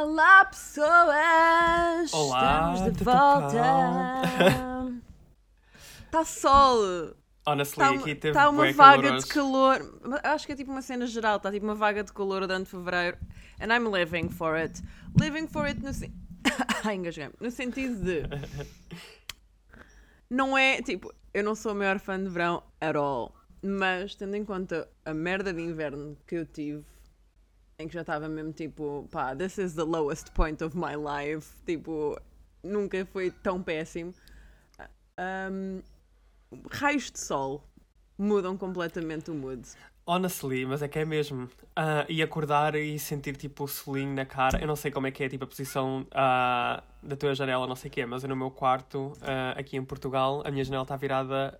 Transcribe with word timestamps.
Olá, 0.00 0.46
pessoas! 0.46 2.10
Olá, 2.14 2.72
Estamos 2.74 2.96
de 2.96 3.04
volta! 3.04 3.62
Está 6.06 6.24
sol! 6.24 7.14
Honestly, 7.46 7.84
Está 7.84 7.90
aqui 7.90 8.14
teve 8.14 8.32
tá 8.32 8.48
uma 8.48 8.72
vaga 8.72 9.02
caloroso. 9.02 9.26
de 9.26 9.34
calor. 9.34 10.00
Acho 10.24 10.46
que 10.46 10.52
é 10.54 10.56
tipo 10.56 10.70
uma 10.72 10.80
cena 10.80 11.06
geral. 11.06 11.36
Está 11.36 11.52
tipo 11.52 11.66
uma 11.66 11.74
vaga 11.74 12.02
de 12.02 12.14
calor 12.14 12.40
durante 12.46 12.70
fevereiro. 12.70 13.18
And 13.60 13.66
I'm 13.66 13.90
living 13.90 14.30
for 14.30 14.54
it. 14.56 14.82
Living 15.20 15.46
for 15.46 15.66
it 15.66 15.78
no, 15.82 15.92
sen... 15.92 16.14
No 17.38 17.50
sentido 17.50 18.02
de. 18.02 18.22
Não 20.30 20.56
é 20.56 20.80
tipo. 20.80 21.12
Eu 21.34 21.44
não 21.44 21.54
sou 21.54 21.72
a 21.72 21.74
maior 21.74 21.98
fã 21.98 22.18
de 22.18 22.30
verão 22.30 22.62
at 22.80 22.96
all. 22.96 23.34
Mas 23.62 24.14
tendo 24.14 24.34
em 24.34 24.46
conta 24.46 24.88
a 25.04 25.12
merda 25.12 25.52
de 25.52 25.60
inverno 25.60 26.16
que 26.26 26.36
eu 26.36 26.46
tive, 26.46 26.86
em 27.80 27.88
que 27.88 27.94
já 27.94 28.02
estava 28.02 28.28
mesmo 28.28 28.52
tipo, 28.52 29.08
pá, 29.10 29.34
this 29.34 29.58
is 29.58 29.74
the 29.74 29.82
lowest 29.82 30.30
point 30.32 30.62
of 30.62 30.76
my 30.76 30.94
life. 30.96 31.48
Tipo, 31.64 32.20
nunca 32.62 33.04
foi 33.06 33.30
tão 33.30 33.62
péssimo. 33.62 34.14
Um, 35.18 35.82
raios 36.70 37.10
de 37.10 37.18
sol 37.18 37.64
mudam 38.18 38.56
completamente 38.56 39.30
o 39.30 39.34
mood. 39.34 39.66
Honestly, 40.06 40.66
mas 40.66 40.82
é 40.82 40.88
que 40.88 40.98
é 40.98 41.04
mesmo. 41.04 41.48
Ah, 41.76 42.04
e 42.08 42.22
acordar 42.22 42.74
e 42.74 42.98
sentir 42.98 43.36
tipo 43.36 43.64
o 43.64 43.68
solinho 43.68 44.14
na 44.14 44.26
cara. 44.26 44.60
Eu 44.60 44.66
não 44.66 44.74
sei 44.76 44.90
como 44.90 45.06
é 45.06 45.10
que 45.10 45.22
é 45.22 45.28
tipo 45.28 45.44
a 45.44 45.46
posição 45.46 46.06
ah, 46.10 46.82
da 47.02 47.16
tua 47.16 47.34
janela, 47.34 47.66
não 47.66 47.76
sei 47.76 47.88
o 47.88 47.92
quê, 47.92 48.04
mas 48.04 48.22
eu 48.22 48.28
no 48.28 48.36
meu 48.36 48.50
quarto, 48.50 49.12
ah, 49.22 49.54
aqui 49.56 49.76
em 49.76 49.84
Portugal, 49.84 50.42
a 50.44 50.50
minha 50.50 50.64
janela 50.64 50.82
está 50.82 50.96
virada 50.96 51.56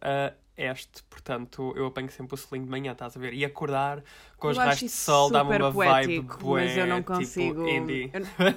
este, 0.60 1.02
portanto 1.05 1.73
eu 1.77 1.87
apanho 1.87 2.10
sempre 2.10 2.34
o 2.34 2.37
selinho 2.37 2.66
de 2.66 2.70
manhã, 2.70 2.92
estás 2.92 3.16
a 3.16 3.20
ver? 3.20 3.32
E 3.32 3.45
acordar 3.45 4.02
com 4.37 4.48
os 4.48 4.59
raios 4.59 4.78
de 4.78 4.88
sol 4.88 5.30
dá-me 5.30 5.56
uma 5.56 5.73
poético, 5.73 6.34
vibe 6.34 6.45
bué, 6.45 6.64
mas 6.64 6.77
eu 6.77 6.86
não 6.86 7.02
consigo. 7.02 7.64
Tipo, 7.64 8.16
eu, 8.42 8.55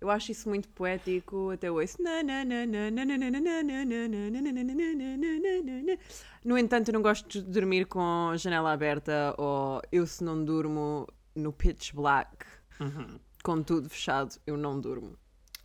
eu 0.00 0.10
acho 0.10 0.32
isso 0.32 0.48
muito 0.48 0.68
poético, 0.70 1.50
até 1.50 1.70
ouço. 1.70 1.98
No 6.42 6.56
entanto, 6.56 6.88
eu 6.88 6.94
não 6.94 7.02
gosto 7.02 7.28
de 7.28 7.42
dormir 7.42 7.84
com 7.86 8.30
a 8.32 8.36
janela 8.36 8.72
aberta 8.72 9.34
ou 9.36 9.82
eu 9.92 10.06
se 10.06 10.24
não 10.24 10.42
durmo 10.42 11.06
no 11.34 11.52
pitch 11.52 11.92
black, 11.92 12.46
uhum. 12.80 13.20
com 13.42 13.62
tudo 13.62 13.88
fechado, 13.90 14.36
eu 14.46 14.56
não 14.56 14.80
durmo. 14.80 15.16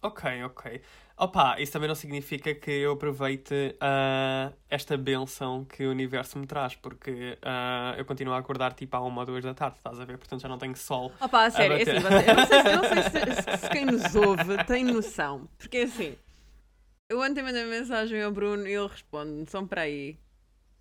Ok, 0.02 0.44
ok. 0.44 0.82
Opa, 1.18 1.56
isso 1.62 1.72
também 1.72 1.88
não 1.88 1.96
significa 1.96 2.54
que 2.54 2.70
eu 2.70 2.92
aproveite 2.92 3.74
ah, 3.80 4.52
esta 4.70 4.98
benção 4.98 5.64
que 5.64 5.86
o 5.86 5.90
universo 5.92 6.38
me 6.38 6.46
traz, 6.46 6.76
porque 6.76 7.38
ah, 7.42 7.96
eu 7.98 8.04
continuo 8.04 8.34
a 8.34 8.38
acordar 8.38 8.74
tipo 8.74 8.98
à 8.98 9.00
uma 9.00 9.22
ou 9.22 9.26
duas 9.26 9.42
da 9.44 9.54
tarde, 9.54 9.78
estás 9.78 9.98
a 9.98 10.04
ver? 10.04 10.18
Portanto 10.18 10.42
já 10.42 10.50
não 10.50 10.58
tenho 10.58 10.76
sol. 10.76 11.14
Opa, 11.22 11.46
a 11.46 11.50
sério, 11.52 11.78
é 11.78 11.80
bater. 11.86 11.96
assim, 11.96 12.06
você- 12.06 12.32
eu 12.32 12.36
não 12.36 12.46
sei, 12.46 12.60
eu 12.60 12.76
não 12.76 12.84
sei 12.84 13.04
se, 13.04 13.42
se- 13.42 13.58
se 13.60 13.70
quem 13.70 13.86
nos 13.86 14.14
ouve 14.14 14.64
tem 14.66 14.84
noção. 14.84 15.48
Porque 15.58 15.78
é 15.78 15.84
assim, 15.84 16.16
eu 17.10 17.22
ontem 17.22 17.42
mandei 17.42 17.64
mensagem 17.66 18.22
ao 18.22 18.32
Bruno 18.34 18.68
e 18.68 18.74
ele 18.74 18.88
responde, 18.88 19.50
são 19.50 19.66
para 19.66 19.82
aí 19.84 20.18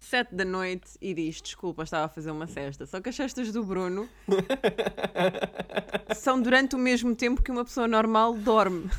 sete 0.01 0.35
da 0.35 0.45
noite 0.45 0.99
e 1.01 1.15
diz, 1.15 1.41
desculpa, 1.41 1.85
estava 1.85 2.07
a 2.07 2.09
fazer 2.09 2.33
uma 2.33 2.49
cesta. 2.49 2.85
Só 2.87 3.01
que 3.01 3.09
as 3.09 3.15
cestas 3.15 3.53
do 3.53 3.63
Bruno 3.63 4.09
são 6.15 6.43
durante 6.43 6.75
o 6.75 6.79
mesmo 6.79 7.15
tempo 7.15 7.41
que 7.41 7.53
uma 7.53 7.65
pessoa 7.65 7.87
normal 7.87 8.35
dorme. 8.35 8.91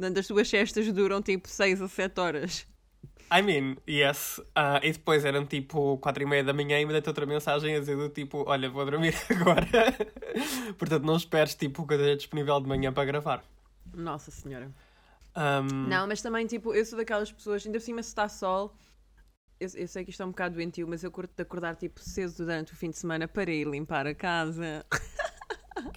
Portanto, 0.00 0.18
as 0.18 0.26
suas 0.26 0.48
cestas 0.48 0.90
duram 0.94 1.20
tipo 1.20 1.46
seis 1.46 1.82
a 1.82 1.86
sete 1.86 2.18
horas. 2.18 2.66
I 3.30 3.42
mean, 3.42 3.76
yes. 3.86 4.40
Ah, 4.54 4.80
e 4.82 4.90
depois 4.90 5.26
eram 5.26 5.44
tipo 5.44 5.98
quatro 5.98 6.22
e 6.22 6.26
meia 6.26 6.42
da 6.42 6.54
manhã 6.54 6.80
e 6.80 6.86
me 6.86 6.92
dei 6.94 7.02
outra 7.06 7.26
mensagem 7.26 7.76
a 7.76 7.80
dizer 7.80 7.98
do 7.98 8.08
tipo, 8.08 8.42
olha, 8.48 8.70
vou 8.70 8.82
dormir 8.86 9.14
agora. 9.28 9.66
Portanto 10.78 11.04
não 11.04 11.16
esperes 11.16 11.54
tipo 11.54 11.86
que 11.86 11.92
eu 11.92 11.98
esteja 11.98 12.16
disponível 12.16 12.58
de 12.62 12.66
manhã 12.66 12.90
para 12.90 13.04
gravar. 13.04 13.44
Nossa 13.92 14.30
Senhora. 14.30 14.70
Ahm, 15.34 15.86
Não, 15.86 16.06
mas 16.06 16.22
também, 16.22 16.46
tipo, 16.46 16.74
eu 16.74 16.84
sou 16.86 16.96
daquelas 16.96 17.30
pessoas, 17.30 17.66
ainda 17.66 17.78
por 17.78 17.84
cima 17.84 18.02
se 18.02 18.08
está 18.08 18.26
sol, 18.26 18.74
eu, 19.60 19.68
eu 19.74 19.86
sei 19.86 20.02
que 20.02 20.10
isto 20.10 20.22
é 20.22 20.26
um 20.26 20.30
bocado 20.30 20.54
doentio, 20.54 20.88
mas 20.88 21.04
eu 21.04 21.10
curto 21.10 21.34
de 21.36 21.42
acordar, 21.42 21.76
tipo, 21.76 22.00
cedo 22.00 22.32
durante 22.38 22.72
o 22.72 22.76
fim 22.76 22.88
de 22.88 22.96
semana 22.96 23.28
para 23.28 23.50
ir 23.50 23.66
limpar 23.66 24.06
a 24.06 24.14
casa. 24.14 24.82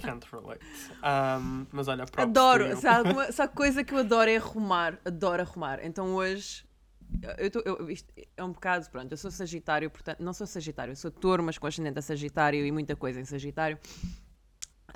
Can't 0.02 0.26
relate. 0.31 0.59
Ahm, 1.02 1.66
mas 1.72 1.88
olha, 1.88 2.06
adoro, 2.18 2.64
to 2.66 2.70
you. 2.72 2.78
sabe? 2.78 3.12
Uma, 3.12 3.31
sabe 3.31 3.54
coisa 3.54 3.84
que 3.84 3.94
eu 3.94 4.00
adoro 4.00 4.30
é 4.30 4.38
arrumar, 4.38 5.00
adoro 5.06 5.42
arrumar. 5.42 5.80
Então 5.86 6.14
hoje, 6.16 6.66
eu, 7.38 7.52
tô, 7.52 7.59
eu 7.66 7.90
isto 7.90 8.12
é 8.36 8.44
um 8.44 8.52
bocado, 8.52 8.90
pronto, 8.90 9.12
eu 9.12 9.18
sou 9.18 9.30
Sagitário, 9.32 9.90
portanto, 9.90 10.20
não 10.22 10.34
sou 10.34 10.48
Sagitário, 10.48 10.92
eu 10.92 10.96
sou 10.96 11.12
Touro, 11.12 11.44
mas 11.44 11.58
com 11.58 11.68
ascendente 11.68 12.00
a 12.00 12.02
Sagitário 12.02 12.66
e 12.66 12.72
muita 12.72 12.96
coisa 12.96 13.20
em 13.20 13.26
Sagitário. 13.26 13.78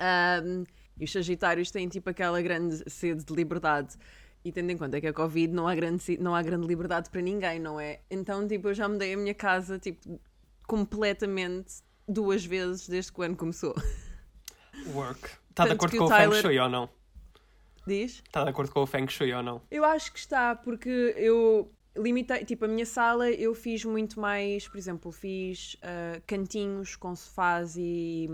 Ahm, 0.00 0.64
e 0.98 1.04
os 1.04 1.12
Sagitários 1.12 1.70
têm 1.70 1.88
tipo 1.88 2.10
aquela 2.10 2.40
grande 2.42 2.82
sede 2.90 3.24
de 3.24 3.32
liberdade. 3.34 3.96
E 4.44 4.52
tendo 4.52 4.70
em 4.70 4.76
conta 4.78 5.00
que 5.00 5.06
a 5.06 5.12
Covid 5.12 5.52
não 5.52 5.66
há 5.66 5.74
grande, 5.74 6.02
se- 6.02 6.16
não 6.16 6.34
há 6.34 6.42
grande 6.42 6.66
liberdade 6.66 7.10
para 7.10 7.20
ninguém, 7.20 7.58
não 7.58 7.78
é? 7.78 8.00
Então, 8.10 8.46
tipo, 8.46 8.68
eu 8.68 8.74
já 8.74 8.88
mudei 8.88 9.12
a 9.14 9.16
minha 9.16 9.34
casa, 9.34 9.78
tipo, 9.78 10.20
completamente 10.66 11.82
duas 12.06 12.44
vezes 12.44 12.88
desde 12.88 13.12
que 13.12 13.20
o 13.20 13.22
ano 13.24 13.36
começou. 13.36 13.74
Work. 14.94 15.28
Está 15.50 15.64
de 15.66 15.72
acordo 15.72 15.96
com 15.98 16.04
o 16.04 16.06
o 16.06 16.10
Feng 16.10 16.18
Tyler- 16.18 16.42
Shui 16.42 16.58
ou 16.58 16.68
não? 16.68 16.88
Diz? 17.86 18.22
Está 18.26 18.44
de 18.44 18.50
acordo 18.50 18.72
com 18.72 18.82
o 18.82 18.86
Feng 18.86 19.08
Shui 19.08 19.32
ou 19.32 19.42
não? 19.42 19.62
Eu 19.70 19.84
acho 19.84 20.12
que 20.12 20.18
está, 20.18 20.54
porque 20.54 21.14
eu 21.16 21.72
limitei, 21.96 22.44
tipo, 22.44 22.64
a 22.66 22.68
minha 22.68 22.86
sala 22.86 23.30
eu 23.30 23.54
fiz 23.54 23.84
muito 23.84 24.20
mais, 24.20 24.68
por 24.68 24.76
exemplo, 24.78 25.10
fiz 25.10 25.76
ah, 25.82 26.20
cantinhos 26.26 26.94
com 26.96 27.16
sofás 27.16 27.76
e, 27.76 28.28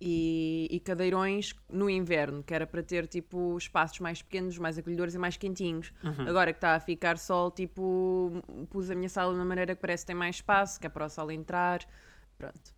e, 0.00 0.68
e 0.70 0.80
cadeirões 0.80 1.54
no 1.70 1.88
inverno, 1.88 2.42
que 2.42 2.52
era 2.52 2.66
para 2.66 2.82
ter, 2.82 3.06
tipo, 3.06 3.56
espaços 3.56 4.00
mais 4.00 4.20
pequenos, 4.20 4.58
mais 4.58 4.76
acolhedores 4.76 5.14
e 5.14 5.18
mais 5.18 5.36
quentinhos. 5.36 5.92
Uhum. 6.02 6.28
Agora 6.28 6.52
que 6.52 6.58
está 6.58 6.74
a 6.74 6.80
ficar 6.80 7.16
sol, 7.16 7.50
tipo, 7.50 8.42
pus 8.68 8.90
a 8.90 8.94
minha 8.94 9.08
sala 9.08 9.32
de 9.32 9.38
uma 9.38 9.44
maneira 9.46 9.74
que 9.74 9.80
parece 9.80 10.02
que 10.02 10.08
tem 10.08 10.16
mais 10.16 10.36
espaço, 10.36 10.78
que 10.80 10.86
é 10.86 10.90
para 10.90 11.06
o 11.06 11.08
sol 11.08 11.30
entrar, 11.30 11.80
pronto. 12.36 12.73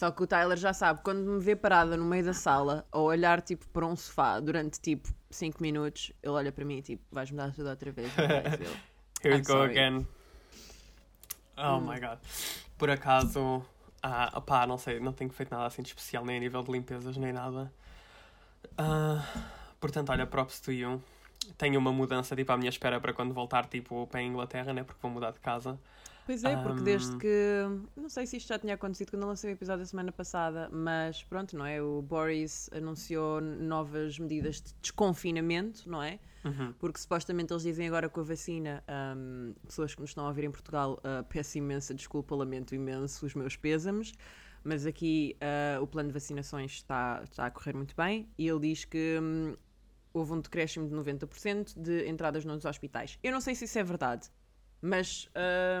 Só 0.00 0.10
que 0.10 0.22
o 0.22 0.26
Tyler 0.26 0.56
já 0.56 0.72
sabe, 0.72 1.02
quando 1.02 1.18
me 1.30 1.38
vê 1.38 1.54
parada 1.54 1.94
no 1.94 2.06
meio 2.06 2.24
da 2.24 2.32
sala, 2.32 2.86
ou 2.90 3.08
olhar 3.08 3.42
tipo 3.42 3.68
para 3.68 3.84
um 3.84 3.94
sofá 3.94 4.40
durante 4.40 4.80
tipo 4.80 5.06
5 5.30 5.60
minutos, 5.60 6.10
ele 6.22 6.32
olha 6.32 6.50
para 6.50 6.64
mim 6.64 6.78
e 6.78 6.82
tipo, 6.82 7.02
vais 7.12 7.30
mudar 7.30 7.52
tudo 7.52 7.68
outra 7.68 7.92
vez. 7.92 8.10
não 8.16 8.26
vais?" 8.26 8.60
Eu, 8.60 8.78
Here 9.22 9.34
we 9.34 9.42
go 9.42 9.52
sorry. 9.52 9.72
again. 9.72 10.06
Oh 11.58 11.78
Hum. 11.78 11.84
my 11.86 12.00
god. 12.00 12.18
Por 12.78 12.88
acaso, 12.88 13.62
ah, 14.02 14.32
opá, 14.34 14.66
não 14.66 14.78
sei, 14.78 14.98
não 15.00 15.12
tenho 15.12 15.30
feito 15.30 15.50
nada 15.50 15.66
assim 15.66 15.82
de 15.82 15.88
especial, 15.88 16.24
nem 16.24 16.38
a 16.38 16.40
nível 16.40 16.62
de 16.62 16.72
limpezas, 16.72 17.18
nem 17.18 17.34
nada. 17.34 17.70
Ah, 18.78 19.22
portanto, 19.78 20.08
olha, 20.12 20.26
props 20.26 20.60
to 20.60 20.72
you. 20.72 20.98
Tenho 21.58 21.78
uma 21.78 21.92
mudança, 21.92 22.34
tipo, 22.34 22.50
à 22.52 22.56
minha 22.56 22.70
espera 22.70 22.98
para 22.98 23.12
quando 23.12 23.34
voltar, 23.34 23.66
tipo, 23.66 24.06
para 24.06 24.20
a 24.20 24.22
Inglaterra, 24.22 24.72
né? 24.72 24.82
Porque 24.82 24.98
vou 25.02 25.10
mudar 25.10 25.32
de 25.32 25.40
casa. 25.40 25.78
Pois 26.30 26.44
é, 26.44 26.56
porque 26.58 26.80
Um, 26.80 26.84
desde 26.84 27.16
que. 27.16 27.64
Não 27.96 28.08
sei 28.08 28.24
se 28.24 28.36
isto 28.36 28.46
já 28.46 28.56
tinha 28.56 28.74
acontecido 28.74 29.10
quando 29.10 29.22
eu 29.22 29.28
lancei 29.28 29.50
o 29.50 29.52
episódio 29.52 29.80
da 29.80 29.86
semana 29.86 30.12
passada, 30.12 30.68
mas 30.70 31.24
pronto, 31.24 31.56
não 31.56 31.66
é? 31.66 31.82
O 31.82 32.00
Boris 32.02 32.70
anunciou 32.72 33.40
novas 33.40 34.16
medidas 34.16 34.60
de 34.60 34.72
desconfinamento, 34.80 35.90
não 35.90 36.00
é? 36.00 36.20
Uhum. 36.44 36.72
Porque 36.78 37.00
supostamente 37.00 37.52
eles 37.52 37.64
dizem 37.64 37.88
agora 37.88 38.08
com 38.08 38.20
a 38.20 38.22
vacina, 38.22 38.80
hum, 39.16 39.54
pessoas 39.66 39.92
que 39.92 40.00
nos 40.00 40.10
estão 40.10 40.24
a 40.24 40.28
ouvir 40.28 40.44
em 40.44 40.52
Portugal, 40.52 41.00
uh, 41.00 41.24
peço 41.24 41.58
imensa 41.58 41.92
desculpa, 41.92 42.32
lamento 42.36 42.76
imenso 42.76 43.26
os 43.26 43.34
meus 43.34 43.56
pêsames, 43.56 44.12
mas 44.62 44.86
aqui 44.86 45.36
uh, 45.42 45.82
o 45.82 45.86
plano 45.88 46.10
de 46.10 46.12
vacinações 46.12 46.74
está, 46.74 47.22
está 47.24 47.46
a 47.46 47.50
correr 47.50 47.74
muito 47.74 47.96
bem 47.96 48.28
e 48.38 48.46
ele 48.46 48.68
diz 48.68 48.84
que 48.84 49.18
hum, 49.20 49.56
houve 50.12 50.32
um 50.32 50.40
decréscimo 50.40 50.88
de 50.88 50.94
90% 50.94 51.76
de 51.76 52.08
entradas 52.08 52.44
nos 52.44 52.64
hospitais. 52.64 53.18
Eu 53.20 53.32
não 53.32 53.40
sei 53.40 53.56
se 53.56 53.64
isso 53.64 53.78
é 53.80 53.82
verdade, 53.82 54.30
mas 54.80 55.28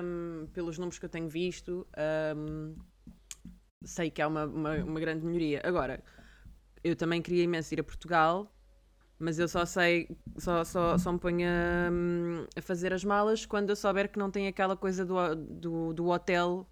hum, 0.02 0.46
pelos 0.52 0.78
números 0.78 0.98
que 0.98 1.04
eu 1.04 1.08
tenho 1.08 1.28
visto, 1.28 1.86
hum, 2.36 2.74
sei 3.82 4.10
que 4.10 4.20
há 4.20 4.28
uma, 4.28 4.44
uma, 4.44 4.76
uma 4.76 5.00
grande 5.00 5.24
melhoria. 5.24 5.60
Agora, 5.64 6.02
eu 6.82 6.94
também 6.96 7.22
queria 7.22 7.44
imenso 7.44 7.72
ir 7.74 7.80
a 7.80 7.84
Portugal, 7.84 8.54
mas 9.18 9.38
eu 9.38 9.48
só 9.48 9.64
sei, 9.64 10.08
só, 10.36 10.64
só, 10.64 10.98
só 10.98 11.12
me 11.12 11.18
ponho 11.18 11.46
a, 11.46 12.58
a 12.58 12.62
fazer 12.62 12.92
as 12.92 13.04
malas 13.04 13.46
quando 13.46 13.70
eu 13.70 13.76
souber 13.76 14.10
que 14.10 14.18
não 14.18 14.30
tem 14.30 14.46
aquela 14.48 14.76
coisa 14.76 15.04
do, 15.04 15.34
do, 15.34 15.92
do 15.92 16.08
hotel 16.08 16.66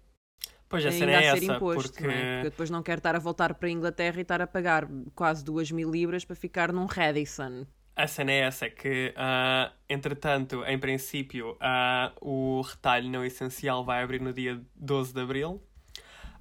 Pois 0.69 0.85
a 0.85 0.91
cena 0.91 1.13
é 1.13 1.25
essa, 1.25 1.43
imposto, 1.43 1.93
porque... 1.93 2.05
é? 2.05 2.33
Porque 2.33 2.47
eu 2.47 2.51
depois 2.51 2.69
não 2.69 2.83
quero 2.83 2.99
estar 2.99 3.15
a 3.15 3.19
voltar 3.19 3.55
para 3.55 3.67
a 3.67 3.71
Inglaterra 3.71 4.19
e 4.19 4.21
estar 4.21 4.39
a 4.39 4.45
pagar 4.45 4.87
quase 5.15 5.43
duas 5.43 5.71
mil 5.71 5.89
libras 5.89 6.23
para 6.23 6.35
ficar 6.35 6.71
num 6.71 6.85
Radisson. 6.85 7.65
A 8.01 8.07
cena 8.07 8.31
é 8.31 8.39
essa, 8.39 8.65
é 8.65 8.69
que, 8.69 9.13
ah, 9.17 9.73
entretanto, 9.89 10.63
em 10.65 10.79
princípio, 10.79 11.57
ah, 11.59 12.13
o 12.21 12.61
retalho 12.61 13.09
não 13.09 13.25
essencial 13.25 13.83
vai 13.83 14.01
abrir 14.01 14.21
no 14.21 14.31
dia 14.31 14.61
12 14.73 15.13
de 15.13 15.19
Abril. 15.19 15.61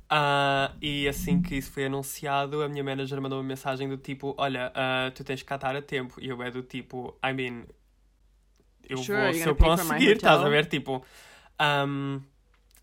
Ah, 0.09 0.71
e 0.81 1.09
assim 1.09 1.43
que 1.43 1.57
isso 1.57 1.73
foi 1.73 1.87
anunciado, 1.87 2.63
a 2.63 2.69
minha 2.69 2.85
manager 2.85 3.21
mandou 3.21 3.39
uma 3.39 3.45
mensagem 3.45 3.89
do 3.89 3.97
tipo, 3.99 4.35
olha, 4.39 4.73
tu 5.17 5.25
tens 5.25 5.43
que 5.43 5.49
cá 5.49 5.57
estar 5.57 5.75
a 5.75 5.83
tempo. 5.83 6.15
E 6.21 6.29
eu 6.29 6.41
é 6.43 6.51
do 6.51 6.63
tipo, 6.63 7.19
I 7.25 7.33
mean, 7.33 7.65
eu 8.89 8.99
Sure, 8.99 9.19
vou, 9.25 9.35
se 9.35 9.49
eu 9.49 9.57
conseguir, 9.57 10.13
estás 10.17 10.41
a 10.41 10.49
ver, 10.49 10.67
tipo... 10.67 11.05
ahm, 11.59 12.21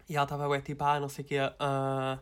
e 0.09 0.15
ela 0.15 0.23
estava, 0.25 0.47
ué, 0.49 0.61
tipo, 0.61 0.83
ah, 0.83 0.99
não 0.99 1.09
sei 1.09 1.23
o 1.25 1.27
quê, 1.27 1.37
ah, 1.59 2.19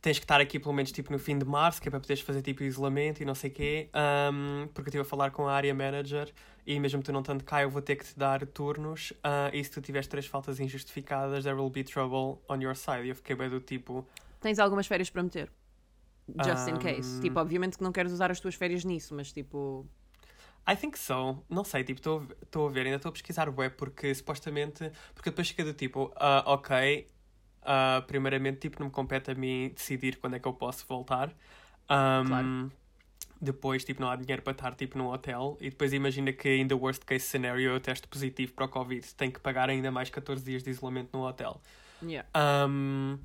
tens 0.00 0.18
que 0.18 0.24
estar 0.24 0.40
aqui 0.40 0.58
pelo 0.58 0.74
menos 0.74 0.92
tipo 0.92 1.12
no 1.12 1.18
fim 1.18 1.38
de 1.38 1.44
março, 1.44 1.80
que 1.80 1.88
é 1.88 1.90
para 1.90 2.00
poderes 2.00 2.22
fazer 2.22 2.42
tipo 2.42 2.62
isolamento 2.62 3.22
e 3.22 3.24
não 3.24 3.34
sei 3.34 3.50
o 3.50 3.52
quê. 3.52 3.90
Um, 3.94 4.68
porque 4.68 4.88
eu 4.88 4.90
estive 4.90 5.02
a 5.02 5.04
falar 5.04 5.30
com 5.30 5.46
a 5.48 5.52
área 5.52 5.74
manager 5.74 6.32
e 6.66 6.78
mesmo 6.80 7.02
tu 7.02 7.12
não 7.12 7.20
estando 7.20 7.44
cá, 7.44 7.62
eu 7.62 7.70
vou 7.70 7.80
ter 7.80 7.96
que 7.96 8.04
te 8.04 8.18
dar 8.18 8.44
turnos. 8.46 9.12
Uh, 9.12 9.52
e 9.52 9.62
se 9.62 9.70
tu 9.70 9.80
tiveres 9.80 10.08
três 10.08 10.26
faltas 10.26 10.58
injustificadas, 10.58 11.44
there 11.44 11.56
will 11.56 11.70
be 11.70 11.84
trouble 11.84 12.42
on 12.48 12.60
your 12.60 12.74
side. 12.74 13.04
E 13.04 13.10
eu 13.10 13.14
fiquei 13.14 13.36
bem 13.36 13.48
do 13.48 13.60
tipo. 13.60 14.06
Tens 14.40 14.58
algumas 14.58 14.86
férias 14.86 15.08
para 15.08 15.22
meter? 15.22 15.50
Just 16.44 16.68
um... 16.68 16.74
in 16.74 16.78
case. 16.78 17.20
Tipo, 17.20 17.38
obviamente 17.38 17.78
que 17.78 17.84
não 17.84 17.92
queres 17.92 18.12
usar 18.12 18.30
as 18.30 18.40
tuas 18.40 18.56
férias 18.56 18.84
nisso, 18.84 19.14
mas 19.14 19.32
tipo. 19.32 19.86
I 20.68 20.74
think 20.74 20.98
so. 20.98 21.44
Não 21.48 21.62
sei, 21.62 21.84
tipo, 21.84 22.00
estou 22.00 22.66
a 22.66 22.70
ver, 22.70 22.86
ainda 22.86 22.96
estou 22.96 23.10
a 23.10 23.12
pesquisar 23.12 23.48
web 23.48 23.76
porque 23.76 24.12
supostamente. 24.12 24.90
Porque 25.14 25.30
depois 25.30 25.48
fica 25.48 25.64
do 25.64 25.72
tipo, 25.72 26.06
uh, 26.06 26.42
ok, 26.46 27.06
uh, 27.66 28.06
primeiramente, 28.06 28.60
tipo, 28.60 28.78
não 28.78 28.86
me 28.86 28.92
compete 28.92 29.30
a 29.30 29.34
mim 29.34 29.70
decidir 29.74 30.16
quando 30.16 30.34
é 30.34 30.38
que 30.38 30.46
eu 30.46 30.52
posso 30.52 30.86
voltar. 30.86 31.28
Um, 31.90 32.26
claro. 32.26 32.72
Depois, 33.40 33.84
tipo, 33.84 34.00
não 34.00 34.08
há 34.08 34.16
dinheiro 34.16 34.40
para 34.40 34.52
estar, 34.52 34.74
tipo, 34.74 34.96
num 34.96 35.08
hotel. 35.08 35.58
E 35.60 35.68
depois 35.68 35.92
imagina 35.92 36.32
que, 36.32 36.56
in 36.56 36.68
the 36.68 36.74
worst 36.74 37.04
case 37.04 37.26
scenario, 37.26 37.70
eu 37.70 37.80
teste 37.80 38.08
positivo 38.08 38.54
para 38.54 38.64
o 38.64 38.68
Covid. 38.68 39.14
Tenho 39.14 39.32
que 39.32 39.40
pagar 39.40 39.68
ainda 39.68 39.90
mais 39.90 40.08
14 40.08 40.42
dias 40.42 40.62
de 40.62 40.70
isolamento 40.70 41.10
no 41.12 41.26
hotel. 41.26 41.60
Yeah. 42.02 42.26
Um, 42.34 43.18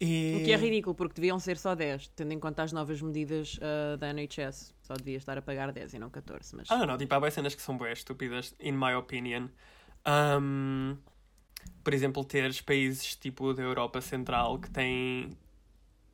e... 0.00 0.38
O 0.40 0.44
que 0.44 0.52
é 0.52 0.56
ridículo, 0.56 0.94
porque 0.94 1.14
deviam 1.14 1.38
ser 1.38 1.56
só 1.56 1.74
10, 1.74 2.08
tendo 2.08 2.32
em 2.32 2.38
conta 2.38 2.62
as 2.62 2.72
novas 2.72 3.00
medidas 3.02 3.58
uh, 3.58 3.96
da 3.96 4.12
NHS. 4.12 4.74
Só 4.82 4.94
devias 4.94 5.22
estar 5.22 5.36
a 5.38 5.42
pagar 5.42 5.72
10 5.72 5.94
e 5.94 5.98
não 5.98 6.10
14. 6.10 6.56
Mas... 6.56 6.70
Ah, 6.70 6.86
não, 6.86 6.96
tipo, 6.96 7.14
há 7.14 7.30
cenas 7.30 7.54
que 7.54 7.62
são 7.62 7.76
bem 7.76 7.92
estúpidas, 7.92 8.54
in 8.60 8.72
my 8.72 8.94
opinion. 8.94 9.48
Um, 10.06 10.96
por 11.82 11.94
exemplo, 11.94 12.24
teres 12.24 12.60
países 12.60 13.16
tipo 13.16 13.52
da 13.54 13.62
Europa 13.62 14.00
Central 14.00 14.58
que 14.58 14.70
têm 14.70 15.30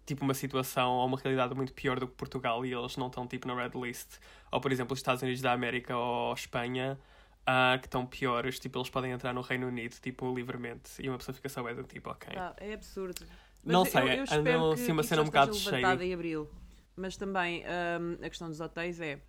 tipo 0.06 0.22
uma 0.22 0.34
situação 0.34 0.92
ou 0.92 1.06
uma 1.06 1.18
realidade 1.18 1.54
muito 1.54 1.72
pior 1.72 1.98
do 1.98 2.06
que 2.06 2.14
Portugal 2.14 2.64
e 2.64 2.72
eles 2.72 2.96
não 2.96 3.06
estão 3.06 3.26
tipo 3.26 3.46
na 3.48 3.54
red 3.54 3.70
list. 3.74 4.18
Ou 4.50 4.60
por 4.60 4.70
exemplo, 4.70 4.92
os 4.92 4.98
Estados 4.98 5.22
Unidos 5.22 5.40
da 5.40 5.52
América 5.52 5.96
ou 5.96 6.32
Espanha. 6.34 6.98
Uh, 7.46 7.78
que 7.78 7.86
estão 7.86 8.06
piores, 8.06 8.58
tipo, 8.58 8.78
eles 8.78 8.88
podem 8.88 9.12
entrar 9.12 9.34
no 9.34 9.42
Reino 9.42 9.66
Unido, 9.66 9.96
tipo, 10.00 10.34
livremente, 10.34 10.92
e 10.98 11.10
uma 11.10 11.18
pessoa 11.18 11.34
fica 11.34 11.50
sabendo, 11.50 11.82
tipo, 11.82 12.08
ok. 12.08 12.34
Ah, 12.34 12.56
é 12.56 12.72
absurdo. 12.72 13.22
Mas 13.62 13.72
não 13.74 13.84
sei, 13.84 14.02
eu, 14.02 14.24
eu 14.24 14.40
andam 14.40 14.72
assim 14.72 14.92
uma 14.92 15.02
cena 15.02 15.20
um 15.20 15.26
bocado 15.26 15.52
cheia. 15.52 16.02
em 16.02 16.14
abril. 16.14 16.48
Mas 16.96 17.18
também 17.18 17.62
um, 17.62 18.24
a 18.24 18.30
questão 18.30 18.48
dos 18.48 18.60
hotéis 18.60 18.98
é, 18.98 19.20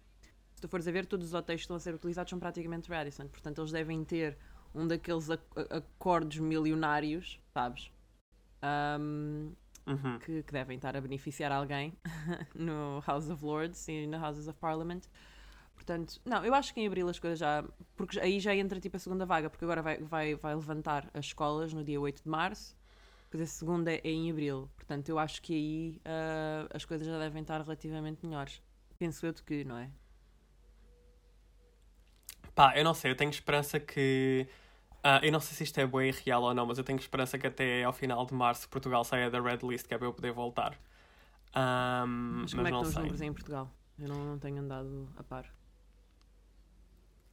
se 0.53 0.62
tu 0.62 0.67
fores 0.69 0.88
a 0.88 0.91
ver, 0.91 1.06
todos 1.06 1.27
os 1.27 1.33
hotéis 1.33 1.59
que 1.59 1.63
estão 1.63 1.75
a 1.75 1.79
ser 1.79 1.94
utilizados 1.94 2.29
são 2.29 2.39
praticamente 2.39 2.89
Radisson. 2.89 3.27
Portanto, 3.27 3.59
eles 3.59 3.71
devem 3.71 4.03
ter 4.06 4.38
um 4.75 4.88
daqueles 4.88 5.30
acordos 5.30 6.38
milionários, 6.38 7.39
sabes? 7.54 7.92
Um, 9.00 9.51
uhum. 9.88 10.19
que, 10.19 10.44
que, 10.44 10.51
devem 10.51 10.75
estar 10.75 10.95
a 10.95 11.01
beneficiar 11.01 11.51
alguém 11.51 11.94
no 12.54 13.01
House 13.06 13.30
of 13.30 13.44
Lords 13.44 13.88
e 13.88 14.07
no 14.07 14.24
Houses 14.24 14.48
of 14.48 14.60
Parliament. 14.60 15.01
Portanto, 15.75 16.19
não, 16.25 16.44
eu 16.44 16.54
acho 16.54 16.74
que 16.74 16.81
em 16.81 16.88
abril 16.88 17.07
as 17.10 17.19
coisas 17.19 17.38
já. 17.39 17.63
Porque 17.95 18.19
aí 18.19 18.39
já 18.39 18.56
entra 18.56 18.80
tipo 18.80 18.98
a 18.98 19.00
segunda 19.00 19.25
vaga, 19.25 19.50
porque 19.50 19.66
agora 19.66 19.81
vai, 19.81 19.98
vai, 19.98 20.36
vai 20.36 20.56
levantar 20.56 21.10
as 21.13 21.25
escolas 21.25 21.74
no 21.74 21.83
dia 21.83 22.00
8 22.00 22.24
de 22.24 22.30
março 22.30 22.75
depois 23.36 23.42
a 23.42 23.45
segunda 23.45 23.94
é 23.94 24.01
em 24.04 24.31
abril. 24.31 24.69
Portanto, 24.75 25.10
eu 25.10 25.19
acho 25.19 25.42
que 25.42 25.54
aí 25.54 26.01
uh, 26.06 26.69
as 26.74 26.86
coisas 26.86 27.06
já 27.06 27.19
devem 27.19 27.42
estar 27.42 27.62
relativamente 27.62 28.25
melhores. 28.25 28.62
Penso 28.98 29.25
eu 29.25 29.33
de 29.33 29.44
que, 29.44 29.63
não 29.63 29.77
é? 29.77 29.89
Pá, 32.54 32.77
eu 32.77 32.83
não 32.83 32.94
sei, 32.94 33.12
eu 33.12 33.16
tenho 33.16 33.30
esperança 33.30 33.80
que. 33.80 34.48
Uh, 35.05 35.21
eu 35.21 35.31
não 35.31 35.39
sei 35.39 35.55
se 35.55 35.63
isto 35.63 35.79
é 35.79 35.85
bem 35.85 36.11
real 36.11 36.41
ou 36.41 36.51
não, 36.55 36.65
mas 36.65 36.79
eu 36.79 36.83
tenho 36.83 36.97
esperança 36.97 37.37
que 37.37 37.45
até 37.45 37.83
ao 37.83 37.93
final 37.93 38.25
de 38.25 38.33
março 38.33 38.67
Portugal 38.67 39.03
saia 39.03 39.29
da 39.29 39.39
Red 39.39 39.59
List, 39.61 39.87
que 39.87 39.93
é 39.93 39.97
para 39.99 40.07
eu 40.07 40.13
poder 40.13 40.31
voltar. 40.31 40.75
Um, 41.55 42.41
mas 42.41 42.51
como 42.51 42.63
mas 42.63 42.71
é 42.71 42.75
que 42.75 42.77
estão 42.77 42.81
os 42.81 42.95
números 42.95 43.21
em 43.21 43.31
Portugal? 43.31 43.71
Eu 43.99 44.09
não, 44.09 44.25
não 44.25 44.39
tenho 44.39 44.57
andado 44.57 45.07
a 45.15 45.21
par. 45.21 45.45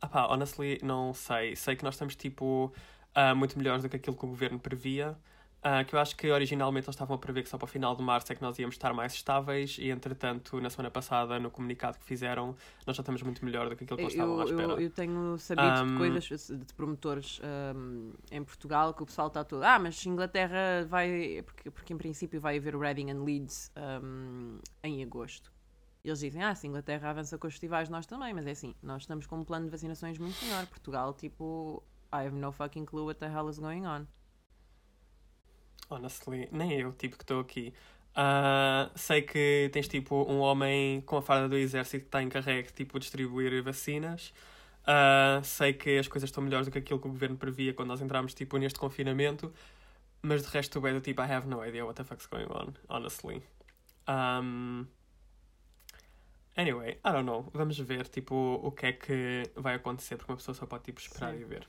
Ah 0.02 0.06
pá, 0.06 0.26
honestly, 0.26 0.80
não 0.82 1.14
sei. 1.14 1.56
Sei 1.56 1.74
que 1.74 1.82
nós 1.82 1.94
estamos 1.94 2.14
tipo 2.14 2.70
uh, 3.16 3.34
muito 3.34 3.56
melhores 3.56 3.82
do 3.82 3.88
que 3.88 3.96
aquilo 3.96 4.16
que 4.16 4.24
o 4.26 4.28
governo 4.28 4.60
previa. 4.60 5.16
Uh, 5.64 5.84
que 5.86 5.94
eu 5.94 6.00
acho 6.00 6.16
que 6.16 6.28
originalmente 6.28 6.86
eles 6.86 6.96
estavam 6.96 7.14
a 7.14 7.18
prever 7.20 7.44
que 7.44 7.48
só 7.48 7.56
para 7.56 7.66
o 7.66 7.68
final 7.68 7.94
de 7.94 8.02
março 8.02 8.32
é 8.32 8.34
que 8.34 8.42
nós 8.42 8.58
íamos 8.58 8.74
estar 8.74 8.92
mais 8.92 9.12
estáveis 9.12 9.76
e 9.78 9.90
entretanto 9.90 10.60
na 10.60 10.68
semana 10.68 10.90
passada 10.90 11.38
no 11.38 11.52
comunicado 11.52 11.98
que 12.00 12.04
fizeram 12.04 12.56
nós 12.84 12.96
já 12.96 13.00
estamos 13.00 13.22
muito 13.22 13.44
melhor 13.44 13.68
do 13.68 13.76
que 13.76 13.84
aquilo 13.84 13.96
que 13.96 14.02
eles 14.02 14.12
estavam 14.12 14.40
à 14.40 14.44
espera. 14.44 14.72
Eu, 14.72 14.80
eu 14.80 14.90
tenho 14.90 15.38
sabido 15.38 15.84
um... 15.84 15.86
de 15.86 15.96
coisas 15.98 16.48
de 16.48 16.74
promotores 16.74 17.40
um, 17.76 18.12
em 18.32 18.42
Portugal 18.42 18.92
que 18.92 19.04
o 19.04 19.06
pessoal 19.06 19.28
está 19.28 19.44
todo 19.44 19.62
ah 19.62 19.78
mas 19.78 20.04
Inglaterra 20.04 20.84
vai 20.88 21.44
porque, 21.46 21.70
porque 21.70 21.92
em 21.92 21.96
princípio 21.96 22.40
vai 22.40 22.56
haver 22.56 22.74
o 22.74 22.80
Reading 22.80 23.12
and 23.12 23.22
Leeds 23.22 23.70
um, 24.02 24.58
em 24.82 25.00
agosto. 25.04 25.52
E 26.02 26.08
eles 26.08 26.18
dizem 26.18 26.42
ah 26.42 26.56
se 26.56 26.66
Inglaterra 26.66 27.10
avança 27.10 27.38
com 27.38 27.46
os 27.46 27.52
festivais 27.52 27.88
nós 27.88 28.04
também. 28.04 28.34
Mas 28.34 28.48
é 28.48 28.50
assim 28.50 28.74
nós 28.82 29.02
estamos 29.02 29.26
com 29.26 29.38
um 29.38 29.44
plano 29.44 29.66
de 29.66 29.70
vacinações 29.70 30.18
muito 30.18 30.44
melhor. 30.44 30.66
Portugal 30.66 31.14
tipo 31.14 31.84
I 32.12 32.26
have 32.26 32.34
no 32.34 32.50
fucking 32.50 32.84
clue 32.84 33.04
what 33.04 33.20
the 33.20 33.28
hell 33.28 33.48
is 33.48 33.60
going 33.60 33.86
on 33.86 34.08
honestly, 35.92 36.48
nem 36.52 36.72
eu, 36.80 36.92
tipo, 36.92 37.16
que 37.16 37.24
estou 37.24 37.40
aqui. 37.40 37.72
Uh, 38.12 38.90
sei 38.94 39.22
que 39.22 39.70
tens, 39.72 39.88
tipo, 39.88 40.14
um 40.30 40.40
homem 40.40 41.00
com 41.02 41.16
a 41.16 41.22
farda 41.22 41.48
do 41.48 41.56
exército 41.56 42.00
que 42.00 42.08
está 42.08 42.22
encarregue, 42.22 42.72
tipo, 42.72 42.98
de 42.98 43.04
distribuir 43.04 43.62
vacinas. 43.62 44.32
Uh, 44.82 45.42
sei 45.44 45.72
que 45.72 45.98
as 45.98 46.08
coisas 46.08 46.28
estão 46.28 46.42
melhores 46.42 46.66
do 46.66 46.72
que 46.72 46.78
aquilo 46.78 46.98
que 46.98 47.06
o 47.06 47.10
governo 47.10 47.36
previa 47.36 47.72
quando 47.72 47.88
nós 47.88 48.00
entramos, 48.00 48.34
tipo, 48.34 48.58
neste 48.58 48.78
confinamento. 48.78 49.52
Mas 50.20 50.42
de 50.42 50.48
resto, 50.48 50.86
é 50.86 50.92
do 50.92 51.00
tipo, 51.00 51.20
I 51.22 51.32
have 51.32 51.48
no 51.48 51.64
idea 51.64 51.84
what 51.84 51.96
the 51.96 52.04
fuck's 52.04 52.26
going 52.26 52.46
on, 52.46 52.74
honestly. 52.88 53.42
Um, 54.06 54.86
anyway, 56.56 56.98
I 57.04 57.12
don't 57.12 57.24
know. 57.24 57.48
Vamos 57.52 57.78
ver, 57.78 58.06
tipo, 58.08 58.34
o 58.62 58.70
que 58.72 58.86
é 58.86 58.92
que 58.92 59.50
vai 59.56 59.74
acontecer, 59.74 60.16
porque 60.16 60.32
uma 60.32 60.36
pessoa 60.36 60.54
só 60.54 60.66
pode, 60.66 60.84
tipo, 60.84 61.00
esperar 61.00 61.32
Sim. 61.34 61.40
e 61.40 61.44
ver. 61.44 61.68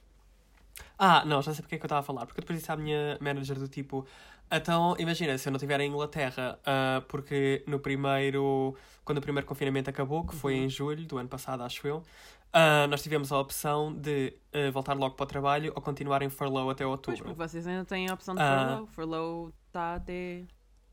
Ah, 0.97 1.23
não, 1.25 1.41
já 1.41 1.53
sei 1.53 1.61
porque 1.61 1.75
é 1.75 1.77
que 1.77 1.83
eu 1.83 1.87
estava 1.87 2.01
a 2.01 2.03
falar. 2.03 2.25
Porque 2.25 2.41
depois 2.41 2.59
disse 2.59 2.71
à 2.71 2.75
minha 2.75 3.17
manager 3.21 3.59
do 3.59 3.67
tipo: 3.67 4.05
então, 4.51 4.95
imagina, 4.99 5.37
se 5.37 5.47
eu 5.47 5.51
não 5.51 5.57
estiver 5.57 5.79
em 5.81 5.89
Inglaterra, 5.89 6.59
uh, 6.61 7.01
porque 7.07 7.63
no 7.67 7.79
primeiro. 7.79 8.75
Quando 9.03 9.17
o 9.17 9.21
primeiro 9.21 9.45
confinamento 9.45 9.89
acabou, 9.89 10.25
que 10.25 10.33
foi 10.33 10.55
uhum. 10.55 10.63
em 10.63 10.69
julho 10.69 11.05
do 11.05 11.17
ano 11.17 11.27
passado, 11.27 11.61
acho 11.63 11.85
eu, 11.85 11.97
uh, 11.97 12.87
nós 12.89 13.03
tivemos 13.03 13.33
a 13.33 13.39
opção 13.39 13.93
de 13.93 14.33
uh, 14.55 14.71
voltar 14.71 14.93
logo 14.93 15.15
para 15.15 15.23
o 15.25 15.27
trabalho 15.27 15.73
ou 15.75 15.81
continuar 15.81 16.21
em 16.21 16.29
furlough 16.29 16.69
até 16.69 16.85
outubro. 16.85 17.17
Pois, 17.17 17.35
porque 17.35 17.49
vocês 17.49 17.67
ainda 17.67 17.83
têm 17.83 18.09
a 18.09 18.13
opção 18.13 18.33
de 18.33 18.41
furlough. 18.41 18.87
Furlough 18.87 19.53
está 19.67 19.95
até. 19.95 20.43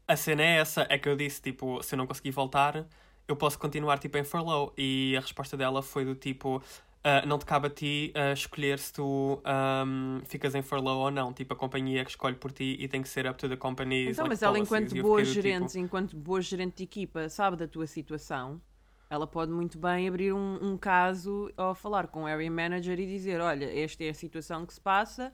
A 0.09 0.17
cena 0.17 0.43
é 0.43 0.57
essa, 0.57 0.87
é 0.89 0.99
que 0.99 1.09
eu 1.09 1.15
disse, 1.15 1.41
tipo, 1.41 1.81
se 1.85 1.95
eu 1.95 1.99
não 1.99 2.07
conseguir 2.07 2.33
voltar, 2.33 2.85
eu 3.29 3.37
posso 3.37 3.57
continuar, 3.57 3.99
tipo, 3.99 4.19
em 4.19 4.25
furlough. 4.25 4.73
E 4.77 5.15
a 5.17 5.21
resposta 5.21 5.57
dela 5.57 5.83
foi 5.83 6.05
do 6.05 6.17
tipo 6.17 6.61
Uh, 7.03 7.27
não 7.27 7.39
te 7.39 7.47
cabe 7.47 7.67
a 7.67 7.71
ti 7.71 8.13
uh, 8.15 8.35
escolher 8.35 8.79
se 8.79 8.93
tu 8.93 9.43
um, 9.43 10.21
ficas 10.27 10.55
em 10.55 10.61
furlough 10.61 10.99
ou 10.99 11.11
não. 11.11 11.33
Tipo, 11.33 11.55
a 11.55 11.57
companhia 11.57 12.05
que 12.05 12.11
escolhe 12.11 12.37
por 12.37 12.53
ti 12.53 12.77
e 12.79 12.87
tem 12.89 13.01
que 13.01 13.09
ser 13.09 13.27
up 13.27 13.39
to 13.39 13.49
the 13.49 13.57
company's 13.57 14.11
Então, 14.11 14.25
like, 14.25 14.35
mas 14.35 14.43
ela, 14.43 14.59
enquanto 14.59 15.01
boa 15.01 15.25
gerente, 15.25 15.69
tipo... 15.69 15.79
enquanto 15.79 16.15
boa 16.15 16.43
gerente 16.43 16.77
de 16.77 16.83
equipa, 16.83 17.27
sabe 17.31 17.57
da 17.57 17.67
tua 17.67 17.87
situação, 17.87 18.61
ela 19.09 19.27
pode 19.27 19.51
muito 19.51 19.79
bem 19.79 20.07
abrir 20.07 20.35
um, 20.35 20.59
um 20.63 20.77
caso 20.77 21.51
ou 21.57 21.75
falar 21.75 22.09
com 22.09 22.25
o 22.25 22.27
area 22.27 22.51
manager 22.51 23.01
e 23.01 23.07
dizer: 23.07 23.41
Olha, 23.41 23.65
esta 23.83 24.05
é 24.05 24.11
a 24.11 24.15
situação 24.15 24.67
que 24.67 24.75
se 24.75 24.81
passa. 24.81 25.33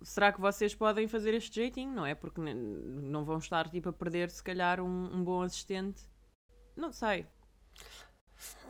Será 0.00 0.32
que 0.32 0.40
vocês 0.40 0.76
podem 0.76 1.08
fazer 1.08 1.34
este 1.34 1.56
jeitinho? 1.56 1.92
Não 1.92 2.06
é? 2.06 2.14
Porque 2.14 2.40
não 2.40 3.24
vão 3.24 3.38
estar 3.38 3.68
tipo, 3.68 3.88
a 3.88 3.92
perder, 3.92 4.30
se 4.30 4.44
calhar, 4.44 4.80
um, 4.80 5.12
um 5.12 5.24
bom 5.24 5.42
assistente. 5.42 6.08
Não 6.76 6.92
sei. 6.92 7.26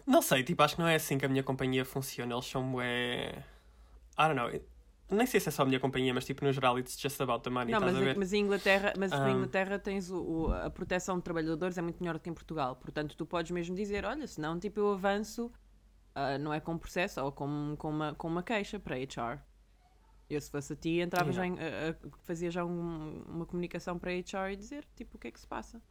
Não 0.09 0.23
sei, 0.23 0.43
tipo, 0.43 0.63
acho 0.63 0.75
que 0.75 0.81
não 0.81 0.89
é 0.89 0.95
assim 0.95 1.19
que 1.19 1.27
a 1.27 1.29
minha 1.29 1.43
companhia 1.43 1.85
funciona. 1.85 2.35
Eles 2.35 2.47
são 2.47 2.81
é. 2.81 3.45
I 4.19 4.23
don't 4.27 4.35
know. 4.35 4.51
Nem 5.11 5.27
sei 5.27 5.39
se 5.39 5.51
é 5.51 5.53
só 5.53 5.63
a 5.63 5.67
minha 5.67 5.79
companhia, 5.79 6.15
mas 6.15 6.25
tipo, 6.25 6.43
no 6.45 6.51
geral, 6.51 6.79
it's 6.79 6.99
just 6.99 7.21
about 7.21 7.45
the 7.45 7.51
money. 7.51 7.73
Não, 7.73 7.81
mas, 7.81 7.95
a 7.95 7.99
ver? 8.01 8.17
mas 8.17 8.33
em 8.33 8.43
Inglaterra, 8.43 8.95
mas 8.99 9.13
um... 9.13 9.29
em 9.29 9.35
Inglaterra 9.37 9.79
tens 9.79 10.11
o, 10.11 10.17
o, 10.19 10.53
a 10.53 10.71
proteção 10.71 11.19
de 11.19 11.25
trabalhadores 11.25 11.77
é 11.77 11.83
muito 11.83 12.01
melhor 12.01 12.15
do 12.15 12.21
que 12.21 12.31
em 12.31 12.35
Portugal. 12.35 12.75
Portanto, 12.77 13.15
tu 13.17 13.27
podes 13.27 13.51
mesmo 13.51 13.77
dizer, 13.77 14.07
olha, 14.07 14.27
se 14.27 14.41
não, 14.41 14.59
tipo, 14.59 14.81
eu 14.81 14.93
avanço, 14.93 15.47
uh, 16.17 16.39
não 16.41 16.55
é 16.55 16.61
com 16.61 16.79
processo, 16.79 17.23
ou 17.23 17.31
com, 17.31 17.75
com, 17.79 17.91
uma, 17.91 18.15
com 18.15 18.29
uma 18.29 18.43
queixa 18.43 18.79
para 18.79 18.97
HR. 18.97 19.39
Eu, 20.29 20.41
se 20.41 20.51
fosse 20.51 20.73
a 20.73 20.77
ti, 20.77 21.01
entrava 21.01 21.33
já 21.33 21.47
em, 21.47 21.53
uh, 21.53 21.57
fazia 22.25 22.51
já 22.51 22.65
um, 22.65 23.23
uma 23.29 23.45
comunicação 23.45 23.99
para 23.99 24.11
HR 24.13 24.53
e 24.53 24.57
dizer, 24.57 24.87
tipo, 24.97 25.17
o 25.17 25.21
que 25.21 25.29
é 25.29 25.31
que 25.31 25.41
se 25.41 25.47
passa. 25.47 25.83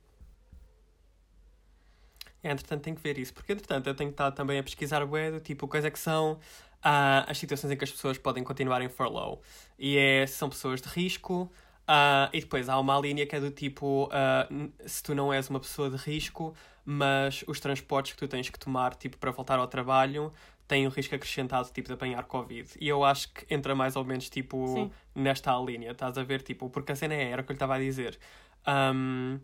É, 2.47 2.51
entretanto, 2.51 2.81
tenho 2.81 2.95
que 2.95 3.03
ver 3.03 3.17
isso, 3.17 3.33
porque 3.33 3.51
entretanto 3.51 3.87
eu 3.87 3.95
tenho 3.95 4.09
que 4.09 4.13
estar 4.13 4.31
também 4.31 4.59
a 4.59 4.63
pesquisar 4.63 5.03
o 5.03 5.07
do 5.07 5.39
tipo, 5.39 5.67
quais 5.67 5.85
é 5.85 5.91
que 5.91 5.99
são 5.99 6.33
uh, 6.33 7.27
as 7.27 7.37
situações 7.37 7.71
em 7.71 7.77
que 7.77 7.83
as 7.83 7.91
pessoas 7.91 8.17
podem 8.17 8.43
continuar 8.43 8.81
em 8.81 8.89
furlough. 8.89 9.39
E 9.77 9.97
é 9.97 10.25
se 10.25 10.35
são 10.35 10.49
pessoas 10.49 10.81
de 10.81 10.87
risco, 10.87 11.51
Uh, 11.87 12.27
e 12.33 12.41
depois 12.41 12.67
há 12.67 12.77
uma 12.77 12.99
linha 12.99 13.25
que 13.25 13.33
é 13.33 13.39
do 13.39 13.49
tipo: 13.49 14.07
uh, 14.07 14.71
se 14.85 15.01
tu 15.01 15.15
não 15.15 15.31
és 15.31 15.49
uma 15.49 15.57
pessoa 15.57 15.89
de 15.89 15.95
risco, 15.95 16.53
mas 16.83 17.45
os 17.47 17.61
transportes 17.61 18.11
que 18.11 18.19
tu 18.19 18.27
tens 18.27 18.49
que 18.49 18.59
tomar 18.59 18.93
tipo, 18.95 19.17
para 19.17 19.31
voltar 19.31 19.57
ao 19.57 19.67
trabalho 19.67 20.33
têm 20.67 20.85
um 20.85 20.89
risco 20.89 21.15
acrescentado 21.15 21.69
tipo, 21.69 21.87
de 21.87 21.93
apanhar 21.93 22.25
Covid. 22.25 22.69
E 22.77 22.89
eu 22.89 23.05
acho 23.05 23.31
que 23.31 23.53
entra 23.53 23.73
mais 23.73 23.95
ou 23.95 24.03
menos 24.03 24.29
tipo, 24.29 24.67
Sim. 24.67 24.91
nesta 25.15 25.57
linha, 25.61 25.91
estás 25.91 26.17
a 26.17 26.23
ver? 26.23 26.41
Tipo, 26.41 26.69
porque 26.69 26.91
a 26.91 26.95
cena 26.95 27.13
é, 27.13 27.31
era 27.31 27.41
o 27.41 27.45
que 27.45 27.51
eu 27.51 27.53
lhe 27.53 27.55
estava 27.55 27.75
a 27.75 27.79
dizer. 27.79 28.19
Um, 28.67 29.39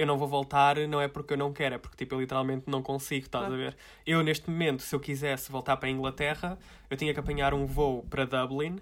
eu 0.00 0.06
não 0.06 0.16
vou 0.16 0.26
voltar, 0.26 0.76
não 0.88 1.00
é 1.00 1.08
porque 1.08 1.34
eu 1.34 1.36
não 1.36 1.52
quero, 1.52 1.74
é 1.74 1.78
porque 1.78 1.96
tipo, 1.96 2.14
eu 2.14 2.20
literalmente 2.20 2.64
não 2.68 2.82
consigo, 2.82 3.26
estás 3.26 3.46
Claro. 3.46 3.54
a 3.54 3.64
ver? 3.64 3.76
Eu, 4.06 4.22
neste 4.22 4.48
momento, 4.48 4.82
se 4.82 4.94
eu 4.94 5.00
quisesse 5.00 5.50
voltar 5.52 5.76
para 5.76 5.88
a 5.88 5.92
Inglaterra, 5.92 6.58
eu 6.88 6.96
tinha 6.96 7.12
que 7.12 7.20
apanhar 7.20 7.52
um 7.52 7.66
voo 7.66 8.02
para 8.08 8.24
Dublin, 8.24 8.80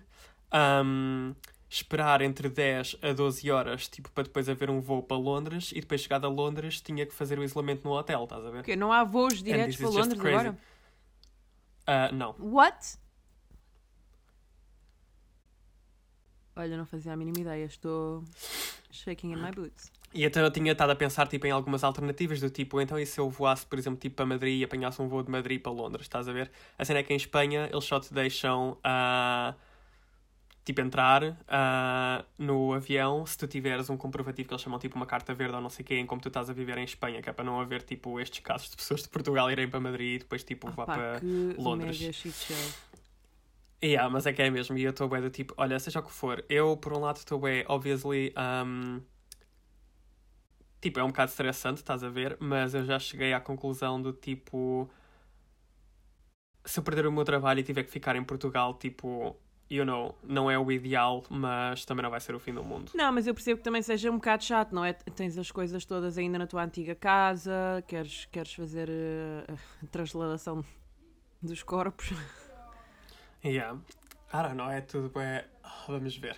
um, 0.85 1.35
esperar 1.69 2.23
entre 2.23 2.49
10 2.49 2.97
a 3.03 3.13
12 3.13 3.51
horas, 3.51 3.89
tipo, 3.89 4.11
para 4.13 4.25
depois 4.25 4.49
haver 4.49 4.71
um 4.71 4.81
voo 4.81 5.03
para 5.03 5.17
Londres, 5.17 5.73
e 5.73 5.81
depois 5.81 6.01
chegado 6.01 6.25
a 6.27 6.31
Londres 6.31 6.81
tinha 6.81 7.05
que 7.05 7.13
fazer 7.13 7.39
o 7.39 7.43
isolamento 7.43 7.83
no 7.85 7.93
hotel, 7.93 8.25
estás 8.25 8.45
a 8.45 8.51
ver? 8.51 8.59
Porque 8.59 8.77
não 8.77 8.93
há 8.93 9.03
voos 9.03 9.43
diretos 9.43 9.77
para 9.77 9.89
Londres 9.89 10.21
crazy. 10.21 10.37
agora? 10.37 10.59
Ah, 11.87 12.11
não. 12.13 12.35
What? 12.39 12.97
Olha, 16.55 16.77
não 16.77 16.87
fazia 16.87 17.13
a 17.13 17.17
mínima 17.17 17.39
ideia. 17.41 17.65
Estou 17.65 18.25
shaking 18.91 19.33
in 19.33 19.37
my 19.37 19.53
boots. 19.53 19.93
E 20.13 20.25
então 20.25 20.43
eu 20.43 20.51
tinha 20.51 20.73
estado 20.73 20.91
a 20.91 20.97
pensar 20.97 21.29
tipo, 21.29 21.47
em 21.47 21.51
algumas 21.51 21.85
alternativas 21.85 22.41
do 22.41 22.49
tipo, 22.49 22.81
então 22.81 22.99
e 22.99 23.05
se 23.05 23.21
eu 23.21 23.29
voasse, 23.29 23.67
por 23.67 23.79
exemplo, 23.79 23.99
tipo 23.99 24.17
para 24.17 24.25
Madrid 24.25 24.61
e 24.61 24.65
apanhasse 24.65 25.01
um 25.03 25.09
voo 25.09 25.23
de 25.23 25.31
Madrid 25.31 25.61
para 25.61 25.71
Londres, 25.73 26.07
estás 26.07 26.29
a 26.29 26.33
ver? 26.33 26.51
A 26.79 26.85
cena 26.85 27.01
é 27.01 27.03
que 27.03 27.13
em 27.13 27.17
Espanha 27.17 27.69
eles 27.71 27.85
só 27.85 28.01
te 28.01 28.13
deixam 28.15 28.79
ah, 28.83 29.55
tipo 30.65 30.81
entrar 30.81 31.37
ah, 31.47 32.25
no 32.39 32.73
avião 32.73 33.25
se 33.27 33.37
tu 33.37 33.47
tiveres 33.47 33.91
um 33.91 33.97
comprovativo 33.99 34.49
que 34.49 34.55
eles 34.55 34.63
chamam 34.63 34.79
tipo 34.79 34.97
uma 34.97 35.07
carta 35.07 35.35
verde 35.35 35.55
ou 35.57 35.61
não 35.61 35.71
sei 35.71 35.83
o 35.83 35.87
quê, 35.87 35.95
em 35.97 36.07
como 36.07 36.23
tu 36.23 36.29
estás 36.29 36.49
a 36.49 36.53
viver 36.55 36.79
em 36.79 36.85
Espanha, 36.85 37.21
que 37.21 37.29
é 37.29 37.33
para 37.33 37.45
não 37.45 37.61
haver 37.61 37.83
tipo 37.83 38.19
estes 38.19 38.41
casos 38.41 38.71
de 38.71 38.77
pessoas 38.77 39.03
de 39.03 39.09
Portugal 39.11 39.51
irem 39.51 39.69
para 39.69 39.79
Madrid 39.81 40.17
e 40.17 40.19
depois 40.21 40.43
tipo 40.43 40.71
vá 40.71 40.87
Pá, 40.87 40.95
para 40.95 41.21
Londres. 41.59 42.01
mega. 42.01 42.13
Yeah, 43.83 44.11
mas 44.11 44.27
é 44.27 44.33
que 44.33 44.43
é 44.43 44.51
mesmo, 44.51 44.77
e 44.77 44.83
eu 44.83 44.91
estou 44.91 45.09
bem 45.09 45.21
do 45.21 45.31
tipo, 45.31 45.55
olha, 45.57 45.79
seja 45.79 46.01
o 46.01 46.03
que 46.03 46.11
for, 46.11 46.45
eu 46.49 46.77
por 46.77 46.93
um 46.97 47.01
lado 47.01 47.19
estou 47.19 47.39
bem, 47.39 47.65
obviously, 47.69 48.35
um, 48.37 49.01
tipo, 50.81 51.01
é 51.01 51.05
um 51.05 51.09
bocado 51.09 51.31
estressante, 51.31 51.81
estás 51.81 52.03
a 52.03 52.09
ver, 52.09 52.37
mas 52.41 52.75
eu 52.75 52.85
já 52.85 52.99
cheguei 52.99 53.33
à 53.33 53.41
conclusão 53.41 54.01
do 54.01 54.13
tipo, 54.13 54.89
se 56.65 56.79
eu 56.79 56.85
perder 56.85 57.07
o 57.07 57.13
meu 57.13 57.25
trabalho 57.25 57.61
e 57.61 57.63
tiver 57.63 57.83
que 57.83 57.91
ficar 57.91 58.17
em 58.17 58.23
Portugal, 58.23 58.75
tipo, 58.75 59.37
you 59.71 59.85
know, 59.85 60.17
não 60.23 60.51
é 60.51 60.59
o 60.59 60.71
ideal, 60.71 61.25
mas 61.29 61.85
também 61.85 62.03
não 62.03 62.11
vai 62.11 62.21
ser 62.21 62.35
o 62.35 62.39
fim 62.39 62.53
do 62.53 62.63
mundo. 62.63 62.93
Não, 62.95 63.13
mas 63.13 63.27
eu 63.27 63.35
percebo 63.35 63.59
que 63.59 63.65
também 63.65 63.83
seja 63.83 64.11
um 64.11 64.17
bocado 64.17 64.45
chato, 64.45 64.75
não 64.75 64.85
é? 64.85 64.93
Tens 64.93 65.37
as 65.37 65.51
coisas 65.51 65.85
todas 65.85 66.17
ainda 66.17 66.39
na 66.39 66.47
tua 66.47 66.65
antiga 66.65 66.95
casa, 66.95 67.83
queres, 67.87 68.27
queres 68.27 68.53
fazer 68.53 68.89
eh, 68.89 69.45
a 69.83 69.87
transladação 69.87 70.65
dos 71.43 71.63
corpos. 71.63 72.11
Yeah, 73.45 73.79
I 74.33 74.43
don't 74.43 74.57
know, 74.57 74.71
é 74.71 74.81
tudo 74.81 75.11
bem, 75.11 75.45
vamos 75.87 76.17
ver. 76.17 76.37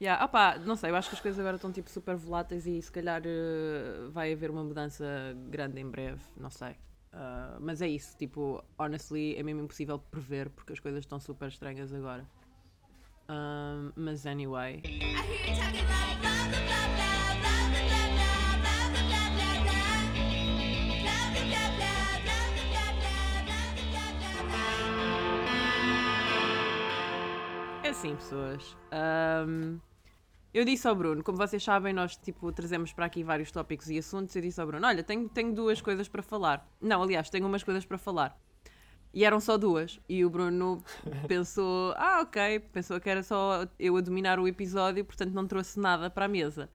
Yeah, 0.00 0.24
opa, 0.24 0.56
não 0.58 0.76
sei, 0.76 0.90
eu 0.90 0.96
acho 0.96 1.10
que 1.10 1.16
as 1.16 1.20
coisas 1.20 1.38
agora 1.38 1.56
estão 1.56 1.70
tipo 1.70 1.90
super 1.90 2.16
voláteis 2.16 2.66
e 2.66 2.80
se 2.80 2.90
calhar 2.90 3.20
uh, 3.20 4.10
vai 4.10 4.32
haver 4.32 4.50
uma 4.50 4.64
mudança 4.64 5.04
grande 5.50 5.78
em 5.78 5.86
breve, 5.88 6.22
não 6.38 6.48
sei. 6.48 6.70
Uh, 7.12 7.60
mas 7.60 7.82
é 7.82 7.88
isso, 7.88 8.16
tipo, 8.16 8.64
honestly, 8.78 9.36
é 9.36 9.42
mesmo 9.42 9.62
impossível 9.62 9.98
prever 9.98 10.48
porque 10.48 10.72
as 10.72 10.80
coisas 10.80 11.00
estão 11.00 11.20
super 11.20 11.48
estranhas 11.48 11.92
agora. 11.92 12.26
Mas 13.94 14.26
anyway. 14.26 14.82
É 27.82 27.88
assim, 27.90 28.16
pessoas. 28.16 28.76
Um, 28.92 29.78
eu 30.52 30.64
disse 30.64 30.86
ao 30.88 30.96
Bruno, 30.96 31.22
como 31.22 31.38
vocês 31.38 31.62
sabem, 31.62 31.92
nós 31.92 32.16
tipo, 32.16 32.50
trazemos 32.52 32.92
para 32.92 33.06
aqui 33.06 33.22
vários 33.22 33.52
tópicos 33.52 33.88
e 33.88 33.98
assuntos. 33.98 34.34
Eu 34.34 34.42
disse 34.42 34.60
ao 34.60 34.66
Bruno: 34.66 34.84
Olha, 34.86 35.02
tenho, 35.02 35.28
tenho 35.28 35.54
duas 35.54 35.80
coisas 35.80 36.08
para 36.08 36.22
falar. 36.22 36.68
Não, 36.80 37.02
aliás, 37.02 37.30
tenho 37.30 37.46
umas 37.46 37.62
coisas 37.62 37.84
para 37.84 37.96
falar. 37.96 38.36
E 39.14 39.24
eram 39.24 39.40
só 39.40 39.56
duas. 39.56 40.00
E 40.08 40.24
o 40.24 40.30
Bruno 40.30 40.82
pensou: 41.28 41.94
Ah, 41.96 42.20
ok. 42.22 42.60
Pensou 42.72 43.00
que 43.00 43.08
era 43.08 43.22
só 43.22 43.64
eu 43.78 43.96
a 43.96 44.00
dominar 44.00 44.40
o 44.40 44.48
episódio, 44.48 45.04
portanto 45.04 45.32
não 45.32 45.46
trouxe 45.46 45.78
nada 45.78 46.10
para 46.10 46.24
a 46.24 46.28
mesa. 46.28 46.68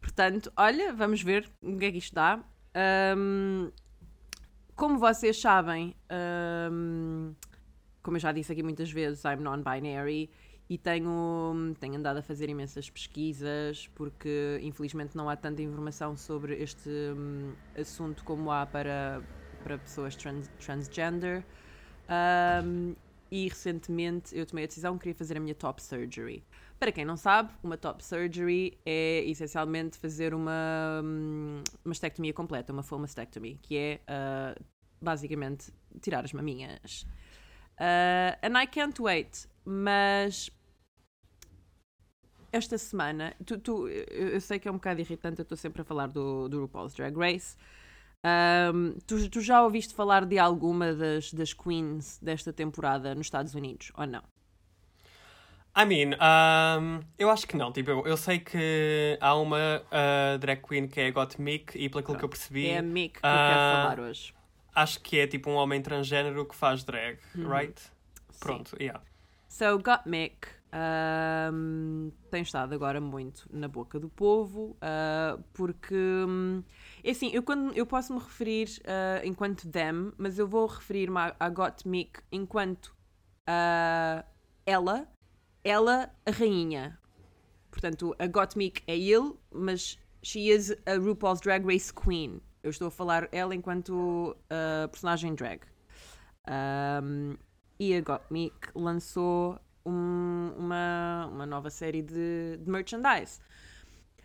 Portanto, 0.00 0.52
olha, 0.54 0.92
vamos 0.92 1.22
ver 1.22 1.48
o 1.62 1.78
que 1.78 1.86
é 1.86 1.92
que 1.92 1.98
isto 1.98 2.14
dá. 2.14 2.44
Ahm, 2.74 3.70
como 4.76 4.98
vocês 4.98 5.40
sabem, 5.40 5.96
ahm, 6.10 7.32
como 8.02 8.18
eu 8.18 8.20
já 8.20 8.30
disse 8.30 8.52
aqui 8.52 8.62
muitas 8.62 8.90
vezes, 8.92 9.24
I'm 9.24 9.42
non-binary 9.42 10.28
e 10.68 10.78
tenho, 10.78 11.74
tenho 11.78 11.96
andado 11.96 12.18
a 12.18 12.22
fazer 12.22 12.48
imensas 12.48 12.88
pesquisas 12.88 13.88
porque 13.94 14.58
infelizmente 14.62 15.16
não 15.16 15.28
há 15.28 15.36
tanta 15.36 15.62
informação 15.62 16.16
sobre 16.16 16.54
este 16.62 16.88
hum, 17.16 17.54
assunto 17.74 18.24
como 18.24 18.50
há 18.50 18.64
para, 18.66 19.22
para 19.62 19.78
pessoas 19.78 20.16
trans- 20.16 20.50
transgender. 20.58 21.44
Um, 22.08 22.94
e 23.30 23.48
recentemente 23.48 24.36
eu 24.36 24.46
tomei 24.46 24.64
a 24.64 24.66
decisão 24.68 24.94
que 24.96 25.00
queria 25.04 25.14
fazer 25.14 25.36
a 25.36 25.40
minha 25.40 25.54
top 25.54 25.82
surgery. 25.82 26.44
Para 26.78 26.92
quem 26.92 27.04
não 27.04 27.16
sabe, 27.16 27.52
uma 27.62 27.76
top 27.76 28.04
surgery 28.04 28.78
é 28.86 29.24
essencialmente 29.26 29.98
fazer 29.98 30.34
uma 30.34 31.00
hum, 31.02 31.62
mastectomia 31.84 32.32
completa, 32.32 32.72
uma 32.72 32.82
full 32.82 32.98
mastectomy, 32.98 33.58
que 33.62 33.76
é 33.76 34.00
ah, 34.06 34.54
basicamente 35.00 35.72
tirar 36.00 36.24
as 36.24 36.32
maminhas. 36.32 37.06
Uh, 37.80 38.36
and 38.42 38.56
I 38.56 38.66
can't 38.66 38.98
wait, 39.00 39.48
mas 39.64 40.50
esta 42.52 42.78
semana, 42.78 43.34
tu, 43.44 43.58
tu- 43.58 43.88
eu, 43.88 44.28
eu 44.34 44.40
sei 44.40 44.58
que 44.58 44.68
é 44.68 44.70
um 44.70 44.74
bocado 44.74 45.00
irritante, 45.00 45.40
eu 45.40 45.42
estou 45.42 45.58
sempre 45.58 45.82
a 45.82 45.84
falar 45.84 46.06
do, 46.06 46.48
do 46.48 46.60
RuPaul's 46.62 46.94
Drag 46.94 47.16
Race. 47.16 47.56
Um, 48.24 48.94
tu, 49.06 49.28
tu 49.28 49.40
já 49.40 49.62
ouviste 49.62 49.94
falar 49.94 50.24
de 50.24 50.38
alguma 50.38 50.94
das, 50.94 51.32
das 51.32 51.52
queens 51.52 52.18
desta 52.22 52.52
temporada 52.52 53.14
nos 53.14 53.26
Estados 53.26 53.54
Unidos, 53.54 53.92
ou 53.96 54.06
não? 54.06 54.22
I 55.76 55.84
mean, 55.84 56.14
um, 56.20 57.00
eu 57.18 57.28
acho 57.30 57.46
que 57.48 57.56
não. 57.56 57.72
Tipo, 57.72 57.90
eu, 57.90 58.06
eu 58.06 58.16
sei 58.16 58.38
que 58.38 59.18
há 59.20 59.34
uma 59.34 59.82
uh, 59.90 60.38
drag 60.38 60.62
queen 60.62 60.86
que 60.86 61.00
é 61.00 61.08
a 61.08 61.10
Gottmik 61.10 61.76
e 61.76 61.88
pelo 61.88 62.04
que 62.04 62.10
eu 62.10 62.28
percebi, 62.28 62.66
É 62.68 62.78
a 62.78 62.82
Mick 62.82 63.14
que 63.20 63.26
eu 63.26 63.30
Ah, 63.30 63.44
quero 63.46 63.60
falar 63.60 63.98
hoje. 63.98 64.32
Acho 64.74 65.00
que 65.00 65.18
é 65.18 65.26
tipo 65.26 65.50
um 65.50 65.54
homem 65.54 65.80
transgênero 65.80 66.44
que 66.46 66.54
faz 66.54 66.82
drag, 66.84 67.18
Uhum. 67.34 67.48
right? 67.48 67.80
Pronto, 68.40 68.76
yeah. 68.80 69.00
So, 69.48 69.78
Gottmik 69.78 70.48
um, 71.52 72.10
tem 72.30 72.42
estado 72.42 72.74
agora 72.74 73.00
muito 73.00 73.48
na 73.52 73.68
boca 73.68 74.00
do 74.00 74.08
povo, 74.08 74.76
uh, 74.80 75.40
porque, 75.52 75.94
hum, 75.94 76.64
é 77.04 77.10
assim, 77.12 77.30
eu, 77.32 77.42
quando, 77.44 77.72
eu 77.74 77.86
posso 77.86 78.12
me 78.12 78.18
referir 78.18 78.68
uh, 78.80 79.24
enquanto 79.24 79.68
them, 79.70 80.12
mas 80.18 80.38
eu 80.38 80.48
vou 80.48 80.66
referir-me 80.66 81.16
à, 81.18 81.36
à 81.38 81.48
Gottmik 81.48 82.20
enquanto 82.32 82.86
uh, 83.48 84.24
ela, 84.66 85.06
ela, 85.62 86.10
a 86.26 86.30
rainha. 86.32 86.98
Portanto, 87.70 88.14
a 88.18 88.26
Gottmik 88.26 88.82
é 88.88 88.98
ele, 88.98 89.34
mas 89.52 89.96
she 90.22 90.50
is 90.50 90.74
a 90.86 90.96
RuPaul's 90.96 91.40
Drag 91.40 91.64
Race 91.64 91.92
Queen. 91.92 92.40
Eu 92.64 92.70
estou 92.70 92.88
a 92.88 92.90
falar 92.90 93.28
ela 93.30 93.54
enquanto 93.54 94.34
uh, 94.50 94.88
personagem 94.88 95.34
drag. 95.34 95.60
Um, 96.48 97.36
e 97.78 97.94
a 97.94 98.00
Gottmik 98.00 98.56
lançou 98.74 99.60
um- 99.84 100.52
uma, 100.56 101.26
uma 101.30 101.46
nova 101.46 101.68
série 101.68 102.00
de, 102.02 102.56
de 102.58 102.70
merchandise. 102.70 103.38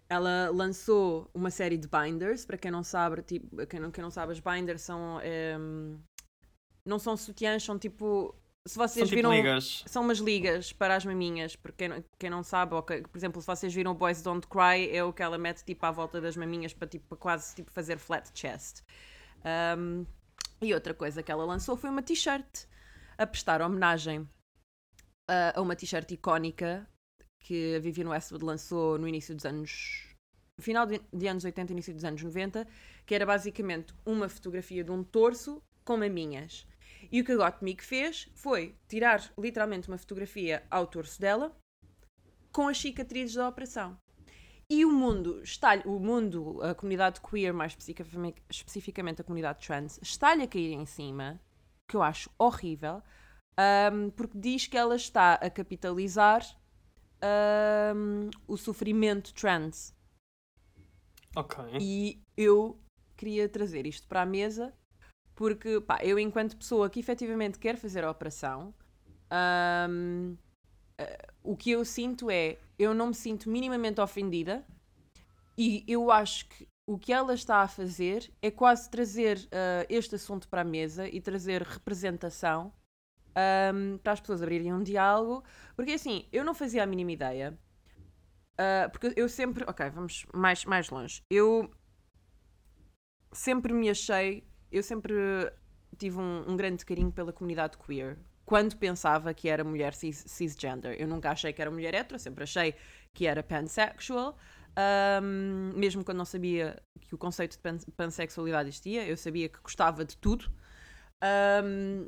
Ela 0.07 0.49
lançou 0.51 1.29
uma 1.33 1.51
série 1.51 1.77
de 1.77 1.87
binders, 1.87 2.45
para 2.45 2.57
quem 2.57 2.71
não 2.71 2.81
sabe, 2.83 3.21
tipo, 3.23 3.67
quem 3.67 3.79
não, 3.81 3.91
quem 3.91 4.01
não 4.03 4.09
sabe, 4.09 4.31
as 4.31 4.39
binders 4.39 4.81
são. 4.83 5.19
em, 5.21 5.99
não 6.85 6.99
são 6.99 7.17
sutiãs, 7.17 7.63
são 7.63 7.77
tipo. 7.77 8.33
Se 8.67 8.75
São 8.75 8.87
vocês 8.87 9.05
tipo 9.07 9.15
viram. 9.15 9.31
ligas. 9.33 9.83
São 9.87 10.03
umas 10.03 10.19
ligas 10.19 10.71
para 10.73 10.95
as 10.95 11.05
maminhas, 11.05 11.55
porque 11.55 11.77
quem, 11.77 11.87
não- 11.89 12.03
quem 12.19 12.29
não 12.29 12.43
sabe, 12.43 12.75
ou 12.75 12.83
que- 12.83 13.01
por 13.01 13.17
exemplo, 13.17 13.41
se 13.41 13.47
vocês 13.47 13.73
viram 13.73 13.95
Boys 13.95 14.21
Don't 14.21 14.45
Cry, 14.47 14.89
é 14.91 15.03
o 15.03 15.13
que 15.13 15.23
ela 15.23 15.37
mete 15.37 15.63
tipo 15.63 15.85
à 15.85 15.91
volta 15.91 16.19
das 16.21 16.35
maminhas 16.35 16.73
para 16.73 16.87
tipo, 16.87 17.05
para 17.07 17.17
quase 17.17 17.55
tipo, 17.55 17.71
fazer 17.71 17.97
flat 17.97 18.29
chest. 18.37 18.81
Um, 19.77 20.05
e 20.61 20.73
outra 20.73 20.93
coisa 20.93 21.23
que 21.23 21.31
ela 21.31 21.45
lançou 21.45 21.77
foi 21.77 21.89
uma 21.89 22.03
t-shirt 22.03 22.65
a 23.17 23.25
prestar 23.25 23.61
homenagem 23.61 24.27
a, 25.29 25.57
a 25.57 25.61
uma 25.61 25.75
t-shirt 25.75 26.11
icónica 26.11 26.87
que 27.41 27.75
a 27.75 27.79
Vivienne 27.79 28.09
Westwood 28.11 28.43
lançou 28.43 28.97
no 28.99 29.07
início 29.07 29.33
dos 29.33 29.45
anos. 29.45 30.05
final 30.59 30.85
de, 30.85 31.01
de 31.13 31.27
anos 31.27 31.45
80, 31.45 31.71
início 31.71 31.93
dos 31.93 32.03
anos 32.03 32.21
90, 32.21 32.67
que 33.05 33.15
era 33.15 33.25
basicamente 33.25 33.93
uma 34.05 34.27
fotografia 34.27 34.83
de 34.83 34.91
um 34.91 35.01
torso 35.03 35.63
com 35.85 35.95
maminhas. 35.97 36.67
E 37.11 37.21
o 37.21 37.25
que 37.25 37.31
a 37.31 37.37
Gottmik 37.37 37.83
fez 37.83 38.29
foi 38.35 38.75
tirar 38.87 39.31
literalmente 39.37 39.87
uma 39.87 39.97
fotografia 39.97 40.63
ao 40.69 40.87
torso 40.87 41.19
dela, 41.19 41.55
com 42.51 42.67
as 42.67 42.79
cicatrizes 42.79 43.35
da 43.35 43.47
operação. 43.47 43.97
E 44.69 44.85
o 44.85 44.91
mundo, 44.91 45.41
está 45.41 45.81
o 45.85 45.99
mundo, 45.99 46.61
a 46.61 46.75
comunidade 46.75 47.19
queer, 47.21 47.51
mais 47.53 47.71
especificamente, 47.71 48.43
especificamente 48.49 49.21
a 49.21 49.23
comunidade 49.23 49.65
trans, 49.65 49.99
está-lhe 50.01 50.43
a 50.43 50.47
cair 50.47 50.73
em 50.73 50.85
cima, 50.85 51.41
que 51.87 51.95
eu 51.95 52.03
acho 52.03 52.29
horrível, 52.37 53.01
ahm, 53.57 54.11
porque 54.11 54.37
diz 54.37 54.67
que 54.67 54.77
ela 54.77 54.95
está 54.95 55.33
a 55.33 55.49
capitalizar 55.49 56.43
ahm, 57.19 58.29
o 58.47 58.55
sofrimento 58.57 59.33
trans. 59.33 59.95
Ok. 61.35 61.57
E 61.81 62.21
eu 62.37 62.79
queria 63.17 63.49
trazer 63.49 63.87
isto 63.87 64.07
para 64.07 64.21
a 64.21 64.25
mesa 64.25 64.73
porque, 65.39 65.79
pá, 65.79 65.99
eu 66.03 66.19
enquanto 66.19 66.57
pessoa 66.57 66.89
que 66.89 66.99
efetivamente 66.99 67.57
quer 67.57 67.77
fazer 67.77 68.03
a 68.03 68.11
operação, 68.11 68.73
ahm, 69.31 70.35
eh, 70.97 71.27
o 71.41 71.55
que 71.55 71.71
eu 71.71 71.85
sinto 71.85 72.29
é, 72.29 72.57
eu 72.77 72.93
não 72.93 73.07
me 73.07 73.13
sinto 73.15 73.49
minimamente 73.49 74.01
ofendida 74.01 74.65
e 75.57 75.85
eu 75.87 76.11
acho 76.11 76.45
que 76.49 76.67
o 76.85 76.99
que 76.99 77.13
ela 77.13 77.33
está 77.33 77.61
a 77.61 77.69
fazer 77.69 78.29
é 78.41 78.51
quase 78.51 78.89
trazer 78.89 79.47
ah, 79.53 79.85
este 79.89 80.15
assunto 80.15 80.49
para 80.49 80.61
a 80.61 80.65
mesa 80.65 81.07
e 81.07 81.21
trazer 81.21 81.61
representação 81.63 82.73
ahm, 83.33 83.97
para 83.99 84.11
as 84.13 84.19
pessoas 84.19 84.41
abrirem 84.43 84.73
um 84.73 84.83
diálogo, 84.83 85.45
porque 85.73 85.93
assim, 85.93 86.27
eu 86.33 86.43
não 86.43 86.53
fazia 86.53 86.83
a 86.83 86.85
mínima 86.85 87.13
ideia. 87.13 87.57
ah, 88.57 88.89
porque 88.91 89.13
eu 89.15 89.29
sempre. 89.29 89.63
Ok, 89.67 89.89
vamos 89.91 90.25
mais, 90.33 90.65
mais 90.65 90.89
longe. 90.89 91.23
Eu 91.29 91.71
sempre 93.31 93.73
me 93.73 93.89
achei. 93.89 94.48
Eu 94.71 94.83
sempre 94.83 95.13
tive 95.97 96.17
um, 96.19 96.45
um 96.47 96.55
grande 96.57 96.85
carinho 96.85 97.11
pela 97.11 97.33
comunidade 97.33 97.77
queer. 97.77 98.17
Quando 98.45 98.75
pensava 98.77 99.33
que 99.33 99.47
era 99.47 99.63
mulher 99.63 99.93
cis- 99.93 100.23
cisgender. 100.27 100.95
Eu 100.99 101.07
nunca 101.07 101.31
achei 101.31 101.53
que 101.53 101.61
era 101.61 101.69
mulher 101.69 101.93
hetero, 101.93 102.19
sempre 102.19 102.43
achei 102.43 102.73
que 103.13 103.25
era 103.27 103.43
pansexual. 103.43 104.37
Ahm, 104.75 105.73
mesmo 105.75 106.03
quando 106.03 106.17
não 106.17 106.25
sabia 106.25 106.81
que 107.01 107.13
o 107.13 107.17
conceito 107.17 107.53
de 107.53 107.59
pan- 107.59 107.77
pansexualidade 107.95 108.69
existia, 108.69 109.05
eu 109.07 109.17
sabia 109.17 109.49
que 109.49 109.59
gostava 109.61 110.03
de 110.05 110.17
tudo. 110.17 110.49
Ahm, 111.21 112.07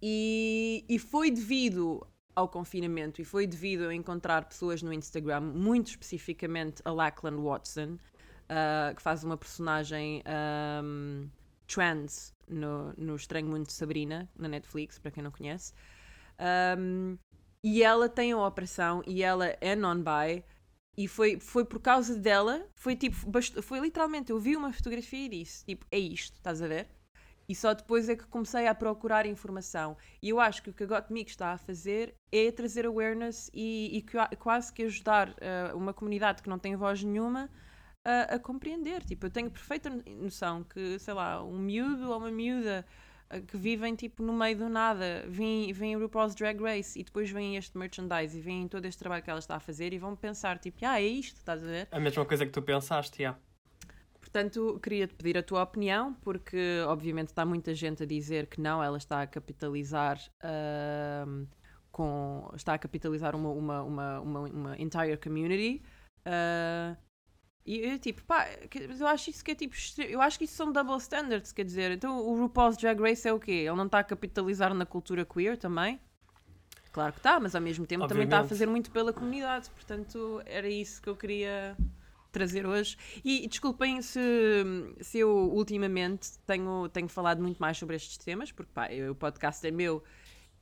e, 0.00 0.84
e 0.88 0.98
foi 0.98 1.30
devido 1.30 2.06
ao 2.34 2.48
confinamento 2.48 3.20
e 3.20 3.24
foi 3.24 3.46
devido 3.46 3.88
a 3.88 3.94
encontrar 3.94 4.44
pessoas 4.44 4.82
no 4.82 4.92
Instagram, 4.92 5.40
muito 5.40 5.88
especificamente 5.88 6.82
a 6.84 6.92
Lachlan 6.92 7.40
Watson, 7.42 7.98
ah, 8.48 8.92
que 8.94 9.00
faz 9.00 9.24
uma 9.24 9.36
personagem 9.36 10.22
ahm, 10.26 11.28
trans 11.66 12.32
no, 12.48 12.92
no 12.96 13.16
Estranho 13.16 13.48
Mundo 13.48 13.66
de 13.66 13.72
Sabrina, 13.72 14.28
na 14.36 14.48
Netflix, 14.48 14.98
para 14.98 15.10
quem 15.10 15.22
não 15.22 15.30
conhece. 15.30 15.72
Ahm, 16.38 17.16
e 17.62 17.82
ela 17.82 18.08
tem 18.08 18.32
a 18.32 18.38
operação 18.46 19.02
e 19.06 19.22
ela 19.22 19.46
é 19.60 19.74
non-bi. 19.74 20.44
E 20.98 21.06
foi, 21.06 21.38
foi 21.38 21.64
por 21.64 21.78
causa 21.80 22.16
dela, 22.16 22.66
foi 22.74 22.96
tipo, 22.96 23.16
foi 23.62 23.80
literalmente, 23.80 24.30
eu 24.32 24.38
vi 24.38 24.56
uma 24.56 24.72
fotografia 24.72 25.26
e 25.26 25.28
disse, 25.28 25.62
tipo, 25.64 25.86
é 25.90 25.98
isto, 25.98 26.34
estás 26.36 26.62
a 26.62 26.68
ver? 26.68 26.88
E 27.48 27.54
só 27.54 27.74
depois 27.74 28.08
é 28.08 28.16
que 28.16 28.26
comecei 28.26 28.66
a 28.66 28.74
procurar 28.74 29.26
informação. 29.26 29.96
E 30.22 30.30
eu 30.30 30.40
acho 30.40 30.62
que 30.62 30.70
o 30.70 30.72
que 30.72 30.82
a 30.84 30.86
Got 30.86 31.12
Me 31.12 31.22
está 31.22 31.52
a 31.52 31.58
fazer 31.58 32.14
é 32.32 32.50
trazer 32.50 32.86
awareness 32.86 33.50
e, 33.54 33.98
e 33.98 34.02
qua- 34.02 34.28
quase 34.38 34.72
que 34.72 34.82
ajudar 34.84 35.34
eh, 35.40 35.72
uma 35.74 35.94
comunidade 35.94 36.42
que 36.42 36.48
não 36.48 36.58
tem 36.58 36.74
voz 36.74 37.02
nenhuma 37.04 37.48
a, 38.06 38.34
a 38.36 38.38
compreender. 38.38 39.02
Tipo, 39.04 39.26
eu 39.26 39.30
tenho 39.30 39.50
perfeita 39.50 39.90
no- 39.90 40.02
noção 40.22 40.62
que, 40.64 40.98
sei 40.98 41.14
lá, 41.14 41.42
um 41.42 41.58
miúdo 41.58 42.10
ou 42.10 42.18
uma 42.18 42.30
miúda 42.30 42.86
eh, 43.30 43.40
que 43.40 43.56
vivem 43.56 43.94
tipo 43.96 44.22
no 44.22 44.32
meio 44.32 44.56
do 44.56 44.68
nada, 44.68 45.24
vêm, 45.28 45.72
vêm 45.72 45.96
o 45.96 46.00
RuPaul's 46.00 46.34
Drag 46.34 46.60
Race 46.62 46.98
e 46.98 47.02
depois 47.02 47.30
vem 47.30 47.56
este 47.56 47.76
merchandise 47.76 48.38
e 48.38 48.40
vêm 48.40 48.68
todo 48.68 48.84
este 48.86 48.98
trabalho 49.00 49.22
que 49.24 49.30
ela 49.30 49.40
está 49.40 49.56
a 49.56 49.60
fazer 49.60 49.92
e 49.92 49.98
vão 49.98 50.14
pensar, 50.14 50.58
tipo, 50.58 50.78
ah, 50.86 51.00
é 51.00 51.04
isto, 51.06 51.38
estás 51.38 51.62
a 51.62 51.66
ver? 51.66 51.88
A 51.90 51.98
mesma 52.00 52.24
coisa 52.24 52.46
que 52.46 52.52
tu 52.52 52.62
pensaste, 52.62 53.22
já. 53.22 53.36
Portanto, 54.20 54.78
queria-te 54.82 55.14
pedir 55.14 55.38
a 55.38 55.42
tua 55.42 55.62
opinião, 55.62 56.14
porque 56.14 56.58
obviamente 56.86 57.28
está 57.28 57.44
muita 57.44 57.74
gente 57.74 58.02
a 58.02 58.06
dizer 58.06 58.46
que 58.48 58.60
não, 58.60 58.82
ela 58.82 58.98
está 58.98 59.22
a 59.22 59.26
capitalizar 59.26 60.20
ahm, 60.42 61.46
com. 61.90 62.50
está 62.54 62.74
a 62.74 62.78
capitalizar 62.78 63.34
uma, 63.34 63.50
uma, 63.50 63.82
uma, 63.82 64.20
uma, 64.20 64.40
uma 64.40 64.78
entire 64.78 65.16
community. 65.16 65.82
ah, 66.24 66.96
e 67.66 67.80
eu 67.80 67.98
tipo, 67.98 68.22
pá, 68.24 68.46
eu 68.98 69.06
acho 69.08 69.30
isso 69.30 69.44
que 69.44 69.50
é 69.50 69.54
tipo. 69.54 69.74
Eu 70.08 70.20
acho 70.22 70.38
que 70.38 70.44
isso 70.44 70.54
são 70.54 70.70
double 70.72 70.96
standards, 70.98 71.52
quer 71.52 71.64
dizer. 71.64 71.90
Então 71.90 72.18
o 72.18 72.38
RuPaul's 72.40 72.76
Drag 72.76 73.00
Race 73.00 73.26
é 73.26 73.32
o 73.32 73.40
quê? 73.40 73.50
Ele 73.52 73.74
não 73.76 73.86
está 73.86 73.98
a 73.98 74.04
capitalizar 74.04 74.72
na 74.72 74.86
cultura 74.86 75.24
queer 75.24 75.56
também? 75.58 75.98
Claro 76.92 77.12
que 77.12 77.18
está, 77.18 77.38
mas 77.38 77.54
ao 77.54 77.60
mesmo 77.60 77.84
tempo 77.86 78.06
também 78.06 78.24
está 78.24 78.36
a 78.36 78.40
Obviamente. 78.40 78.48
fazer 78.48 78.66
muito 78.66 78.90
pela 78.90 79.12
comunidade. 79.12 79.68
Portanto, 79.70 80.40
era 80.46 80.68
isso 80.68 81.02
que 81.02 81.08
eu 81.08 81.16
queria 81.16 81.76
trazer 82.32 82.64
hoje. 82.66 82.96
E 83.24 83.46
desculpem 83.48 84.00
se, 84.00 84.20
se 85.00 85.18
eu 85.18 85.30
ultimamente 85.30 86.38
tenho, 86.46 86.88
tenho 86.88 87.08
falado 87.08 87.42
muito 87.42 87.58
mais 87.58 87.76
sobre 87.76 87.96
estes 87.96 88.16
temas, 88.18 88.50
porque 88.52 88.70
pá, 88.72 88.90
eu- 88.92 89.12
o 89.12 89.14
podcast 89.14 89.66
é 89.66 89.70
meu 89.70 90.02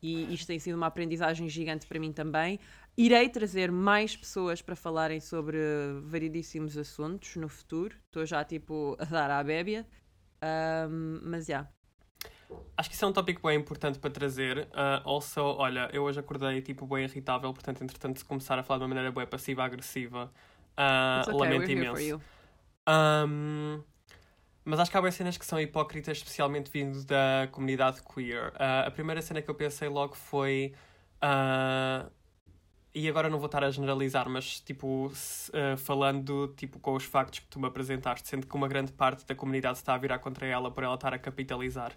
e 0.03 0.33
isto 0.35 0.47
tem 0.47 0.59
sido 0.59 0.75
uma 0.77 0.87
aprendizagem 0.87 1.49
gigante 1.49 1.87
para 1.87 1.99
mim 1.99 2.13
também. 2.13 2.59
Irei 2.97 3.29
trazer 3.29 3.73
mais 3.73 4.17
pessoas 4.17 4.63
para 4.63 4.77
falarem 4.77 5.21
sobre 5.21 5.59
variedíssimos 6.05 6.77
assuntos 6.79 7.35
no 7.37 7.49
futuro. 7.49 7.97
Estou 8.07 8.25
já 8.25 8.45
tipo 8.45 8.97
a 9.01 9.05
dar 9.05 9.31
à 9.31 9.43
bébia. 9.43 9.85
Ahm, 10.41 11.21
mas 11.25 11.47
já. 11.47 11.69
Acho 12.77 12.89
que 12.89 12.95
isso 12.95 13.05
é 13.05 13.09
um 13.09 13.13
tópico 13.13 13.47
bem 13.47 13.59
importante 13.59 13.99
para 13.99 14.11
trazer. 14.11 14.69
Ah, 14.73 15.03
also, 15.05 15.41
olha, 15.43 15.89
eu 15.93 16.05
hoje 16.05 16.21
acordei 16.21 16.61
tipo 16.63 16.87
bem 16.87 17.05
irritável, 17.05 17.53
portanto, 17.53 17.83
entretanto, 17.83 18.19
se 18.19 18.25
começar 18.25 18.59
a 18.59 18.63
falar 18.63 18.79
de 18.79 18.83
uma 18.85 18.89
maneira 18.89 19.11
bem 19.11 19.27
passiva-agressiva, 19.27 20.33
ah, 20.77 21.19
It's 21.19 21.29
okay, 21.35 21.39
lamento 21.41 21.73
imenso. 21.73 22.03
you. 22.03 22.21
Ahm, 22.87 23.83
mas 24.65 24.79
acho 24.81 24.91
que 24.91 24.97
há 24.97 25.03
bem 25.03 25.11
cenas 25.11 25.37
que 25.37 25.45
são 25.47 25.61
hipócritas, 25.61 26.19
especialmente 26.19 26.71
vindo 26.71 27.05
da 27.05 27.49
comunidade 27.51 28.03
queer. 28.03 28.53
Ah, 28.57 28.87
a 28.87 28.91
primeira 28.91 29.21
cena 29.21 29.43
que 29.43 29.51
eu 29.51 29.55
pensei 29.55 29.89
logo 29.89 30.15
foi. 30.15 30.75
ah, 31.21 32.09
e 32.95 33.09
agora 33.09 33.29
não 33.29 33.39
vou 33.39 33.47
estar 33.47 33.65
a 33.65 33.71
generalizar, 33.71 34.29
mas 34.29 34.61
tipo, 34.61 35.11
se- 35.15 35.51
ah, 35.55 35.77
falando 35.77 36.53
tipo, 36.57 36.79
com 36.79 36.95
os 36.95 37.05
factos 37.05 37.41
que 37.41 37.47
tu 37.47 37.59
me 37.59 37.67
apresentaste, 37.67 38.29
sendo 38.29 38.47
que 38.47 38.55
uma 38.55 38.69
grande 38.69 38.93
parte 38.93 39.27
da 39.27 39.35
comunidade 39.35 39.79
está 39.79 39.95
a 39.95 39.99
virar 39.99 40.19
contra 40.21 40.47
ela 40.47 40.71
por 40.71 40.85
ela 40.85 40.95
estar 40.95 41.13
a 41.13 41.19
capitalizar 41.19 41.93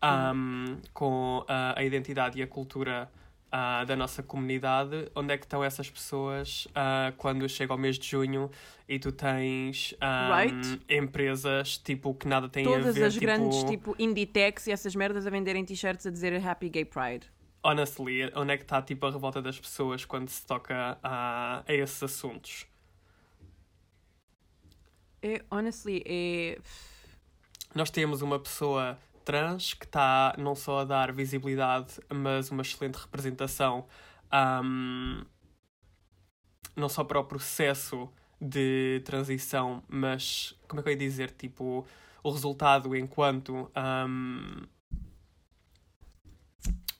ahm, 0.00 0.76
com 0.92 1.44
ah, 1.48 1.74
a 1.76 1.82
identidade 1.84 2.38
e 2.38 2.42
a 2.42 2.46
cultura 2.46 3.10
ah, 3.50 3.84
da 3.84 3.96
nossa 3.96 4.22
comunidade, 4.22 5.10
onde 5.14 5.32
é 5.32 5.38
que 5.38 5.44
estão 5.44 5.64
essas 5.64 5.88
pessoas 5.90 6.68
ah, 6.74 7.12
quando 7.16 7.48
chega 7.48 7.72
ao 7.72 7.78
mês 7.78 7.98
de 7.98 8.06
junho 8.06 8.50
e 8.88 8.98
tu 8.98 9.10
tens 9.12 9.94
ahm, 10.00 10.30
Right. 10.36 10.80
empresas 10.88 11.78
tipo 11.78 12.14
que 12.14 12.28
nada 12.28 12.48
têm 12.48 12.64
a 12.66 12.78
Todas 12.78 12.94
ver 12.94 13.04
as 13.04 13.14
tipo, 13.14 13.26
grandes, 13.26 13.64
tipo, 13.64 13.96
indie 13.98 14.26
techs 14.26 14.66
e 14.66 14.72
essas 14.72 14.94
merdas 14.94 15.26
a 15.26 15.30
venderem 15.30 15.64
t-shirts 15.64 16.06
a 16.06 16.10
dizer 16.10 16.34
Happy 16.46 16.68
Gay 16.68 16.84
Pride. 16.84 17.26
Honestly, 17.66 18.30
onde 18.34 18.52
é 18.52 18.56
que 18.56 18.62
está 18.62 18.80
tipo 18.80 19.04
a 19.06 19.10
revolta 19.10 19.42
das 19.42 19.58
pessoas 19.58 20.04
quando 20.04 20.28
se 20.28 20.46
toca 20.46 20.96
a, 21.02 21.64
a 21.66 21.72
esses 21.74 22.00
assuntos? 22.02 22.66
É, 25.20 25.44
honestly, 25.50 26.02
é. 26.06 26.58
Nós 27.74 27.90
temos 27.90 28.22
uma 28.22 28.38
pessoa 28.38 28.96
trans 29.24 29.74
que 29.74 29.84
está 29.84 30.34
não 30.38 30.54
só 30.54 30.80
a 30.80 30.84
dar 30.84 31.12
visibilidade, 31.12 32.00
mas 32.08 32.50
uma 32.50 32.62
excelente 32.62 32.94
representação, 32.94 33.86
ahm, 34.30 35.24
não 36.76 36.88
só 36.88 37.02
para 37.02 37.18
o 37.18 37.24
processo 37.24 38.08
de 38.40 39.02
transição, 39.04 39.82
mas 39.88 40.54
como 40.68 40.80
é 40.80 40.82
que 40.82 40.88
eu 40.90 40.92
ia 40.92 40.98
dizer? 40.98 41.32
Tipo, 41.32 41.84
o 42.22 42.30
resultado 42.30 42.94
enquanto 42.94 43.70
ahm, 43.74 44.64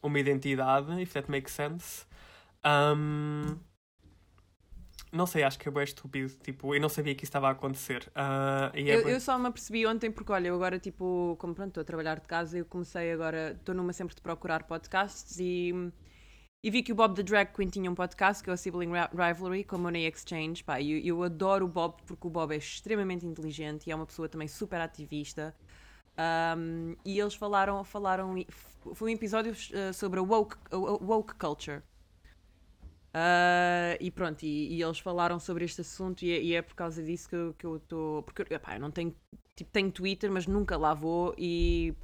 uma 0.03 0.19
identidade, 0.19 1.01
if 1.01 1.13
that 1.13 1.31
makes 1.31 1.53
sense. 1.53 2.05
Ahm, 2.63 3.57
não 5.13 5.27
sei, 5.27 5.43
acho 5.45 5.59
que 5.59 5.69
é 5.69 5.73
bem 5.73 5.85
estúpido. 5.85 6.29
Tipo, 6.43 6.75
eu 6.75 6.81
não 6.81 6.89
sabia 6.89 7.15
que 7.15 7.25
isso 7.25 7.31
estava 7.31 7.49
a 7.49 7.53
acontecer. 7.53 8.11
E 8.75 8.91
é 8.91 8.97
Eu, 8.97 9.03
bué- 9.03 9.15
eu 9.15 9.21
só 9.21 9.39
me 9.39 9.47
apercebi 9.47 9.87
ontem 9.87 10.11
porque, 10.11 10.33
olha, 10.33 10.49
eu 10.49 10.55
agora, 10.55 10.79
tipo, 10.79 11.37
como 11.39 11.55
pronto, 11.55 11.69
estou 11.69 11.81
a 11.83 11.85
trabalhar 11.85 12.21
de 12.21 12.27
casa, 12.27 12.59
eu 12.59 12.65
comecei 12.65 13.13
agora, 13.13 13.53
estou 13.53 13.75
numa 13.75 13.93
sempre 13.93 14.15
de 14.15 14.21
procurar 14.21 14.65
podcasts 14.65 15.39
e, 15.39 15.73
e 16.63 16.71
vi 16.71 16.83
que 16.83 16.93
o 16.93 16.95
Bob 16.95 17.15
the 17.15 17.23
Drag 17.23 17.53
Queen 17.55 17.69
tinha 17.69 17.91
um 17.91 17.95
podcast 17.95 18.43
que 18.43 18.51
é 18.51 18.53
o 18.53 18.57
Sibling 18.57 18.91
Rivalry 19.15 19.65
com 19.65 19.77
a 19.77 19.79
Money 19.79 20.07
Exchange. 20.07 20.63
Pá, 20.65 20.83
eu, 20.83 20.99
eu 20.99 21.23
adoro 21.23 21.65
o 21.65 21.69
Bob 21.69 22.03
porque 22.05 22.27
o 22.27 22.31
Bob 22.31 22.53
é 22.53 22.59
extremamente 22.59 23.25
inteligente 23.25 23.87
e 23.87 23.93
é 23.93 23.95
uma 23.97 24.07
pessoa 24.07 24.29
também 24.29 24.49
super 24.49 24.81
ativista. 24.81 25.55
Um, 26.19 26.97
e 27.05 27.19
eles 27.21 27.35
falaram, 27.35 27.83
falaram, 27.85 28.35
foi 28.95 29.11
um 29.11 29.15
episódio 29.15 29.53
uh, 29.53 29.93
sobre 29.93 30.19
a 30.19 30.23
woke, 30.23 30.57
a 30.71 30.77
woke 30.77 31.35
culture. 31.35 31.83
Uh, 33.15 33.97
e 33.99 34.11
pronto, 34.11 34.43
e, 34.43 34.75
e 34.77 34.83
eles 34.83 34.99
falaram 34.99 35.39
sobre 35.39 35.65
este 35.65 35.81
assunto 35.81 36.23
e, 36.23 36.33
é- 36.33 36.43
e 36.43 36.55
é 36.55 36.61
por 36.61 36.75
causa 36.75 37.03
disso 37.03 37.29
que, 37.29 37.35
eu- 37.37 37.55
que 37.59 37.65
eu 37.67 37.77
estou. 37.77 38.23
Porque 38.23 38.43
epá, 38.53 38.75
eu 38.77 38.81
não 38.81 38.91
tenho 38.91 39.15
tipo, 39.55 39.71
tenho 39.73 39.91
Twitter, 39.91 40.31
mas 40.31 40.47
nunca 40.47 40.77
lá 40.77 40.93
vou 40.93 41.35
e 41.39 41.95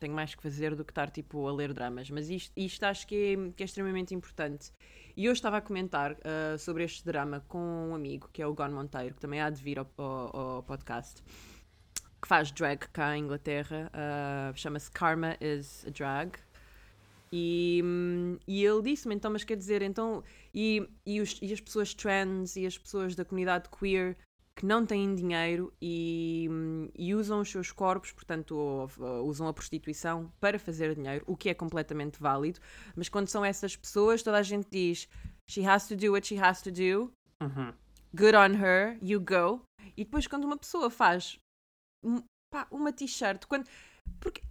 tenho 0.00 0.14
mais 0.14 0.34
que 0.34 0.42
fazer 0.42 0.74
do 0.74 0.82
que 0.82 0.90
estar 0.92 1.10
tipo 1.10 1.46
a 1.46 1.52
ler 1.52 1.74
dramas. 1.74 2.08
Mas 2.10 2.30
isto, 2.30 2.52
isto 2.56 2.82
acho 2.84 3.06
que 3.06 3.14
é, 3.34 3.50
que 3.52 3.62
é 3.62 3.66
extremamente 3.66 4.14
importante. 4.14 4.72
E 5.14 5.28
hoje 5.28 5.38
estava 5.38 5.58
a 5.58 5.60
comentar 5.60 6.16
ah, 6.24 6.56
sobre 6.56 6.84
este 6.84 7.04
drama 7.04 7.44
com 7.48 7.58
um 7.90 7.94
amigo, 7.94 8.30
que 8.32 8.40
é 8.40 8.46
o 8.46 8.54
Gon 8.54 8.70
Monteiro, 8.70 9.14
que 9.14 9.20
também 9.20 9.42
há 9.42 9.50
de 9.50 9.62
vir 9.62 9.78
ao, 9.78 9.86
ao- 9.98 10.36
ao 10.56 10.62
podcast, 10.62 11.22
que 12.22 12.28
faz 12.28 12.50
drag 12.52 12.86
cá 12.92 13.16
em 13.16 13.24
Inglaterra. 13.24 13.90
ah, 13.92 14.52
Chama-se 14.54 14.90
Karma 14.90 15.36
is 15.40 15.84
a 15.86 15.90
Drag. 15.90 16.32
E, 17.34 17.82
e 18.46 18.64
ele 18.64 18.82
disse-me, 18.82 19.14
então, 19.14 19.30
mas 19.30 19.42
quer 19.42 19.56
dizer, 19.56 19.80
então, 19.82 20.22
e, 20.54 20.86
e, 21.06 21.20
os- 21.20 21.38
e 21.40 21.52
as 21.52 21.60
pessoas 21.60 21.94
trans 21.94 22.56
e 22.56 22.66
as 22.66 22.76
pessoas 22.76 23.14
da 23.14 23.24
comunidade 23.24 23.68
queer 23.70 24.16
que 24.54 24.66
não 24.66 24.84
têm 24.84 25.14
dinheiro 25.14 25.72
e, 25.80 26.46
e 26.94 27.14
usam 27.14 27.40
os 27.40 27.50
seus 27.50 27.72
corpos, 27.72 28.12
portanto, 28.12 28.54
ou, 28.54 28.90
ou 28.98 29.26
usam 29.26 29.48
a 29.48 29.52
prostituição 29.54 30.30
para 30.38 30.58
fazer 30.58 30.94
dinheiro, 30.94 31.24
o 31.26 31.34
que 31.34 31.48
é 31.48 31.54
completamente 31.54 32.20
válido, 32.20 32.60
mas 32.94 33.08
quando 33.08 33.28
são 33.28 33.42
essas 33.42 33.74
pessoas, 33.74 34.22
toda 34.22 34.36
a 34.36 34.42
gente 34.42 34.68
diz 34.70 35.08
she 35.48 35.64
has 35.66 35.88
to 35.88 35.96
do 35.96 36.12
what 36.12 36.26
she 36.26 36.36
has 36.38 36.60
to 36.60 36.70
do, 36.70 37.10
Uhum. 37.42 37.72
good 38.14 38.36
on 38.36 38.54
her, 38.62 38.98
you 39.02 39.18
go. 39.18 39.62
E 39.96 40.04
depois 40.04 40.26
quando 40.26 40.44
uma 40.44 40.58
pessoa 40.58 40.90
faz 40.90 41.38
pá, 42.50 42.66
uma 42.70 42.92
t-shirt, 42.92 43.46
quando 43.46 43.66
porque 44.20 44.42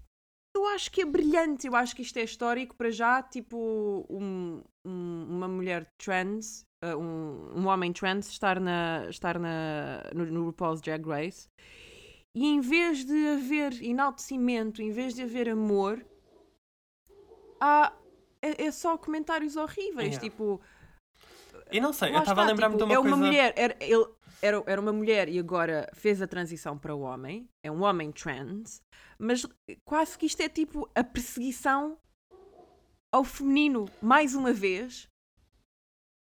eu 0.55 0.65
acho 0.67 0.91
que 0.91 1.01
é 1.01 1.05
brilhante, 1.05 1.67
eu 1.67 1.75
acho 1.75 1.95
que 1.95 2.01
isto 2.01 2.17
é 2.17 2.23
histórico 2.23 2.75
para 2.75 2.91
já, 2.91 3.21
tipo 3.23 4.05
um- 4.09 4.61
um- 4.85 5.25
uma 5.29 5.47
mulher 5.47 5.87
trans, 5.97 6.63
uh, 6.83 6.97
um, 6.97 7.59
um 7.61 7.67
homem 7.67 7.93
trans 7.93 8.27
estar 8.27 8.59
na 8.59 9.05
estar 9.09 9.39
na 9.39 10.03
no, 10.13 10.25
no 10.25 10.45
RuPaul's 10.45 10.81
Drag 10.81 11.05
Race. 11.07 11.47
E 12.35 12.45
em 12.45 12.59
vez 12.61 13.05
de 13.05 13.27
haver 13.27 13.81
enaltecimento, 13.83 14.81
em 14.81 14.91
vez 14.91 15.13
de 15.13 15.21
haver 15.23 15.49
amor, 15.49 16.05
há, 17.59 17.93
é, 18.41 18.65
é 18.65 18.71
só 18.71 18.97
comentários 18.97 19.55
horríveis, 19.55 20.15
Yeah. 20.15 20.19
tipo, 20.19 20.61
E 21.71 21.79
não 21.79 21.93
sei, 21.93 22.13
eu 22.13 22.19
estava 22.19 22.41
a 22.43 22.45
lembrar-me 22.45 22.75
tipo, 22.75 22.85
de 22.85 22.91
uma 22.91 22.93
é 22.93 23.01
coisa. 23.01 23.15
uma 23.15 23.25
mulher, 23.25 23.53
era, 23.55 23.75
ele, 23.81 24.05
era, 24.41 24.63
era 24.65 24.81
uma 24.81 24.91
mulher 24.93 25.29
e 25.29 25.37
agora 25.39 25.89
fez 25.93 26.21
a 26.21 26.27
transição 26.27 26.77
para 26.77 26.95
o 26.95 27.01
homem, 27.01 27.47
é 27.63 27.71
um 27.71 27.83
homem 27.83 28.11
trans, 28.11 28.81
mas 29.19 29.45
quase 29.85 30.17
que 30.17 30.25
isto 30.25 30.41
é 30.41 30.49
tipo 30.49 30.89
a 30.95 31.03
perseguição 31.03 31.97
ao 33.13 33.23
feminino, 33.23 33.89
mais 34.01 34.33
uma 34.35 34.53
vez, 34.53 35.07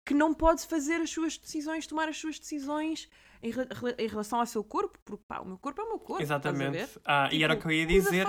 que 0.07 0.15
não 0.15 0.35
pode 0.35 0.67
fazer 0.67 0.97
as 1.01 1.11
suas 1.11 1.39
decisões, 1.39 1.87
tomar 1.87 2.09
as 2.09 2.17
suas 2.19 2.39
decisões 2.39 3.09
em, 3.41 3.51
re- 3.51 3.95
em 3.99 4.09
relação 4.09 4.41
ao 4.41 4.47
seu 4.47 4.65
corpo, 4.65 4.99
porque 5.05 5.23
pá, 5.29 5.41
o 5.41 5.47
meu 5.47 5.59
corpo 5.59 5.81
é 5.81 5.85
o 5.85 5.89
meu 5.89 5.99
corpo. 6.01 6.23
Exatamente. 6.23 6.99
Ah, 7.05 7.29
e 7.33 7.45
era 7.45 7.53
o 7.53 7.57
Tipo, 7.57 7.69
que 7.69 7.75
eu 7.75 7.79
ia 7.79 7.87
dizer. 7.87 8.27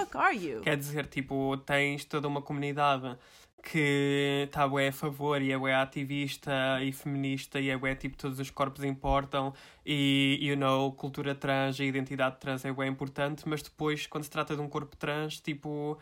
Quer 0.61 0.77
dizer, 0.77 1.07
tipo, 1.07 1.57
tens 1.57 2.05
toda 2.05 2.27
uma 2.27 2.41
comunidade 2.43 3.17
que 3.63 4.43
está 4.45 4.67
bué 4.67 4.89
a 4.89 4.91
favor 4.91 5.41
e 5.41 5.51
é 5.51 5.57
bué 5.57 5.73
ativista 5.73 6.51
e 6.83 6.91
feminista 6.91 7.59
e 7.61 7.69
é 7.69 7.77
bué 7.77 7.95
tipo 7.95 8.17
todos 8.17 8.37
os 8.39 8.51
corpos 8.51 8.83
importam 8.83 9.53
e, 9.85 10.37
you 10.41 10.57
know, 10.57 10.91
cultura 10.91 11.33
trans 11.33 11.79
e 11.79 11.85
identidade 11.85 12.39
trans 12.39 12.65
é 12.65 12.71
bué 12.73 12.87
importante, 12.87 13.47
mas 13.47 13.61
depois 13.63 14.05
quando 14.05 14.25
se 14.25 14.29
trata 14.29 14.55
de 14.55 14.61
um 14.61 14.67
corpo 14.69 14.97
trans, 14.97 15.39
tipo, 15.39 15.97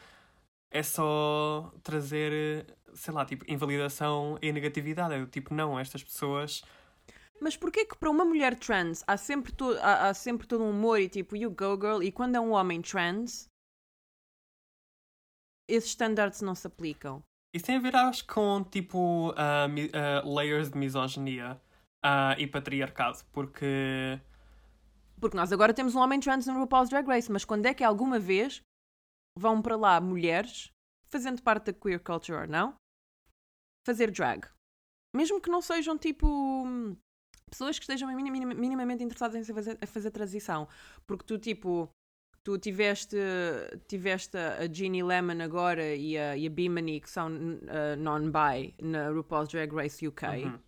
é 0.72 0.82
só 0.82 1.72
trazer, 1.84 2.66
sei 2.96 3.14
lá, 3.14 3.26
tipo, 3.26 3.46
invalidação 3.48 4.40
e 4.42 4.52
negatividade. 4.52 5.14
É 5.14 5.26
tipo, 5.28 5.54
não, 5.54 5.80
estas 5.80 6.04
pessoas... 6.04 6.64
Mas 7.40 7.58
porquê 7.58 7.86
que 7.86 7.98
para 7.98 8.10
uma 8.10 8.26
mulher 8.26 8.56
trans 8.58 9.04
há 9.08 9.18
sempre, 9.18 9.52
to 9.52 9.72
há, 9.82 10.10
há 10.10 10.14
sempre 10.14 10.48
todo 10.48 10.64
um 10.64 10.70
humor 10.70 11.00
e 11.00 11.10
tipo, 11.10 11.36
you 11.36 11.50
go 11.52 11.76
girl, 11.76 12.02
e 12.04 12.12
quando 12.12 12.36
é 12.36 12.40
um 12.40 12.52
homem 12.52 12.82
trans, 12.82 13.48
esses 15.68 15.90
standards 15.90 16.42
não 16.42 16.54
se 16.54 16.68
aplicam? 16.68 17.24
Isso 17.54 17.66
tem 17.66 17.76
a 17.76 17.80
ver, 17.80 17.96
acho, 17.96 18.26
com, 18.28 18.64
tipo, 18.64 19.34
mi- 19.70 19.92
ah, 19.94 20.22
layers 20.26 20.70
de 20.70 20.78
misoginia 20.78 21.62
ah, 22.04 22.36
e 22.38 22.48
patriarcado, 22.48 23.20
porque... 23.32 24.20
Porque 25.20 25.38
nós 25.38 25.52
agora 25.52 25.74
temos 25.74 25.94
um 25.94 26.00
homem 26.00 26.20
trans 26.20 26.48
no 26.48 26.60
RuPaul's 26.60 26.90
Drag 26.90 27.06
Race, 27.08 27.32
mas 27.32 27.46
quando 27.46 27.66
é 27.66 27.74
que 27.74 27.84
alguma 27.84 28.18
vez 28.18 28.62
vão 29.38 29.62
para 29.62 29.76
lá 29.76 30.02
mulheres, 30.02 30.72
fazendo 31.06 31.42
parte 31.44 31.66
da 31.66 31.74
queer 31.74 32.00
culture 32.00 32.40
ou 32.40 32.48
não, 32.48 32.74
fazer 33.86 34.10
drag? 34.12 34.48
Mesmo 35.16 35.42
que 35.42 35.50
não 35.50 35.62
sejam 35.62 35.98
tipo 35.98 36.66
pessoas 37.50 37.78
que 37.78 37.84
estejam 37.84 38.08
minim- 38.08 38.32
minim- 38.32 38.56
minimamente 38.56 39.04
interessadas 39.04 39.48
em 39.50 39.54
fazer, 39.54 39.78
a 39.82 39.86
fazer 39.86 40.10
transição. 40.10 40.70
Porque 41.06 41.26
tu, 41.26 41.38
tipo, 41.38 41.90
tu 42.44 42.58
tiveste, 42.58 43.18
tiveste 43.88 44.38
a 44.38 44.68
Jeannie 44.68 45.04
Lemon 45.04 45.42
agora 45.42 45.96
e 45.96 46.18
a, 46.18 46.36
e 46.36 46.48
a 46.48 46.50
Bimini, 46.50 47.00
que 47.00 47.10
são 47.10 47.28
uh, 47.28 47.96
non-bi 47.98 48.74
na 48.82 49.10
RuPaul's 49.10 49.50
Drag 49.50 49.74
Race 49.74 50.06
UK. 50.06 50.24
Uhum. 50.24 50.60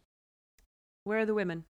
Where 1.07 1.21
are 1.21 1.25
the 1.25 1.33
women? 1.33 1.65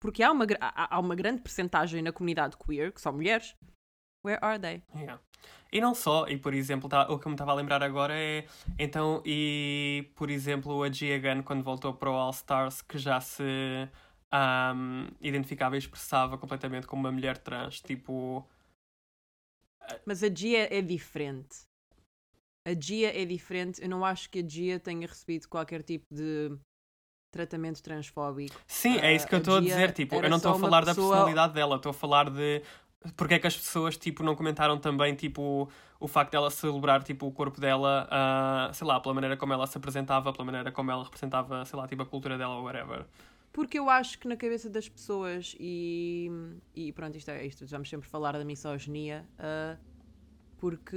Porque 0.00 0.22
há 0.22 0.30
uma, 0.30 0.46
há 0.60 0.96
há 0.96 1.00
uma 1.00 1.14
grande 1.14 1.42
percentagem 1.42 2.02
na 2.02 2.12
comunidade 2.12 2.56
queer 2.56 2.92
que 2.92 3.00
são 3.00 3.12
mulheres. 3.12 3.56
Where 4.24 4.38
are 4.42 4.58
they? 4.58 4.82
Yeah. 4.94 5.20
E 5.70 5.80
não 5.80 5.94
só, 5.94 6.26
e 6.28 6.36
por 6.36 6.54
exemplo, 6.54 6.88
tá- 6.88 7.08
o 7.10 7.18
que 7.18 7.28
me 7.28 7.34
estava 7.34 7.52
a 7.52 7.54
lembrar 7.54 7.82
agora 7.82 8.14
é, 8.16 8.46
então, 8.78 9.22
e 9.24 10.10
por 10.16 10.30
exemplo, 10.30 10.82
a 10.82 10.90
Gia 10.90 11.18
Gunn, 11.18 11.42
quando 11.42 11.62
voltou 11.62 11.92
para 11.94 12.10
o 12.10 12.14
All 12.14 12.30
Stars, 12.30 12.80
que 12.80 12.96
já 12.98 13.20
se 13.20 13.88
ahm, 14.30 15.08
identificava 15.20 15.76
e 15.76 15.78
expressava 15.78 16.36
completamente 16.38 16.86
como 16.86 17.00
uma 17.02 17.12
mulher 17.12 17.38
trans, 17.38 17.80
tipo, 17.80 18.46
Mas 20.06 20.22
a 20.22 20.28
Gia 20.28 20.72
é 20.74 20.82
diferente. 20.82 21.66
A 22.66 22.74
Gia 22.78 23.08
é 23.18 23.24
diferente. 23.24 23.80
Eu 23.82 23.88
não 23.88 24.04
acho 24.04 24.28
que 24.30 24.40
a 24.40 24.46
Gia 24.46 24.78
tenha 24.78 25.06
recebido 25.06 25.48
qualquer 25.48 25.82
tipo 25.82 26.06
de 26.14 26.56
tratamento 27.32 27.82
transfóbico. 27.82 28.58
sim, 28.66 28.96
é 28.98 29.14
isso 29.14 29.26
que 29.26 29.34
eu 29.34 29.38
a 29.38 29.40
estou 29.40 29.56
a 29.56 29.60
Gia 29.60 29.68
dizer, 29.68 29.92
tipo, 29.92 30.16
eu 30.16 30.28
não 30.30 30.36
estou 30.36 30.52
a 30.52 30.58
falar 30.58 30.80
da 30.80 30.86
pessoa- 30.94 31.08
personalidade 31.08 31.54
dela, 31.54 31.76
estou 31.76 31.90
a 31.90 31.94
falar 31.94 32.30
de 32.30 32.62
porque 33.16 33.34
é 33.34 33.38
que 33.38 33.46
as 33.46 33.56
pessoas, 33.56 33.96
tipo, 33.96 34.24
não 34.24 34.34
comentaram 34.34 34.76
também, 34.76 35.14
tipo, 35.14 35.70
o 36.00 36.08
facto 36.08 36.32
dela 36.32 36.50
celebrar, 36.50 37.02
tipo, 37.04 37.26
o 37.26 37.32
corpo 37.32 37.60
dela, 37.60 38.08
ah, 38.10 38.70
sei 38.74 38.84
lá, 38.86 38.98
pela 38.98 39.14
maneira 39.14 39.36
como 39.36 39.52
ela 39.52 39.66
se 39.68 39.78
apresentava, 39.78 40.32
pela 40.32 40.44
maneira 40.44 40.72
como 40.72 40.90
ela 40.90 41.04
representava, 41.04 41.64
sei 41.64 41.78
lá, 41.78 41.86
tipo, 41.86 42.02
a 42.02 42.06
cultura 42.06 42.36
dela 42.36 42.56
ou 42.56 42.64
whatever. 42.64 43.06
Porque 43.52 43.78
eu 43.78 43.88
acho 43.90 44.18
que 44.18 44.28
na 44.28 44.36
cabeça 44.36 44.68
das 44.68 44.88
pessoas 44.88 45.56
e, 45.58 46.30
e 46.74 46.92
pronto, 46.92 47.16
isto 47.16 47.30
é 47.30 47.44
isto, 47.44 47.66
vamos 47.66 47.88
sempre 47.88 48.08
falar 48.08 48.32
da 48.32 48.44
misoginia, 48.44 49.28
ah, 49.38 49.76
porque 50.58 50.96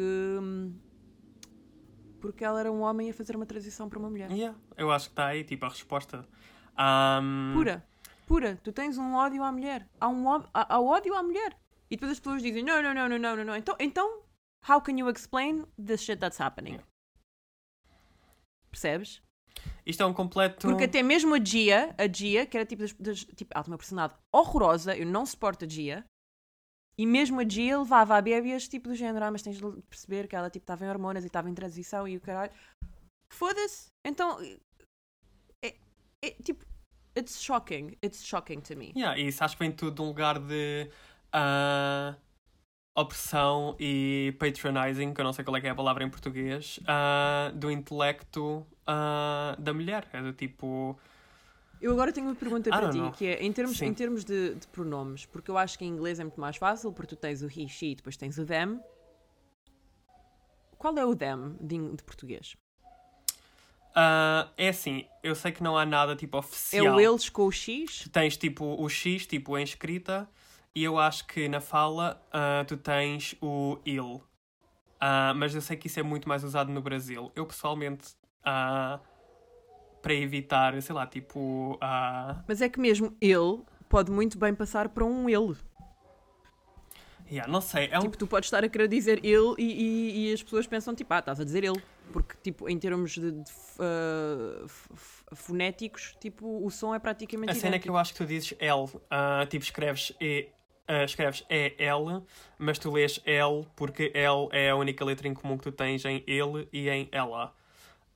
porque 2.19 2.45
ela 2.45 2.59
era 2.59 2.71
um 2.71 2.81
homem 2.81 3.09
a 3.09 3.13
fazer 3.13 3.35
uma 3.35 3.47
transição 3.47 3.89
para 3.89 3.97
uma 3.97 4.09
mulher. 4.09 4.31
Yeah, 4.31 4.57
eu 4.77 4.91
acho 4.91 5.07
que 5.07 5.13
está 5.13 5.27
aí, 5.27 5.43
tipo, 5.43 5.65
a 5.65 5.69
resposta. 5.69 6.27
Ahm, 6.77 7.53
Pura, 7.53 7.85
pura. 8.27 8.59
Tu 8.63 8.71
tens 8.71 8.97
um 8.97 9.15
ódio 9.15 9.43
à 9.43 9.51
mulher. 9.51 9.89
Há 9.99 10.07
um 10.07 10.31
há, 10.31 10.43
há 10.53 10.79
ódio 10.79 11.15
à 11.15 11.23
mulher. 11.23 11.57
E 11.89 11.95
depois 11.95 12.11
as 12.11 12.19
pessoas 12.19 12.43
dizem: 12.43 12.63
não, 12.63 12.81
não, 12.81 12.93
não, 12.93 13.09
não, 13.09 13.17
não, 13.17 13.35
não, 13.37 13.43
não. 13.43 13.55
Então, 13.55 13.75
então, 13.79 14.23
how 14.69 14.79
can 14.79 14.97
you 14.97 15.09
explain 15.09 15.65
the 15.83 15.97
shit 15.97 16.19
that's 16.19 16.39
happening? 16.39 16.79
Percebes? 18.69 19.21
Isto 19.85 20.03
é 20.03 20.05
um 20.05 20.13
completo. 20.13 20.67
Porque 20.67 20.83
até 20.83 21.01
mesmo 21.01 21.35
a 21.35 21.43
Gia, 21.43 21.95
a 21.97 22.07
Gia, 22.07 22.45
que 22.45 22.57
era 22.57 22.65
tipo, 22.65 22.81
das, 22.81 22.93
das, 22.93 23.19
tipo 23.23 23.51
ela 23.53 23.63
tem 23.63 23.71
uma 23.71 23.77
personalidade 23.77 24.19
horrorosa, 24.31 24.95
eu 24.95 25.05
não 25.05 25.25
suporto 25.25 25.65
a 25.65 25.67
Gia. 25.67 26.05
E 26.97 27.05
mesmo 27.05 27.39
a 27.39 27.47
Gia 27.47 27.79
levava 27.79 28.15
a 28.15 28.21
bébias 28.21 28.67
tipo 28.67 28.89
do 28.89 28.95
género, 28.95 29.25
ah, 29.25 29.31
mas 29.31 29.41
tens 29.41 29.57
de 29.57 29.81
perceber 29.89 30.27
que 30.27 30.35
ela 30.35 30.49
tipo 30.49 30.63
estava 30.63 30.85
em 30.85 30.89
hormonas 30.89 31.23
e 31.23 31.27
estava 31.27 31.49
em 31.49 31.53
transição 31.53 32.07
e 32.07 32.17
o 32.17 32.21
caralho. 32.21 32.51
Foda-se. 33.31 33.87
Então, 34.05 34.39
é, 35.63 35.75
é, 36.21 36.31
tipo, 36.43 36.65
it's 37.17 37.41
shocking. 37.41 37.97
It's 38.03 38.23
shocking 38.23 38.59
to 38.61 38.75
me. 38.75 38.91
Yeah, 38.95 39.17
e 39.17 39.27
isso 39.27 39.43
acho 39.43 39.55
que 39.55 39.63
vem 39.63 39.71
tudo 39.71 39.95
de 39.95 40.01
um 40.01 40.07
lugar 40.07 40.37
de 40.37 40.91
ah, 41.31 42.15
opressão 42.95 43.75
e 43.79 44.35
patronizing, 44.37 45.13
que 45.13 45.21
eu 45.21 45.25
não 45.25 45.33
sei 45.33 45.45
qual 45.45 45.55
é 45.55 45.61
que 45.61 45.67
é 45.67 45.69
a 45.69 45.75
palavra 45.75 46.03
em 46.03 46.09
português, 46.09 46.79
ah, 46.85 47.51
do 47.55 47.71
intelecto 47.71 48.65
da 49.59 49.73
mulher. 49.73 50.07
É 50.13 50.21
do 50.21 50.33
tipo. 50.33 50.97
Eu 51.81 51.91
agora 51.93 52.11
tenho 52.13 52.27
uma 52.27 52.35
pergunta 52.35 52.69
para 52.69 52.89
ti, 52.91 52.97
know. 52.99 53.11
que 53.11 53.25
é 53.25 53.43
em 53.43 53.51
termos, 53.51 53.77
Sim. 53.77 53.85
em 53.87 53.93
termos 53.93 54.23
de, 54.23 54.53
de 54.53 54.67
pronomes, 54.67 55.25
porque 55.25 55.49
eu 55.49 55.57
acho 55.57 55.79
que 55.79 55.83
em 55.83 55.87
inglês 55.89 56.19
é 56.19 56.23
muito 56.23 56.39
mais 56.39 56.55
fácil, 56.57 56.93
porque 56.93 57.15
tu 57.15 57.19
tens 57.19 57.41
o 57.41 57.47
he, 57.47 57.67
she 57.67 57.87
e 57.87 57.95
depois 57.95 58.15
tens 58.15 58.37
o 58.37 58.45
them. 58.45 58.79
Qual 60.77 60.95
é 60.97 61.05
o 61.05 61.15
them 61.15 61.55
de, 61.59 61.77
de 61.95 62.03
português? 62.03 62.55
ah, 63.95 64.47
é 64.57 64.69
assim, 64.69 65.05
eu 65.21 65.35
sei 65.35 65.51
que 65.51 65.61
não 65.61 65.77
há 65.77 65.85
nada 65.85 66.15
tipo 66.15 66.37
É 66.37 66.39
oficial. 66.39 66.95
o 66.95 66.99
eles 66.99 67.29
com 67.29 67.45
o 67.45 67.51
X? 67.51 68.07
Tens 68.11 68.37
tipo 68.37 68.63
o 68.81 68.87
X, 68.87 69.25
tipo 69.25 69.57
em 69.57 69.63
escrita, 69.63 70.29
e 70.73 70.83
eu 70.83 70.97
acho 70.97 71.27
que 71.27 71.49
na 71.49 71.59
fala 71.59 72.21
ah, 72.31 72.63
tu 72.67 72.77
tens 72.77 73.35
o 73.41 73.79
il. 73.85 74.21
Ah, 74.99 75.33
mas 75.35 75.53
eu 75.55 75.61
sei 75.61 75.75
que 75.75 75.87
isso 75.87 75.99
é 75.99 76.03
muito 76.03 76.29
mais 76.29 76.43
usado 76.43 76.71
no 76.71 76.81
Brasil. 76.81 77.31
Eu 77.35 77.45
pessoalmente, 77.45 78.13
ah, 78.43 78.99
para 80.01 80.13
evitar, 80.13 80.79
sei 80.81 80.95
lá, 80.95 81.05
tipo. 81.05 81.77
ah, 81.81 82.43
Mas 82.47 82.61
é 82.61 82.69
que 82.69 82.79
mesmo 82.79 83.15
ele 83.21 83.61
pode 83.89 84.11
muito 84.11 84.37
bem 84.37 84.53
passar 84.53 84.89
para 84.89 85.05
um 85.05 85.29
ele. 85.29 85.55
Yeah, 87.29 87.49
não 87.49 87.61
sei, 87.61 87.85
é. 87.85 87.99
Tipo, 87.99 88.17
tu 88.17 88.27
podes 88.27 88.47
estar 88.47 88.61
a 88.63 88.67
querer 88.67 88.89
dizer 88.89 89.23
ele 89.23 89.55
e, 89.57 89.63
e- 89.63 90.29
e 90.29 90.33
as 90.33 90.43
pessoas 90.43 90.67
pensam, 90.67 90.93
tipo, 90.93 91.13
ah, 91.13 91.19
estás 91.19 91.39
a 91.39 91.45
dizer 91.45 91.63
ele. 91.63 91.81
Porque, 92.11 92.35
tipo, 92.43 92.67
em 92.67 92.77
termos 92.77 93.11
de, 93.13 93.31
de 93.31 93.49
f- 94.67 95.23
fonéticos, 95.33 96.15
tipo, 96.19 96.65
o 96.65 96.69
som 96.69 96.93
é 96.93 96.99
praticamente 96.99 97.51
A 97.51 97.55
cena 97.55 97.75
é 97.75 97.79
que 97.79 97.87
idêntico. 97.87 97.93
eu 97.93 97.97
acho 97.97 98.11
que 98.11 98.17
tu 98.17 98.25
dizes 98.25 98.53
L, 98.59 98.85
ah, 99.09 99.45
tipo 99.49 99.63
escreves 99.63 100.11
E, 100.19 100.49
ah, 100.87 101.05
escreves 101.05 101.45
E-L, 101.49 102.21
mas 102.57 102.77
tu 102.77 102.91
lês 102.91 103.21
L 103.25 103.65
porque 103.77 104.11
L 104.13 104.49
é 104.51 104.71
a 104.71 104.75
única 104.75 105.05
letra 105.05 105.25
em 105.27 105.33
comum 105.33 105.57
que 105.57 105.63
tu 105.63 105.71
tens 105.71 106.03
em 106.03 106.23
ele 106.27 106.67
e 106.73 106.89
em 106.89 107.07
ela. 107.13 107.53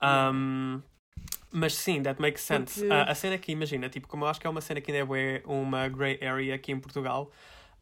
Um, 0.06 0.82
mas 1.52 1.74
sim, 1.74 2.02
that 2.04 2.22
makes 2.22 2.42
sense. 2.44 2.80
Porque- 2.82 2.94
Ah, 2.94 3.04
a 3.12 3.16
cena 3.16 3.36
aqui, 3.36 3.52
imagina, 3.52 3.88
tipo, 3.90 4.08
como 4.08 4.26
eu 4.26 4.30
acho 4.30 4.40
que 4.40 4.48
é 4.48 4.50
uma 4.50 4.62
cena 4.62 4.82
que 4.82 4.92
ainda 4.92 5.14
é 5.18 5.42
uma 5.46 5.88
grey 5.88 6.20
area 6.22 6.56
aqui 6.56 6.72
em 6.72 6.80
Portugal, 6.80 7.32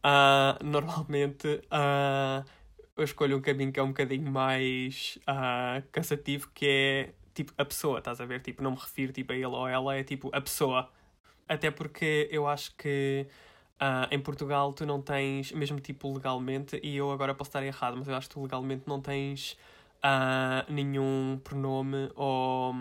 ah, 0.03 0.57
normalmente 0.63 1.61
ah, 1.71 2.43
eu 2.95 3.03
escolho 3.03 3.37
um 3.37 3.41
caminho 3.41 3.71
que 3.71 3.79
é 3.79 3.83
um 3.83 3.87
bocadinho 3.87 4.31
mais 4.31 5.17
cansativo, 5.91 6.49
que 6.53 6.65
é 6.67 7.09
tipo 7.33 7.51
a 7.57 7.65
pessoa, 7.65 7.97
estás 7.99 8.21
a 8.21 8.25
ver? 8.25 8.41
Tipo, 8.41 8.61
não 8.61 8.71
me 8.71 8.77
refiro 8.77 9.11
tipo, 9.11 9.31
a 9.33 9.35
ele 9.35 9.45
ou 9.47 9.67
ela, 9.67 9.95
é 9.95 10.03
tipo 10.03 10.29
a 10.33 10.39
pessoa. 10.39 10.89
Até 11.49 11.71
porque 11.71 12.27
eu 12.31 12.47
acho 12.47 12.75
que 12.75 13.25
em 14.11 14.19
Portugal 14.19 14.71
tu 14.71 14.85
não 14.85 15.01
tens, 15.01 15.51
mesmo 15.51 15.79
tipo 15.79 16.13
legalmente, 16.13 16.79
e 16.83 16.95
eu 16.95 17.11
agora 17.11 17.33
posso 17.33 17.49
estar 17.49 17.63
errado, 17.63 17.97
mas 17.97 18.07
eu 18.07 18.15
acho 18.15 18.29
que 18.29 18.35
tu 18.35 18.41
legalmente 18.43 18.83
não 18.87 19.01
tens 19.01 19.57
ah, 20.03 20.65
nenhum 20.69 21.39
pronome 21.43 22.09
ou. 22.15 22.73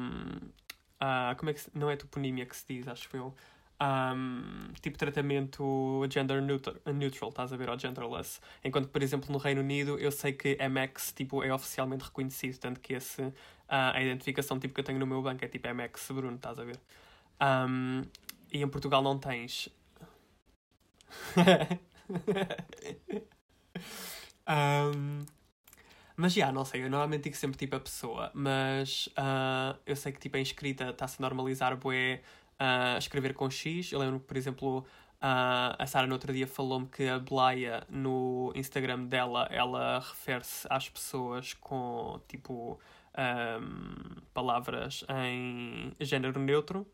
ah, 1.00 1.34
como 1.38 1.50
é 1.50 1.54
que 1.54 1.60
se, 1.60 1.70
não 1.74 1.90
é 1.90 1.96
toponímia 1.96 2.46
que 2.46 2.56
se 2.56 2.64
diz, 2.68 2.88
acho 2.88 3.08
eu. 3.16 3.34
Ahm, 3.80 4.72
tipo 4.80 4.96
tratamento 4.96 6.06
gender 6.08 6.40
neutral, 6.40 6.76
neutral, 6.94 7.30
estás 7.30 7.52
a 7.52 7.56
ver, 7.56 7.68
ou 7.68 7.78
genderless. 7.78 8.40
Enquanto 8.64 8.86
que, 8.86 8.92
por 8.92 9.02
exemplo, 9.02 9.32
no 9.32 9.38
Reino 9.38 9.60
Unido, 9.60 9.98
eu 9.98 10.12
sei 10.12 10.32
que 10.32 10.56
MX 10.60 11.12
tipo, 11.12 11.42
é 11.42 11.52
oficialmente 11.52 12.04
reconhecido, 12.04 12.58
tanto 12.58 12.80
que 12.80 12.94
esse, 12.94 13.32
ah, 13.68 13.92
a 13.96 14.02
identificação 14.02 14.58
tipo, 14.60 14.74
que 14.74 14.80
eu 14.80 14.84
tenho 14.84 14.98
no 15.00 15.06
meu 15.06 15.20
banco 15.22 15.44
é 15.44 15.48
tipo 15.48 15.66
MX 15.68 16.10
Bruno, 16.12 16.36
estás 16.36 16.58
a 16.58 16.64
ver? 16.64 16.78
Ahm, 17.40 18.02
e 18.52 18.62
em 18.62 18.68
Portugal 18.68 19.02
não 19.02 19.18
tens. 19.18 19.68
Ahm, 24.46 25.24
mas 26.22 26.34
já, 26.34 26.52
não 26.52 26.64
sei, 26.64 26.84
eu 26.84 26.88
normalmente 26.90 27.24
digo 27.24 27.34
sempre 27.36 27.58
tipo 27.58 27.74
a 27.74 27.80
pessoa, 27.80 28.30
mas 28.32 29.08
ah, 29.16 29.74
eu 29.84 29.96
sei 29.96 30.12
que 30.12 30.20
tipo 30.20 30.36
em 30.36 30.42
escrita 30.42 30.90
está-se 30.90 31.16
a 31.18 31.22
normalizar 31.22 31.76
bué 31.76 32.22
ah, 32.60 32.96
escrever 32.96 33.34
com 33.34 33.50
X. 33.50 33.90
Eu 33.90 33.98
lembro 33.98 34.20
por 34.20 34.36
exemplo, 34.36 34.86
ah, 35.20 35.74
a 35.76 35.84
Sara 35.84 36.06
no 36.06 36.12
outro 36.14 36.32
dia 36.32 36.46
falou-me 36.46 36.86
que 36.86 37.08
a 37.08 37.18
Blaia 37.18 37.84
no 37.88 38.52
Instagram 38.54 39.06
dela, 39.06 39.48
ela 39.50 39.98
refere-se 39.98 40.64
às 40.70 40.88
pessoas 40.88 41.54
com 41.54 42.20
tipo 42.28 42.78
ahm, 43.14 44.20
palavras 44.32 45.04
em 45.26 45.92
género 46.00 46.38
neutro. 46.38 46.86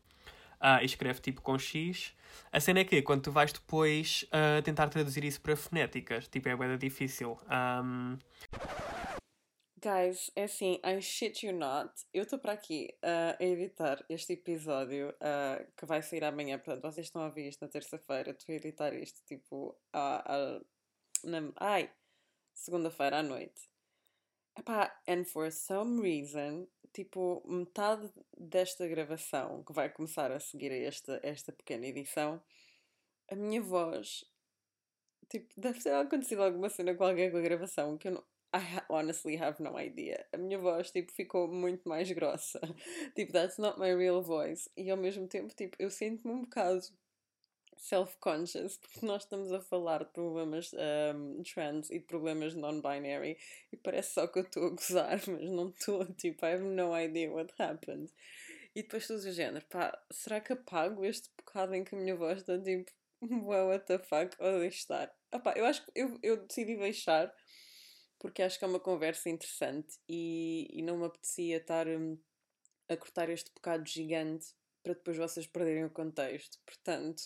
ah, 0.59 0.81
e 0.81 0.85
escreve 0.85 1.19
tipo 1.21 1.41
com 1.41 1.57
X. 1.57 2.13
A 2.51 2.59
cena 2.59 2.79
é 2.79 2.83
que 2.83 3.01
quando 3.01 3.21
tu 3.23 3.31
vais 3.31 3.51
depois 3.53 4.25
ah, 4.31 4.61
tentar 4.63 4.89
traduzir 4.89 5.23
isso 5.23 5.39
para 5.41 5.55
fonéticas, 5.55 6.27
tipo 6.27 6.49
é 6.49 6.55
bem 6.55 6.77
difícil. 6.77 7.39
Ahm, 7.47 8.17
Guys, 9.81 10.29
é 10.35 10.43
assim, 10.43 10.77
I 10.83 11.01
shit 11.01 11.45
you 11.45 11.53
not. 11.53 11.89
Eu 12.13 12.23
estou 12.23 12.37
para 12.37 12.51
aqui 12.51 12.93
ah, 13.01 13.37
a 13.39 13.43
editar 13.43 14.03
este 14.09 14.33
episódio 14.33 15.15
ah, 15.21 15.63
que 15.77 15.85
vai 15.85 16.01
sair 16.01 16.23
amanhã. 16.25 16.57
Portanto, 16.57 16.81
vocês 16.81 17.07
estão 17.07 17.21
a 17.21 17.27
ouvir 17.27 17.47
isto 17.47 17.61
na 17.61 17.69
terça-feira. 17.69 18.31
Estou 18.31 18.51
a 18.51 18.57
editar 18.57 18.93
isto 18.93 19.21
tipo 19.25 19.73
à, 19.93 20.35
à- 20.35 20.61
na, 21.23 21.53
ai, 21.57 21.89
segunda-feira 22.53 23.19
à 23.19 23.23
noite. 23.23 23.69
Epá, 24.57 24.93
and 25.07 25.23
for 25.23 25.49
some 25.49 26.01
reason, 26.01 26.67
tipo, 26.91 27.41
metade 27.47 28.11
desta 28.37 28.85
gravação 28.85 29.63
que 29.63 29.71
vai 29.71 29.89
começar 29.89 30.29
a 30.29 30.41
seguir 30.41 30.73
a 30.73 30.77
esta, 30.77 31.21
esta 31.23 31.53
pequena 31.53 31.87
edição, 31.87 32.43
a 33.31 33.35
minha 33.35 33.61
voz, 33.61 34.25
tipo, 35.29 35.47
deve 35.55 35.81
ter 35.81 35.93
acontecido 35.93 36.43
alguma 36.43 36.69
cena 36.69 36.95
qualquer 36.95 37.31
com 37.31 37.37
a 37.37 37.41
gravação 37.41 37.97
que 37.97 38.09
eu 38.09 38.13
não. 38.13 38.38
I 38.53 38.81
honestly 38.89 39.37
have 39.37 39.59
no 39.59 39.77
idea. 39.77 40.25
A 40.33 40.37
minha 40.37 40.57
voz, 40.57 40.91
tipo, 40.91 41.11
ficou 41.11 41.47
muito 41.47 41.87
mais 41.87 42.11
grossa. 42.11 42.59
tipo, 43.15 43.31
that's 43.31 43.57
not 43.57 43.79
my 43.79 43.93
real 43.93 44.21
voice. 44.21 44.69
E 44.75 44.89
ao 44.89 44.97
mesmo 44.97 45.27
tempo, 45.27 45.53
tipo, 45.53 45.75
eu 45.79 45.91
sinto-me 45.91 46.33
um 46.33 46.41
bocado 46.41 46.81
self-conscious 47.79 48.77
porque 48.77 49.05
nós 49.05 49.23
estamos 49.23 49.51
a 49.53 49.61
falar 49.61 50.03
de 50.03 50.11
problemas 50.11 50.71
um, 50.73 51.41
trans 51.43 51.89
e 51.89 51.99
de 51.99 52.05
problemas 52.05 52.53
non-binary 52.53 53.37
e 53.71 53.77
parece 53.77 54.13
só 54.13 54.27
que 54.27 54.39
eu 54.39 54.43
estou 54.43 54.67
a 54.67 54.69
gozar, 54.71 55.19
mas 55.27 55.49
não 55.49 55.69
estou, 55.69 56.05
tipo, 56.13 56.45
I 56.45 56.53
have 56.53 56.63
no 56.63 56.97
idea 56.97 57.31
what 57.31 57.53
happened. 57.57 58.11
E 58.75 58.83
depois 58.83 59.07
tu 59.07 59.17
do 59.17 59.31
género, 59.31 59.65
pá, 59.69 59.97
será 60.11 60.39
que 60.39 60.53
apago 60.53 61.03
este 61.03 61.29
bocado 61.37 61.73
em 61.73 61.83
que 61.83 61.95
a 61.95 61.97
minha 61.97 62.15
voz 62.15 62.39
está 62.39 62.59
tipo, 62.59 62.91
well, 63.21 63.67
what 63.67 63.85
the 63.85 63.97
fuck, 63.99 64.35
ou 64.39 64.59
deixo 64.59 64.79
estar? 64.79 65.11
Ah, 65.31 65.39
pá, 65.39 65.53
eu 65.55 65.65
acho 65.65 65.85
que 65.85 65.91
eu, 65.95 66.19
eu 66.21 66.37
decidi 66.37 66.75
deixar 66.75 67.33
porque 68.19 68.43
acho 68.43 68.59
que 68.59 68.65
é 68.65 68.67
uma 68.67 68.79
conversa 68.79 69.29
interessante 69.29 69.97
e, 70.07 70.67
e 70.71 70.81
não 70.83 70.97
me 70.97 71.05
apetecia 71.05 71.57
estar 71.57 71.87
hum, 71.87 72.17
a 72.89 72.97
cortar 72.97 73.29
este 73.29 73.51
bocado 73.53 73.87
gigante 73.87 74.53
para 74.83 74.93
depois 74.93 75.17
vocês 75.17 75.47
perderem 75.47 75.85
o 75.85 75.89
contexto. 75.89 76.59
Portanto, 76.65 77.23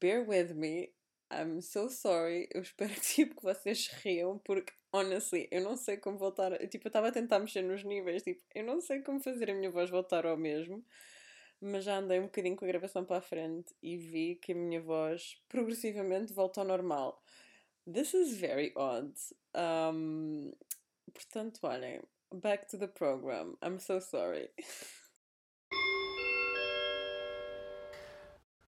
bear 0.00 0.28
with 0.28 0.54
me. 0.54 0.92
I'm 1.32 1.60
so 1.62 1.88
sorry. 1.88 2.48
Eu 2.52 2.62
espero 2.62 2.92
tipo, 3.00 3.36
que 3.36 3.42
vocês 3.42 3.88
riam, 3.88 4.38
porque 4.38 4.72
honestly, 4.92 5.48
eu 5.50 5.62
não 5.62 5.76
sei 5.76 5.96
como 5.96 6.18
voltar. 6.18 6.56
Tipo, 6.68 6.86
eu 6.86 6.90
estava 6.90 7.08
a 7.08 7.12
tentar 7.12 7.38
mexer 7.38 7.62
nos 7.62 7.82
níveis, 7.82 8.22
tipo, 8.22 8.42
eu 8.54 8.64
não 8.64 8.80
sei 8.80 9.02
como 9.02 9.20
fazer 9.20 9.50
a 9.50 9.54
minha 9.54 9.70
voz 9.70 9.90
voltar 9.90 10.26
ao 10.26 10.36
mesmo. 10.36 10.84
Mas 11.60 11.84
já 11.84 11.96
andei 11.96 12.20
um 12.20 12.24
bocadinho 12.24 12.56
com 12.56 12.64
a 12.64 12.68
gravação 12.68 13.04
para 13.04 13.18
a 13.18 13.22
frente 13.22 13.74
e 13.82 13.96
vi 13.96 14.36
que 14.36 14.52
a 14.52 14.54
minha 14.54 14.80
voz 14.82 15.40
progressivamente 15.48 16.32
volta 16.32 16.60
ao 16.60 16.66
normal. 16.66 17.22
This 17.86 18.14
is 18.14 18.38
very 18.38 18.72
odd. 18.76 19.12
Um, 19.54 20.52
portanto, 21.12 21.60
olhem, 21.64 22.02
back 22.32 22.66
to 22.68 22.78
the 22.78 22.88
program. 22.88 23.56
I'm 23.62 23.78
so 23.78 24.00
sorry. 24.00 24.48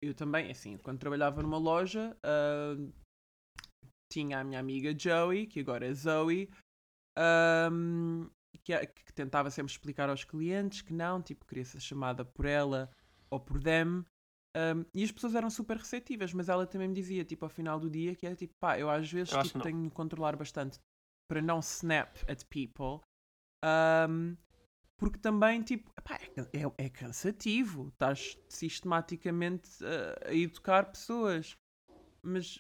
Eu 0.02 0.14
também, 0.14 0.52
assim, 0.52 0.78
quando 0.78 1.00
trabalhava 1.00 1.42
numa 1.42 1.58
loja, 1.58 2.16
ah, 2.24 2.76
tinha 4.12 4.40
a 4.40 4.44
minha 4.44 4.60
amiga 4.60 4.94
Joey, 4.98 5.48
que 5.48 5.60
agora 5.62 5.88
é 5.88 5.94
Zoe, 5.94 6.50
ahm, 7.18 8.30
que, 8.64 8.74
é- 8.74 8.86
que 8.86 9.14
tentava 9.14 9.50
sempre 9.50 9.72
explicar 9.72 10.10
aos 10.10 10.24
clientes 10.24 10.82
que 10.82 10.94
não, 10.94 11.22
tipo, 11.22 11.46
queria 11.46 11.66
ser 11.66 11.80
chamada 11.80 12.24
por 12.24 12.46
ela 12.46 12.92
ou 13.30 13.40
por 13.40 13.62
them. 13.62 14.06
Ahm, 14.58 14.84
e 14.94 15.04
as 15.04 15.12
pessoas 15.12 15.36
eram 15.36 15.50
super 15.50 15.78
receptivas, 15.78 16.34
mas 16.34 16.50
ela 16.50 16.66
também 16.68 16.88
me 16.88 16.94
dizia, 16.96 17.24
tipo, 17.26 17.46
ao 17.46 17.50
final 17.50 17.80
do 17.80 17.90
dia, 17.90 18.16
que 18.16 18.26
era 18.26 18.36
tipo, 18.36 18.54
pá, 18.60 18.80
eu 18.80 18.90
às 18.90 19.12
vezes 19.12 19.34
Eu 19.34 19.44
tipo, 19.44 19.60
tenho 19.62 19.84
de 19.84 19.92
controlar 19.92 20.36
bastante 20.36 20.80
para 21.30 21.42
não 21.42 21.60
snap 21.60 22.16
at 22.30 22.44
people. 22.46 23.02
ahm, 23.64 24.36
porque 24.98 25.20
também, 25.20 25.62
tipo, 25.62 25.92
epá, 25.98 26.16
é, 26.16 26.60
é, 26.64 26.86
é 26.86 26.90
cansativo. 26.90 27.90
Estás 27.90 28.38
sistematicamente 28.50 29.70
a, 29.86 30.30
a 30.30 30.34
educar 30.34 30.92
pessoas. 30.92 31.56
Mas 32.24 32.60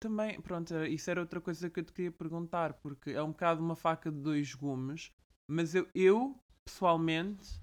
também, 0.00 0.40
pronto, 0.40 0.74
isso 0.84 1.10
era 1.10 1.20
outra 1.20 1.40
coisa 1.40 1.70
que 1.70 1.80
eu 1.80 1.84
te 1.84 1.92
queria 1.92 2.12
perguntar, 2.12 2.74
porque 2.74 3.10
é 3.10 3.22
um 3.22 3.30
bocado 3.30 3.62
uma 3.62 3.74
faca 3.76 4.10
de 4.10 4.18
dois 4.20 4.54
gumes. 4.54 5.12
Mas 5.48 5.74
eu, 5.74 5.88
eu 5.94 6.38
pessoalmente, 6.64 7.60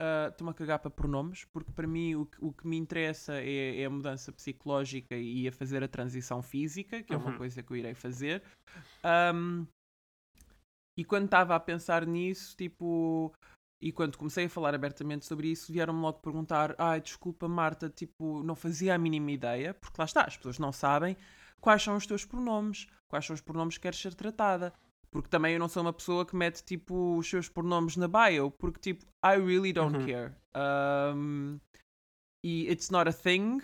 ah, 0.00 0.28
estou-me 0.30 0.50
a 0.50 0.54
cagar 0.54 0.78
para 0.78 0.90
pronomes, 0.90 1.44
porque 1.52 1.72
para 1.72 1.86
mim 1.86 2.14
o, 2.16 2.26
que- 2.26 2.38
o 2.44 2.52
que 2.52 2.66
me 2.66 2.76
interessa 2.76 3.34
é, 3.40 3.80
é 3.80 3.84
a 3.84 3.90
mudança 3.90 4.32
psicológica 4.32 5.16
e 5.16 5.46
a 5.48 5.52
fazer 5.52 5.82
a 5.82 5.88
transição 5.88 6.42
física, 6.42 7.02
que 7.02 7.14
é 7.14 7.16
uma 7.16 7.32
Uhum. 7.32 7.38
coisa 7.38 7.62
que 7.62 7.72
eu 7.72 7.76
irei 7.76 7.94
fazer. 7.94 8.42
Ahm, 9.04 9.66
e 10.96 11.04
quando 11.04 11.24
estava 11.24 11.54
a 11.54 11.60
pensar 11.60 12.06
nisso, 12.06 12.56
tipo. 12.56 13.32
E 13.80 13.90
quando 13.90 14.16
comecei 14.16 14.44
a 14.44 14.48
falar 14.50 14.74
abertamente 14.74 15.26
sobre 15.26 15.48
isso, 15.48 15.72
vieram-me 15.72 16.00
logo 16.00 16.20
perguntar: 16.20 16.74
ai, 16.78 17.00
desculpa, 17.00 17.48
Marta, 17.48 17.88
tipo, 17.90 18.42
não 18.42 18.54
fazia 18.54 18.94
a 18.94 18.98
mínima 18.98 19.32
ideia, 19.32 19.74
porque 19.74 19.96
lá 20.00 20.04
está, 20.04 20.22
as 20.24 20.36
pessoas 20.36 20.58
não 20.58 20.72
sabem 20.72 21.16
quais 21.60 21.82
são 21.82 21.96
os 21.96 22.06
teus 22.06 22.24
pronomes, 22.24 22.86
quais 23.08 23.24
são 23.24 23.34
os 23.34 23.40
pronomes 23.40 23.76
que 23.76 23.82
queres 23.82 23.98
ser 24.00 24.14
tratada. 24.14 24.72
Porque 25.12 25.28
também 25.28 25.52
eu 25.52 25.58
não 25.60 25.68
sou 25.68 25.82
uma 25.82 25.92
pessoa 25.92 26.24
que 26.24 26.34
mete, 26.34 26.64
tipo, 26.64 27.18
os 27.18 27.28
seus 27.28 27.48
pronomes 27.48 27.96
na 27.96 28.08
bio, 28.08 28.50
porque, 28.50 28.80
tipo, 28.80 29.04
I 29.24 29.36
really 29.36 29.72
don't 29.72 29.98
Uhum. 29.98 30.06
care. 30.06 30.32
Um, 30.56 31.60
e 32.44 32.66
it's 32.70 32.88
not 32.90 33.08
a 33.08 33.12
thing. 33.12 33.60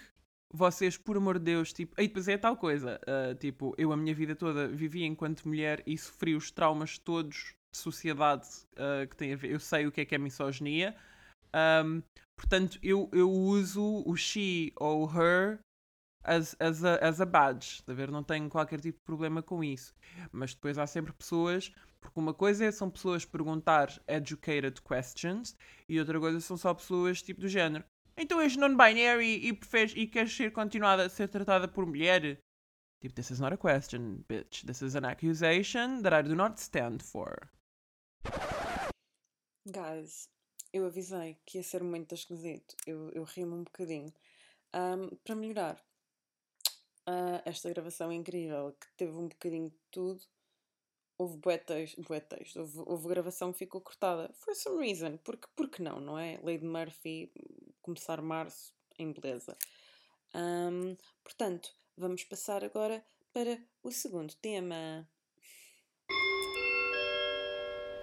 Vocês, 0.52 0.96
por 0.96 1.16
amor 1.16 1.38
de 1.38 1.44
Deus, 1.46 1.72
tipo. 1.72 1.98
E 2.00 2.06
depois 2.06 2.28
é 2.28 2.36
tal 2.38 2.56
coisa. 2.56 3.00
uh, 3.06 3.34
tipo, 3.34 3.74
eu 3.78 3.92
a 3.92 3.96
minha 3.96 4.14
vida 4.14 4.34
toda 4.36 4.68
vivi 4.68 5.04
enquanto 5.04 5.46
mulher 5.48 5.82
e 5.86 5.96
sofri 5.96 6.34
os 6.34 6.50
traumas 6.50 6.98
todos 6.98 7.54
de 7.74 7.78
sociedade 7.78 8.46
uh, 8.74 9.06
que 9.08 9.16
têm 9.16 9.32
a 9.32 9.36
ver. 9.36 9.50
Eu 9.50 9.60
sei 9.60 9.86
o 9.86 9.92
que 9.92 10.02
é 10.02 10.04
que 10.04 10.14
é 10.14 10.18
misoginia. 10.18 10.94
Um, 11.84 12.02
portanto, 12.38 12.78
eu, 12.82 13.08
eu 13.12 13.30
uso 13.30 14.02
o 14.06 14.14
she 14.16 14.72
ou 14.76 15.06
o 15.06 15.10
her 15.10 15.58
as, 16.28 16.54
as, 16.60 16.84
as 16.84 17.20
a 17.20 17.24
badge, 17.24 17.82
ver? 17.86 18.10
Não 18.10 18.22
tenho 18.22 18.48
qualquer 18.48 18.80
tipo 18.80 18.98
de 18.98 19.04
problema 19.04 19.42
com 19.42 19.64
isso. 19.64 19.94
Mas 20.30 20.54
depois 20.54 20.76
há 20.76 20.86
sempre 20.86 21.12
pessoas, 21.12 21.72
porque 22.00 22.20
uma 22.20 22.34
coisa 22.34 22.66
é 22.66 22.70
são 22.70 22.90
pessoas 22.90 23.24
perguntar 23.24 24.00
educated 24.06 24.80
questions 24.82 25.56
e 25.88 25.98
outra 25.98 26.20
coisa 26.20 26.40
são 26.40 26.56
só 26.56 26.74
pessoas 26.74 27.22
tipo 27.22 27.40
do 27.40 27.48
género. 27.48 27.84
Então 28.16 28.40
és 28.40 28.56
non-binary 28.56 29.46
e, 29.46 29.52
preferes, 29.52 29.92
e 29.96 30.06
queres 30.06 30.34
ser 30.34 30.52
continuada 30.52 31.06
a 31.06 31.08
ser 31.08 31.28
tratada 31.28 31.68
por 31.68 31.86
mulher? 31.86 32.40
Tipo, 33.00 33.14
this 33.14 33.30
is 33.30 33.38
not 33.38 33.54
a 33.54 33.56
question, 33.56 34.24
bitch. 34.28 34.64
This 34.66 34.82
is 34.82 34.96
an 34.96 35.04
accusation 35.04 36.02
that 36.02 36.12
I 36.12 36.22
do 36.22 36.34
not 36.34 36.60
stand 36.60 37.00
for. 37.00 37.48
Guys, 39.64 40.28
eu 40.72 40.84
avisei 40.84 41.38
que 41.46 41.58
ia 41.58 41.62
ser 41.62 41.84
muito 41.84 42.14
esquisito. 42.14 42.74
Eu, 42.86 43.10
eu 43.12 43.22
ri-me 43.22 43.54
um 43.54 43.62
bocadinho. 43.62 44.12
Ahm, 44.72 45.10
para 45.24 45.36
melhorar 45.36 45.87
ah, 47.10 47.40
esta 47.46 47.70
gravação 47.70 48.12
incrível, 48.12 48.76
que 48.78 48.86
teve 48.94 49.12
um 49.12 49.28
bocadinho 49.28 49.70
de 49.70 49.78
tudo, 49.90 50.20
houve 51.16 51.38
bué 51.38 51.56
texto, 51.56 52.02
bué 52.02 52.20
texto 52.20 52.60
houve, 52.60 52.78
houve 52.84 53.08
gravação 53.08 53.50
que 53.50 53.60
ficou 53.60 53.80
cortada. 53.80 54.30
For 54.34 54.54
some 54.54 54.78
reason. 54.78 55.16
Porque, 55.24 55.48
porque 55.56 55.82
não, 55.82 56.00
não 56.00 56.18
é? 56.18 56.36
De 56.36 56.66
Murphy, 56.66 57.32
começar 57.80 58.20
março, 58.20 58.74
em 58.98 59.10
beleza. 59.10 59.56
Ahm, 60.34 60.96
portanto, 61.24 61.74
vamos 61.96 62.24
passar 62.24 62.62
agora 62.62 63.02
para 63.32 63.58
o 63.82 63.90
segundo 63.90 64.34
tema. 64.34 65.08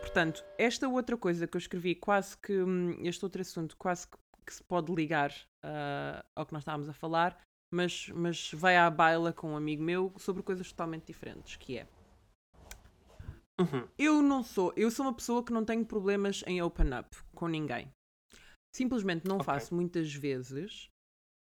Portanto, 0.01 0.43
esta 0.57 0.89
outra 0.89 1.15
coisa 1.15 1.45
que 1.45 1.55
eu 1.55 1.59
escrevi, 1.59 1.93
quase 1.93 2.35
que 2.39 2.57
hum, 2.57 2.97
este 3.05 3.23
outro 3.23 3.39
assunto, 3.39 3.77
quase 3.77 4.07
que, 4.07 4.17
que 4.47 4.53
se 4.55 4.63
pode 4.63 4.91
ligar 4.91 5.31
ah, 5.61 6.25
ao 6.35 6.43
que 6.43 6.53
nós 6.53 6.61
estávamos 6.61 6.89
a 6.89 6.93
falar, 6.93 7.44
mas, 7.75 8.07
mas 8.09 8.51
vai 8.53 8.77
à 8.77 8.89
baila 8.89 9.33
com 9.33 9.51
um 9.51 9.57
amigo 9.57 9.83
meu 9.83 10.13
sobre 10.17 10.41
coisas 10.41 10.69
totalmente 10.69 11.05
diferentes, 11.05 11.57
que 11.57 11.77
é 11.77 11.88
Uhum. 13.59 13.88
eu 13.97 14.21
não 14.21 14.43
sou, 14.43 14.73
eu 14.75 14.91
sou 14.91 15.05
uma 15.05 15.13
pessoa 15.13 15.43
que 15.43 15.53
não 15.53 15.63
tenho 15.63 15.85
problemas 15.85 16.43
em 16.45 16.61
open 16.61 16.88
up 16.99 17.15
com 17.33 17.47
ninguém. 17.47 17.89
Simplesmente 18.75 19.25
não 19.27 19.39
Ok. 19.39 19.45
faço 19.45 19.73
muitas 19.73 20.13
vezes 20.13 20.89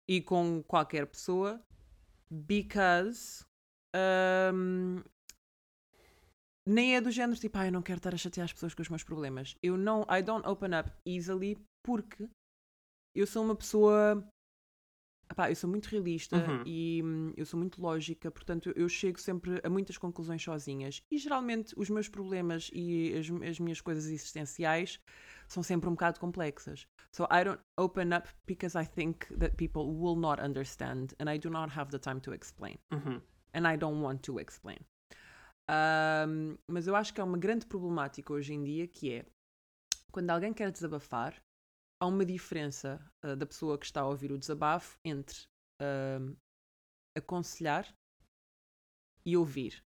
e 0.08 0.22
com 0.22 0.62
qualquer 0.64 1.08
pessoa 1.08 1.60
because 2.30 3.44
hum, 4.54 5.02
nem 6.68 6.96
é 6.96 7.02
do 7.02 7.10
género 7.10 7.40
tipo, 7.40 7.58
ah, 7.58 7.66
eu 7.66 7.72
não 7.72 7.82
quero 7.82 7.98
estar 7.98 8.14
a 8.14 8.18
chatear 8.18 8.46
as 8.46 8.54
pessoas 8.54 8.76
com 8.76 8.82
os 8.82 8.90
meus 8.90 9.04
problemas. 9.04 9.56
Eu 9.64 9.78
não, 9.78 10.02
I 10.04 10.22
don't 10.22 10.48
open 10.48 10.78
up 10.80 10.92
easily 11.06 11.58
porque 11.84 12.30
eu 13.16 13.26
sou 13.26 13.44
uma 13.44 13.56
pessoa, 13.56 14.24
epá, 15.30 15.50
eu 15.52 15.56
sou 15.56 15.70
muito 15.70 15.88
realista 15.88 16.38
Uhum. 16.38 16.64
e 16.66 17.02
hum, 17.04 17.34
eu 17.36 17.46
sou 17.46 17.60
muito 17.60 17.82
lógica, 17.82 18.32
portanto 18.32 18.72
eu 18.76 18.88
chego 18.88 19.20
sempre 19.20 19.60
a 19.64 19.70
muitas 19.70 19.98
conclusões 19.98 20.42
sozinhas. 20.44 21.02
E 21.12 21.18
geralmente 21.18 21.74
os 21.78 21.90
meus 21.90 22.08
problemas 22.08 22.70
e 22.74 23.14
as, 23.14 23.30
as 23.50 23.60
minhas 23.60 23.82
coisas 23.82 24.06
existenciais 24.06 25.00
são 25.48 25.62
sempre 25.64 25.90
um 25.90 25.94
bocado 25.94 26.20
complexas. 26.20 26.88
So 27.12 27.26
I 27.32 27.44
don't 27.44 27.62
open 27.78 28.14
up 28.16 28.28
because 28.46 28.78
I 28.78 28.86
think 28.86 29.26
that 29.40 29.56
people 29.56 29.84
will 29.84 30.16
not 30.16 30.42
understand 30.42 31.08
and 31.20 31.30
I 31.30 31.38
do 31.38 31.50
not 31.50 31.72
have 31.78 31.92
the 31.92 32.00
time 32.00 32.20
to 32.22 32.34
explain 32.34 32.78
Uhum. 32.92 33.22
and 33.54 33.68
I 33.68 33.78
don't 33.78 34.02
want 34.02 34.22
to 34.24 34.40
explain. 34.40 34.80
Ahm, 35.70 36.58
mas 36.68 36.88
eu 36.88 36.96
acho 36.96 37.14
que 37.14 37.20
há 37.20 37.24
uma 37.24 37.38
grande 37.38 37.66
problemática 37.66 38.32
hoje 38.34 38.54
em 38.54 38.64
dia 38.64 38.88
que 38.88 39.12
é 39.14 39.26
quando 40.12 40.30
alguém 40.30 40.54
quer 40.54 40.72
desabafar, 40.72 41.34
há 42.00 42.06
uma 42.06 42.26
diferença 42.26 43.00
ah, 43.24 43.36
da 43.36 43.46
pessoa 43.46 43.78
que 43.78 43.86
está 43.86 44.02
a 44.02 44.08
ouvir 44.08 44.32
o 44.32 44.38
desabafo 44.38 44.98
entre 45.04 45.38
ahm, 45.82 46.36
aconselhar 47.18 47.94
e 49.26 49.36
ouvir. 49.36 49.84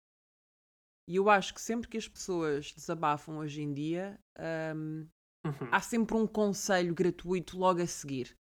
E 1.08 1.16
eu 1.16 1.30
acho 1.30 1.54
que 1.54 1.60
sempre 1.60 1.88
que 1.88 1.96
as 1.96 2.06
pessoas 2.06 2.72
desabafam 2.72 3.38
hoje 3.38 3.62
em 3.62 3.72
dia, 3.72 4.18
ahm, 4.38 5.06
Uhum. 5.44 5.68
há 5.72 5.80
sempre 5.80 6.16
um 6.16 6.26
conselho 6.26 6.94
gratuito 6.94 7.58
logo 7.58 7.80
a 7.80 7.86
seguir. 7.86 8.36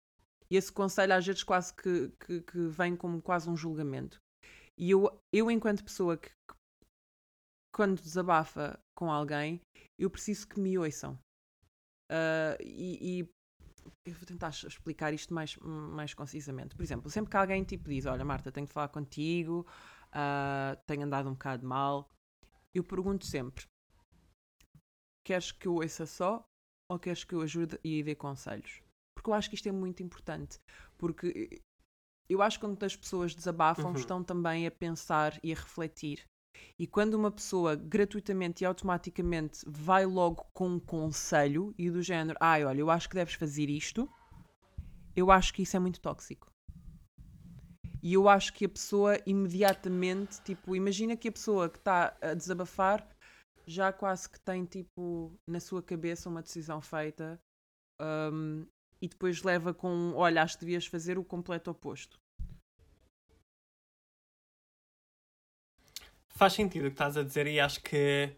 E 0.49 0.55
esse 0.55 0.71
conselho 0.71 1.13
às 1.13 1.25
vezes 1.25 1.43
quase 1.43 1.73
que, 1.73 2.09
que, 2.25 2.41
que 2.41 2.67
vem 2.67 2.95
como 2.95 3.21
quase 3.21 3.49
um 3.49 3.57
julgamento. 3.57 4.21
E 4.77 4.91
eu, 4.91 5.09
eu 5.33 5.51
enquanto 5.51 5.83
pessoa 5.83 6.17
que, 6.17 6.29
que 6.29 6.55
quando 7.73 8.01
desabafa 8.01 8.79
com 8.95 9.11
alguém, 9.11 9.59
eu 9.97 10.09
preciso 10.09 10.47
que 10.47 10.59
me 10.59 10.77
ouçam. 10.77 11.17
Ah, 12.11 12.57
e, 12.61 13.21
e 13.21 13.29
eu 14.05 14.13
vou 14.13 14.25
tentar 14.25 14.49
explicar 14.49 15.13
isto 15.13 15.33
mais, 15.33 15.55
mais 15.57 16.13
concisamente. 16.13 16.75
Por 16.75 16.83
exemplo, 16.83 17.09
sempre 17.09 17.31
que 17.31 17.37
alguém 17.37 17.63
tipo 17.63 17.89
diz, 17.89 18.05
olha 18.05 18.25
Marta, 18.25 18.51
tenho 18.51 18.67
que 18.67 18.73
falar 18.73 18.89
contigo, 18.89 19.65
ah, 20.11 20.77
tenho 20.85 21.03
andado 21.03 21.29
um 21.29 21.33
bocado 21.33 21.65
mal, 21.65 22.09
eu 22.73 22.83
pergunto 22.83 23.25
sempre, 23.25 23.65
queres 25.25 25.51
que 25.51 25.67
eu 25.67 25.75
ouça 25.75 26.05
só 26.05 26.45
ou 26.89 26.99
queres 26.99 27.23
que 27.23 27.33
eu 27.33 27.41
ajude 27.41 27.79
e 27.83 28.03
dê 28.03 28.15
conselhos? 28.15 28.81
Porque 29.15 29.29
eu 29.29 29.33
acho 29.33 29.49
que 29.49 29.55
isto 29.55 29.69
é 29.69 29.71
muito 29.71 30.03
importante. 30.03 30.59
Porque 30.97 31.61
eu 32.29 32.41
acho 32.41 32.59
que 32.59 32.65
quando 32.65 32.83
as 32.83 32.95
pessoas 32.95 33.33
desabafam, 33.33 33.91
Uhum. 33.91 33.97
estão 33.97 34.23
também 34.23 34.67
a 34.67 34.71
pensar 34.71 35.39
e 35.43 35.51
a 35.53 35.55
refletir. 35.55 36.27
E 36.77 36.87
quando 36.87 37.13
uma 37.15 37.31
pessoa 37.31 37.75
gratuitamente 37.75 38.63
e 38.63 38.65
automaticamente 38.65 39.63
vai 39.67 40.05
logo 40.05 40.45
com 40.53 40.69
um 40.69 40.79
conselho 40.79 41.73
e 41.77 41.89
do 41.89 42.01
género, 42.01 42.37
ai, 42.41 42.65
olha, 42.65 42.79
eu 42.79 42.89
acho 42.89 43.09
que 43.09 43.15
deves 43.15 43.33
fazer 43.33 43.69
isto, 43.69 44.09
eu 45.15 45.31
acho 45.31 45.53
que 45.53 45.63
isso 45.63 45.75
é 45.75 45.79
muito 45.79 45.99
tóxico. 45.99 46.51
E 48.01 48.13
eu 48.13 48.27
acho 48.27 48.53
que 48.53 48.65
a 48.65 48.69
pessoa 48.69 49.17
imediatamente, 49.25 50.41
tipo, 50.41 50.75
imagina 50.75 51.15
que 51.15 51.29
a 51.29 51.31
pessoa 51.31 51.69
que 51.69 51.77
está 51.77 52.17
a 52.21 52.33
desabafar 52.33 53.07
já 53.65 53.93
quase 53.93 54.29
que 54.29 54.39
tem, 54.41 54.65
tipo, 54.65 55.31
na 55.47 55.59
sua 55.59 55.81
cabeça 55.81 56.27
uma 56.27 56.41
decisão 56.41 56.81
feita 56.81 57.39
hum, 58.01 58.65
e 59.01 59.07
depois 59.07 59.41
leva 59.43 59.73
com, 59.73 60.13
olha, 60.15 60.43
acho 60.43 60.57
que 60.57 60.65
devias 60.65 60.85
fazer 60.85 61.17
o 61.17 61.23
completo 61.23 61.71
oposto. 61.71 62.19
Faz 66.33 66.53
sentido 66.53 66.83
o 66.85 66.89
que 66.89 66.95
estás 66.95 67.15
a 67.17 67.23
dizer 67.23 67.47
e 67.47 67.59
acho 67.59 67.81
que 67.81 68.29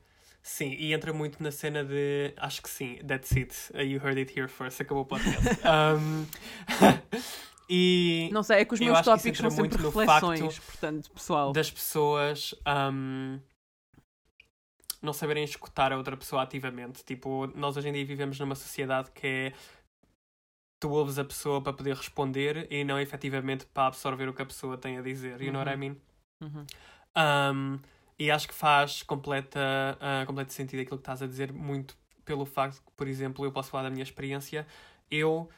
sim, 0.44 0.74
e 0.74 0.94
entra 0.94 1.12
muito 1.14 1.42
na 1.42 1.52
cena 1.52 1.84
de 1.84 2.34
acho 2.38 2.62
que 2.62 2.70
sim, 2.70 2.98
that's 3.08 3.32
it. 3.36 3.56
Uh, 3.74 3.82
You 3.82 4.00
heard 4.00 4.18
it 4.20 4.38
here 4.38 4.48
first, 4.48 4.82
acabou 4.82 5.04
o 5.04 5.06
podcast. 5.06 5.40
Um, 5.66 6.26
e 7.70 8.30
Não 8.32 8.44
sei, 8.44 8.60
é 8.60 8.66
que 8.66 8.74
os 8.74 8.82
Eu 8.82 8.88
meus 8.94 9.02
tópicos 9.02 9.40
são 9.40 9.50
sempre 9.50 9.82
reflexões, 9.82 10.60
portanto, 10.60 11.10
pessoal. 11.12 11.52
das 11.54 11.72
pessoas 11.72 12.54
um, 12.94 13.40
não 15.02 15.14
saberem 15.14 15.44
escutar 15.44 15.92
a 15.94 15.98
outra 15.98 16.18
pessoa 16.18 16.44
ativamente. 16.44 17.04
Tipo, 17.04 17.48
nós 17.56 17.78
hoje 17.78 17.88
em 17.90 17.94
dia 17.94 18.06
vivemos 18.06 18.40
numa 18.40 18.56
sociedade 18.56 19.10
que 19.12 19.26
é 19.26 19.54
tu 20.80 20.90
ouves 20.92 21.18
a 21.18 21.24
pessoa 21.26 21.62
para 21.62 21.74
poder 21.74 21.96
responder 21.96 22.68
e 22.70 22.84
não 22.84 23.00
efetivamente 23.00 23.66
para 23.68 23.88
absorver 23.88 24.28
o 24.28 24.34
que 24.34 24.42
a 24.42 24.46
pessoa 24.46 24.78
tem 24.78 24.98
a 24.98 25.02
dizer. 25.02 25.42
You 25.42 25.52
know 25.54 25.62
what 25.62 25.74
I 25.74 25.78
mean? 25.78 25.96
Uhum. 26.42 26.66
Um, 27.18 27.80
e 28.18 28.32
acho 28.32 28.48
que 28.48 28.54
faz 28.54 29.04
completa, 29.04 29.60
ah, 30.00 30.24
completo 30.26 30.54
sentido 30.54 30.82
aquilo 30.82 30.98
que 30.98 31.02
estás 31.02 31.22
a 31.22 31.28
dizer, 31.28 31.52
muito 31.52 31.98
pelo 32.24 32.46
facto 32.46 32.82
que, 32.82 32.92
por 32.96 33.08
exemplo, 33.08 33.46
eu 33.46 33.52
posso 33.52 33.70
falar 33.70 33.84
da 33.84 33.90
minha 33.90 34.04
experiência. 34.04 34.66
Eu, 35.12 35.50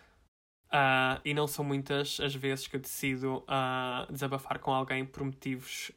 ah, 0.71 1.21
e 1.23 1.33
não 1.33 1.47
são 1.47 1.63
muitas 1.63 2.19
as 2.19 2.33
vezes 2.35 2.67
que 2.67 2.75
eu 2.75 2.79
decido 2.79 3.43
ah, 3.47 4.07
desabafar 4.09 4.59
com 4.59 4.73
alguém 4.73 5.05
por 5.05 5.23
motivos 5.23 5.91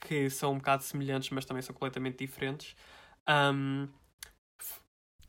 que 0.00 0.30
são 0.30 0.52
um 0.52 0.58
bocado 0.58 0.82
semelhantes, 0.82 1.30
mas 1.30 1.44
também 1.44 1.62
são 1.62 1.74
completamente 1.74 2.18
diferentes. 2.18 2.76
Um, 3.28 3.88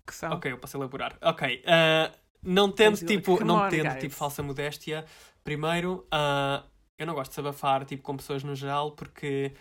Que 0.05 0.13
são. 0.13 0.31
Ok, 0.33 0.51
eu 0.51 0.57
posso 0.57 0.77
elaborar. 0.77 1.17
Ok. 1.21 1.63
ah, 1.65 2.11
não 2.43 2.71
tendo, 2.71 2.97
tipo, 2.97 3.43
não 3.43 3.67
tendo, 3.67 3.97
tipo, 3.99 4.13
falsa 4.13 4.41
modéstia. 4.43 5.05
Primeiro, 5.43 6.05
ah, 6.11 6.63
eu 6.97 7.05
não 7.05 7.13
gosto 7.13 7.31
de 7.31 7.35
desabafar, 7.37 7.85
tipo, 7.85 8.03
com 8.03 8.17
pessoas 8.17 8.43
no 8.43 8.55
geral, 8.55 8.91
porque 8.91 9.53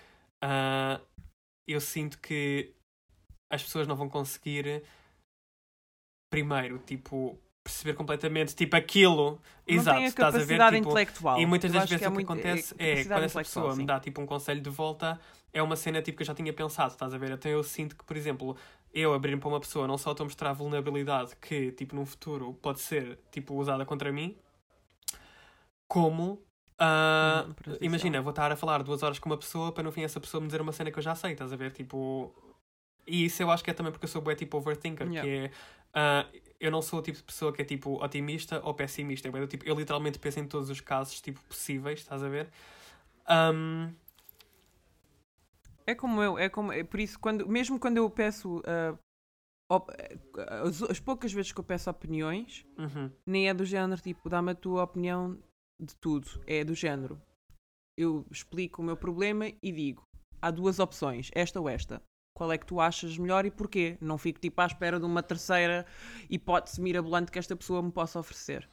ah, 0.43 1.01
eu 1.67 1.81
sinto 1.81 2.19
que 2.21 2.73
as 3.51 3.63
pessoas 3.63 3.87
não 3.87 3.95
vão 3.97 4.09
conseguir, 4.09 4.83
primeiro, 6.31 6.79
tipo, 6.79 7.39
perceber 7.63 7.95
completamente, 7.95 8.55
tipo, 8.55 8.77
aquilo. 8.77 9.33
Não 9.33 9.75
Exato, 9.75 9.97
tem 9.97 10.07
a 10.07 10.09
estás 10.09 10.35
a 10.35 10.39
ver, 10.39 10.59
tipo, 10.61 10.77
intelectual. 10.89 11.41
e 11.41 11.47
muitas 11.47 11.73
Eu 11.75 11.81
das 11.81 11.91
vezes 11.91 12.03
é 12.05 12.09
o 12.09 12.11
que 12.11 12.15
muito- 12.15 12.33
acontece 12.33 12.75
é, 12.79 13.05
quando 13.05 13.23
essa 13.25 13.39
pessoa 13.41 13.71
me 13.71 13.77
sim. 13.77 13.87
dá 13.87 14.01
tipo 14.01 14.21
um 14.21 14.27
conselho 14.27 14.61
de 14.61 14.71
volta, 14.71 15.21
é 15.53 15.63
uma 15.63 15.77
cena 15.77 16.01
tipo 16.03 16.17
que 16.19 16.23
eu 16.23 16.27
já 16.27 16.35
tinha 16.35 16.53
pensado, 16.53 16.93
estás 16.93 17.13
a 17.13 17.19
ver? 17.19 17.33
Então 17.33 17.51
eu 17.51 17.63
sinto 17.63 17.97
que, 17.97 18.05
por 18.05 18.17
exemplo, 18.17 18.57
eu 18.95 19.13
abrir-me 19.13 19.41
para 19.41 19.49
uma 19.49 19.61
pessoa 19.61 19.87
não 19.87 19.99
só 19.99 20.13
estou 20.13 20.25
a 20.25 20.27
mostrar 20.27 20.53
vulnerabilidade 20.53 21.35
que, 21.37 21.73
tipo, 21.73 21.95
num 21.95 22.07
futuro 22.07 22.55
pode 22.63 22.81
ser 22.81 23.19
tipo 23.31 23.55
usada 23.55 23.85
contra 23.85 24.11
mim, 24.13 24.37
como 25.89 26.41
atenção. 26.79 27.79
imagina, 27.81 28.21
vou 28.21 28.31
estar 28.31 28.51
a 28.53 28.57
falar 28.57 28.83
duas 28.83 29.03
horas 29.03 29.19
com 29.19 29.29
uma 29.29 29.37
pessoa 29.39 29.73
para 29.73 29.83
no 29.83 29.91
fim 29.93 30.03
essa 30.03 30.21
pessoa 30.21 30.41
me 30.41 30.47
dizer 30.47 30.61
uma 30.61 30.73
cena 30.73 30.91
que 30.91 30.99
eu 30.99 31.03
já 31.03 31.15
sei, 31.15 31.33
estás 31.33 31.53
a 31.53 31.57
ver? 31.57 31.73
Tipo. 31.73 32.35
E 33.07 33.25
isso 33.27 33.43
eu 33.43 33.51
acho 33.51 33.63
que 33.63 33.71
é 33.71 33.75
também 33.75 33.93
porque 33.93 34.05
eu 34.05 34.09
sou 34.09 34.21
bué 34.21 34.35
tipo 34.35 34.57
overthinker, 34.59 35.07
Yeah. 35.07 35.23
que 35.23 35.37
é. 35.47 35.51
ah, 35.95 36.27
eu 36.59 36.71
não 36.71 36.83
sou 36.83 36.99
o 36.99 37.03
tipo 37.03 37.17
de 37.19 37.25
pessoa 37.25 37.53
que 37.53 37.63
é 37.63 37.65
tipo 37.65 38.03
otimista 38.03 38.61
ou 38.65 38.75
pessimista. 38.75 39.29
É 39.29 39.31
bué 39.31 39.41
do 39.41 39.47
tipo, 39.47 39.65
eu 39.65 39.75
literalmente 39.77 40.19
penso 40.19 40.41
em 40.41 40.47
todos 40.49 40.69
os 40.71 40.81
casos 40.81 41.21
tipo, 41.21 41.41
possíveis, 41.45 42.01
estás 42.01 42.23
a 42.23 42.29
ver? 42.29 42.49
Um, 43.29 43.93
É 45.87 45.95
como 45.95 46.21
eu, 46.23 46.37
é 46.39 46.49
como 46.49 46.73
é 46.73 46.83
por 46.83 46.99
isso 46.99 47.19
quando 47.19 47.47
mesmo 47.49 47.79
quando 47.79 47.99
eu 47.99 48.11
peço 48.11 48.61
op- 49.69 49.91
ah, 50.39 50.63
as, 50.63 50.83
as 50.83 50.99
poucas 51.01 51.33
vezes 51.33 51.53
que 51.53 51.61
eu 51.61 51.65
peço 51.65 51.89
opiniões, 51.89 52.67
uhum. 52.77 53.09
nem 53.25 53.49
é 53.49 53.55
do 53.55 53.65
género 53.65 54.01
tipo 54.01 54.29
dá-me 54.29 54.51
a 54.51 54.55
tua 54.55 54.83
opinião 54.83 55.39
de 55.81 55.95
tudo, 55.97 56.29
é 56.47 56.65
do 56.65 56.75
género. 56.75 57.21
Eu 57.99 58.27
explico 58.31 58.83
o 58.83 58.85
meu 58.85 58.97
problema 58.97 59.49
e 59.63 59.73
digo: 59.73 60.03
há 60.41 60.51
duas 60.51 60.79
opções, 60.79 61.31
esta 61.35 61.61
ou 61.61 61.69
esta. 61.69 62.03
Qual 62.37 62.53
é 62.53 62.59
que 62.59 62.67
tu 62.67 62.79
achas 62.81 63.17
melhor 63.17 63.47
e 63.47 63.51
porquê? 63.51 63.97
Não 64.01 64.19
fico 64.19 64.39
tipo 64.39 64.61
à 64.61 64.67
espera 64.67 64.99
de 65.01 65.07
uma 65.07 65.23
terceira 65.23 65.87
hipótese 66.29 66.81
mirabolante 66.83 67.33
que 67.33 67.39
esta 67.39 67.57
pessoa 67.57 67.83
me 67.83 67.91
possa 67.91 68.19
oferecer. 68.19 68.69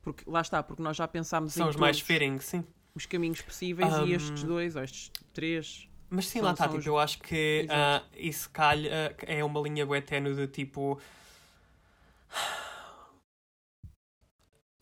Porque 0.00 0.24
lá 0.26 0.40
está, 0.40 0.62
porque 0.62 0.82
nós 0.82 0.96
já 0.96 1.06
pensámos 1.06 1.52
São 1.52 1.66
em 1.66 1.70
os 1.70 1.76
mais 1.76 2.00
fitting, 2.00 2.38
sim. 2.38 2.64
os 2.94 3.04
caminhos 3.04 3.42
possíveis 3.42 3.92
Um, 3.92 4.06
e 4.06 4.14
estes 4.14 4.42
dois, 4.42 4.74
ou 4.74 4.82
estes 4.82 5.10
três, 5.34 5.86
Mas 6.08 6.28
sim, 6.28 6.38
São- 6.38 6.46
lá 6.46 6.52
está, 6.52 6.64
são 6.64 6.72
tipo, 6.72 6.80
os- 6.80 6.86
eu 6.86 6.98
acho 6.98 7.18
que 7.18 7.66
ah, 7.68 8.02
isso 8.16 8.48
calha 8.50 9.14
é 9.26 9.44
uma 9.44 9.60
linha 9.60 9.84
bué 9.84 10.00
ténue 10.00 10.34
de 10.34 10.46
tipo. 10.46 10.98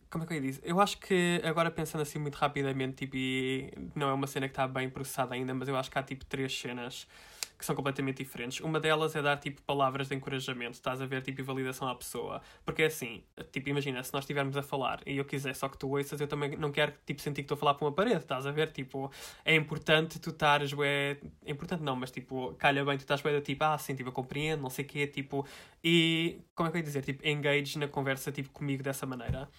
Como 0.09 0.23
é 0.23 0.27
que 0.27 0.33
eu 0.33 0.37
ia 0.37 0.41
dizer? 0.41 0.61
Eu 0.63 0.79
acho 0.79 0.97
que, 0.99 1.41
agora 1.43 1.69
pensando 1.69 2.01
assim 2.01 2.17
muito 2.19 2.35
rapidamente, 2.35 3.05
tipo, 3.05 3.15
e 3.17 3.71
não 3.95 4.09
é 4.09 4.13
uma 4.13 4.27
cena 4.27 4.47
que 4.47 4.53
está 4.53 4.67
bem 4.67 4.89
processada 4.89 5.35
ainda, 5.35 5.53
mas 5.53 5.67
eu 5.67 5.75
acho 5.75 5.91
que 5.91 5.99
há 5.99 6.03
tipo 6.03 6.25
três 6.25 6.57
cenas 6.57 7.07
que 7.57 7.65
são 7.65 7.75
completamente 7.75 8.17
diferentes. 8.17 8.59
Uma 8.59 8.79
delas 8.79 9.15
é 9.15 9.21
dar 9.21 9.37
tipo 9.37 9.61
palavras 9.63 10.07
de 10.07 10.15
encorajamento, 10.15 10.73
estás 10.73 11.01
a 11.01 11.05
ver, 11.05 11.23
tipo, 11.23 11.43
validação 11.43 11.87
à 11.87 11.95
pessoa. 11.95 12.41
Porque 12.63 12.83
é 12.83 12.85
assim, 12.85 13.23
tipo, 13.51 13.69
imagina, 13.69 14.03
se 14.03 14.13
nós 14.13 14.23
estivermos 14.23 14.55
a 14.55 14.61
falar 14.61 15.01
e 15.05 15.17
eu 15.17 15.25
quiser 15.25 15.55
só 15.55 15.67
que 15.67 15.77
tu 15.77 15.89
ouças, 15.89 16.21
eu 16.21 16.27
também 16.27 16.55
não 16.55 16.71
quero 16.71 16.93
tipo, 17.05 17.19
sentir 17.19 17.41
que 17.41 17.45
estou 17.45 17.55
a 17.55 17.59
falar 17.59 17.73
para 17.73 17.85
uma 17.85 17.91
parede, 17.91 18.19
estás 18.19 18.45
a 18.45 18.51
ver? 18.51 18.71
Tipo, 18.71 19.11
é 19.43 19.55
importante 19.55 20.19
tu 20.19 20.29
estares. 20.29 20.71
É 20.79 21.17
importante 21.47 21.81
não, 21.81 21.95
mas 21.95 22.11
tipo, 22.11 22.53
calha 22.59 22.85
bem, 22.85 22.95
tu 22.97 23.01
estás 23.01 23.21
do 23.21 23.41
tipo, 23.41 23.63
ah, 23.63 23.77
sim, 23.77 23.95
tipo, 23.95 24.09
eu 24.09 24.13
compreendo, 24.13 24.61
não 24.61 24.69
sei 24.69 24.85
o 24.85 24.87
quê, 24.87 25.07
tipo... 25.07 25.45
E, 25.83 26.39
como 26.53 26.69
é 26.69 26.71
que 26.71 26.77
eu 26.77 26.79
ia 26.79 26.83
dizer? 26.85 27.03
Tipo, 27.03 27.27
engage 27.27 27.79
na 27.79 27.87
conversa, 27.87 28.31
tipo, 28.31 28.49
comigo 28.51 28.83
dessa 28.83 29.05
maneira. 29.05 29.49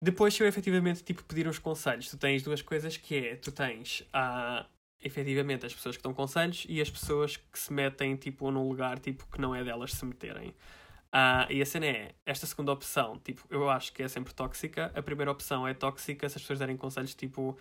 Depois, 0.00 0.34
se 0.34 0.42
eu 0.42 0.46
efetivamente, 0.46 1.02
tipo, 1.02 1.24
pedir 1.24 1.48
uns 1.48 1.58
conselhos, 1.58 2.08
tu 2.10 2.18
tens 2.18 2.42
duas 2.42 2.62
coisas 2.62 2.96
que 2.96 3.16
é, 3.16 3.36
tu 3.36 3.50
tens, 3.50 4.04
ah, 4.12 4.66
efetivamente, 5.00 5.66
as 5.66 5.74
pessoas 5.74 5.96
que 5.96 6.02
dão 6.02 6.12
conselhos 6.12 6.66
e 6.68 6.80
as 6.80 6.90
pessoas 6.90 7.36
que 7.36 7.58
se 7.58 7.72
metem, 7.72 8.16
tipo, 8.16 8.50
num 8.50 8.68
lugar, 8.68 8.98
tipo, 8.98 9.26
que 9.30 9.40
não 9.40 9.54
é 9.54 9.64
delas 9.64 9.92
se 9.92 10.04
meterem. 10.04 10.54
Ah, 11.12 11.46
e 11.50 11.62
a 11.62 11.66
cena 11.66 11.86
é, 11.86 12.14
esta 12.26 12.46
segunda 12.46 12.72
opção, 12.72 13.18
tipo, 13.18 13.46
eu 13.50 13.70
acho 13.70 13.92
que 13.92 14.02
é 14.02 14.08
sempre 14.08 14.34
tóxica. 14.34 14.92
A 14.94 15.02
primeira 15.02 15.30
opção 15.30 15.66
é 15.66 15.72
tóxica 15.72 16.28
se 16.28 16.36
as 16.36 16.42
pessoas 16.42 16.58
derem 16.58 16.76
conselhos, 16.76 17.14
tipo, 17.14 17.58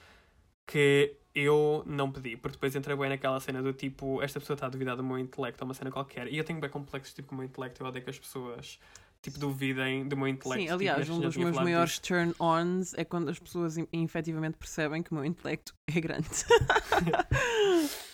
que 0.66 1.16
eu 1.34 1.84
não 1.86 2.12
pedi. 2.12 2.36
Porque 2.38 2.56
depois 2.58 2.76
entra 2.76 2.96
bem 2.96 3.10
naquela 3.10 3.40
cena 3.40 3.62
do 3.62 3.74
tipo, 3.74 4.22
esta 4.22 4.40
pessoa 4.40 4.56
está 4.56 4.66
a 4.68 4.70
duvidar 4.70 4.96
do 4.98 5.04
meu 5.04 5.18
intelecto, 5.20 5.64
ou 5.64 5.68
uma 5.68 5.74
cena 5.74 5.92
qualquer. 5.92 6.28
E 6.28 6.38
eu 6.38 6.44
tenho 6.44 6.60
bem 6.60 6.70
complexos, 6.70 7.14
tipo, 7.14 7.30
com 7.30 7.36
o 7.36 7.38
meu 7.38 7.48
intelecto. 7.48 7.82
Eu 7.82 7.88
odeio 7.88 8.04
que 8.04 8.10
as 8.10 8.20
pessoas, 8.20 8.80
tipo, 9.26 9.40
duvidem 9.40 10.08
do 10.08 10.16
meu 10.16 10.28
intelecto. 10.28 10.62
Sim, 10.62 10.68
tipo, 10.68 10.74
aliás, 10.74 11.10
um 11.10 11.20
dos 11.20 11.36
meus 11.36 11.56
maiores 11.56 12.00
turn-ons 12.00 12.94
é 12.94 13.04
quando 13.04 13.30
as 13.30 13.40
pessoas 13.40 13.76
efetivamente 13.92 14.58
percebem 14.58 15.02
que 15.02 15.12
o 15.12 15.16
meu 15.16 15.26
intelecto 15.26 15.74
é 15.88 16.00
grande. 16.00 16.30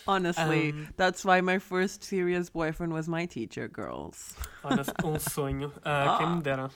Honestly, 0.07 0.71
Um, 0.73 0.87
that's 0.97 1.23
why 1.23 1.41
my 1.41 1.59
first 1.59 2.03
serious 2.03 2.49
boyfriend 2.49 2.91
was 2.91 3.07
my 3.07 3.27
teacher, 3.27 3.67
girls. 3.67 4.35
Honest, 4.63 4.91
um 5.03 5.19
sonho. 5.19 5.71
Ah, 5.85 6.17
Quem 6.17 6.35
me 6.37 6.41
dera. 6.41 6.71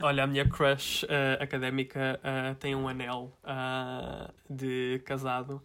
Olha, 0.00 0.24
a 0.24 0.26
minha 0.26 0.48
crush 0.48 1.04
ah, 1.08 1.42
académica 1.42 2.20
ah, 2.22 2.54
tem 2.60 2.74
um 2.74 2.86
anel 2.86 3.32
ah, 3.42 4.30
de 4.48 5.00
casado 5.04 5.60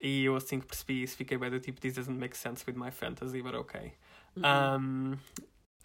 e 0.00 0.24
eu 0.24 0.36
assim 0.36 0.60
que 0.60 0.66
percebi 0.66 1.02
isso 1.02 1.16
fiquei 1.16 1.36
bem 1.36 1.50
do 1.50 1.60
tipo 1.60 1.80
This 1.80 1.94
doesn't 1.94 2.18
make 2.18 2.36
sense 2.36 2.64
with 2.66 2.76
my 2.76 2.90
fantasy, 2.90 3.42
but 3.42 3.54
okay. 3.54 3.94
Um, 4.36 5.18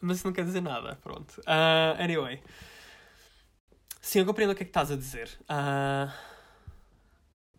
mas 0.02 0.18
isso 0.18 0.28
não 0.28 0.34
quer 0.34 0.46
dizer 0.46 0.62
nada, 0.62 0.96
pronto. 1.02 1.42
Ah, 1.46 1.96
anyway. 2.00 2.42
Sim, 4.02 4.20
eu 4.20 4.26
compreendo 4.26 4.52
o 4.52 4.56
que 4.56 4.62
é 4.64 4.66
que 4.66 4.70
estás 4.70 4.92
a 4.92 4.96
dizer. 4.96 5.30
Ah, 5.50 6.14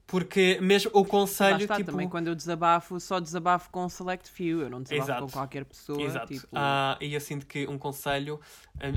porque 0.07 0.61
mesmo 0.61 0.91
o 0.95 1.01
Lá 1.01 1.09
conselho, 1.09 1.63
está, 1.63 1.77
tipo... 1.77 1.91
também 1.91 2.09
quando 2.09 2.29
eu 2.29 2.35
desabafo, 2.35 3.01
só 3.01 3.19
desabafo 3.19 3.71
com 3.71 3.85
um 3.85 3.89
select 3.89 4.31
few, 4.31 4.61
eu 4.61 4.71
não 4.71 4.81
desabafo 4.81 5.11
Exato. 5.11 5.27
com 5.27 5.33
qualquer 5.33 5.65
pessoa. 5.65 6.01
Exato. 6.03 6.33
Tipo, 6.33 6.47
Ah, 6.55 6.97
e 7.01 7.13
eu 7.13 7.21
sinto 7.21 7.47
que 7.47 7.67
um 7.67 7.77
conselho, 7.79 8.41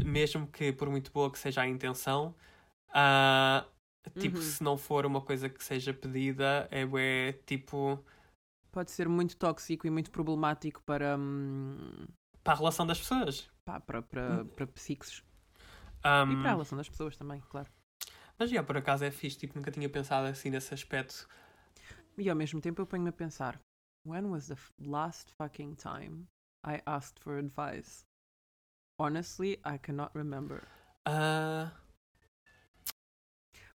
mesmo 0.06 0.46
que 0.48 0.72
por 0.72 0.90
muito 0.90 1.12
boa 1.12 1.32
que 1.32 1.40
seja 1.40 1.62
a 1.62 1.68
intenção, 1.68 2.36
ah, 2.94 3.66
tipo, 4.20 4.38
Uhum. 4.38 4.44
se 4.44 4.64
não 4.64 4.78
for 4.78 5.06
uma 5.06 5.22
coisa 5.22 5.50
que 5.50 5.64
seja 5.64 5.94
pedida, 5.94 6.68
é 6.72 6.86
bué, 6.86 7.34
tipo, 7.46 8.04
pode 8.72 8.92
ser 8.92 9.08
muito 9.10 9.36
tóxico 9.38 9.88
e 9.88 9.90
muito 9.90 10.12
problemático 10.12 10.82
para, 10.84 11.18
hum, 11.18 12.06
para 12.44 12.54
a 12.54 12.58
relação 12.58 12.86
das 12.86 13.00
pessoas. 13.00 13.50
pá, 13.66 13.80
para, 13.80 14.02
para, 14.02 14.46
para 14.46 14.68
psiques 14.68 15.24
Ahm, 16.04 16.32
e 16.32 16.36
para 16.38 16.50
a 16.50 16.54
relação 16.54 16.78
das 16.78 16.90
pessoas 16.90 17.18
também, 17.18 17.42
claro. 17.50 17.70
mas 18.38 18.50
já, 18.50 18.64
por 18.64 18.78
acaso 18.78 19.04
é 19.04 19.12
fixe, 19.12 19.38
tipo, 19.38 19.56
nunca 19.58 19.72
tinha 19.72 19.90
pensado 19.90 20.28
assim 20.28 20.50
nesse 20.50 20.74
aspecto. 20.74 21.28
E 22.18 22.30
ao 22.30 22.36
mesmo 22.36 22.62
tempo 22.62 22.82
eu 22.82 22.86
ponho-me 22.88 23.10
a 23.10 23.14
pensar: 23.14 23.60
when 24.06 24.26
was 24.28 24.48
the 24.48 24.56
last 24.80 25.32
fucking 25.38 25.76
time 25.76 26.28
I 26.66 26.82
asked 26.86 27.22
for 27.22 27.38
advice? 27.38 28.06
Honestly, 28.98 29.60
I 29.66 29.78
cannot 29.78 30.12
remember. 30.14 30.68
Ah, 31.06 31.72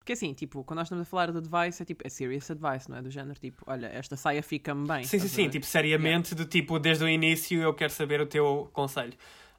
Porque 0.03 0.14
assim, 0.14 0.34
tipo, 0.34 0.64
quando 0.64 0.78
nós 0.78 0.86
estamos 0.86 1.07
a 1.07 1.09
falar 1.09 1.30
de 1.30 1.38
advice, 1.38 1.80
é 1.80 1.84
tipo, 1.86 2.05
é 2.05 2.11
serious 2.11 2.50
advice, 2.50 2.90
não 2.90 2.96
é? 2.96 3.03
Do 3.03 3.09
género 3.09 3.38
tipo, 3.38 3.62
olha, 3.68 3.86
esta 3.86 4.16
saia 4.16 4.42
fica-me 4.42 4.86
bem. 4.86 5.05
sim, 5.05 5.20
sim, 5.20 5.28
sim, 5.28 5.48
tipo, 5.48 5.64
seriamente, 5.64 6.34
do 6.34 6.44
tipo, 6.44 6.76
desde 6.80 7.05
o 7.05 7.09
início 7.09 7.62
eu 7.62 7.72
quero 7.72 7.92
saber 7.92 8.20
o 8.20 8.26
teu 8.26 8.68
conselho. 8.72 9.12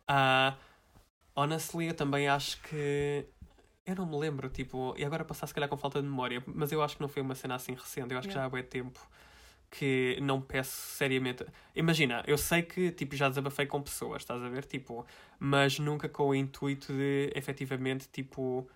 Ah, 0.05 0.57
honestly, 1.33 1.87
eu 1.87 1.93
também 1.93 2.27
acho 2.27 2.61
que. 2.61 3.25
Eu 3.85 3.95
não 3.95 4.05
me 4.05 4.17
lembro, 4.17 4.49
tipo, 4.49 4.93
e 4.97 5.05
agora 5.05 5.23
passar 5.23 5.47
se 5.47 5.53
calhar 5.53 5.69
com 5.69 5.77
falta 5.77 6.01
de 6.01 6.07
memória, 6.07 6.43
mas 6.45 6.73
eu 6.73 6.81
acho 6.81 6.97
que 6.97 7.01
não 7.01 7.07
foi 7.07 7.21
uma 7.21 7.35
cena 7.35 7.55
assim 7.55 7.73
recente, 7.73 8.11
eu 8.11 8.19
acho 8.19 8.27
que 8.27 8.33
já 8.33 8.43
há 8.43 8.49
bem 8.49 8.63
tempo 8.63 8.99
que 9.71 10.19
não 10.21 10.41
peço 10.41 10.71
seriamente. 10.71 11.45
Imagina, 11.73 12.21
eu 12.27 12.37
sei 12.37 12.61
que 12.61 12.91
tipo, 12.91 13.15
já 13.15 13.27
desabafei 13.29 13.65
com 13.65 13.81
pessoas, 13.81 14.21
estás 14.21 14.43
a 14.43 14.49
ver? 14.49 14.65
Tipo, 14.65 15.05
mas 15.39 15.79
nunca 15.79 16.07
com 16.07 16.27
o 16.27 16.35
intuito 16.35 16.93
de 16.93 17.31
efetivamente 17.33 18.07
tipo 18.11 18.69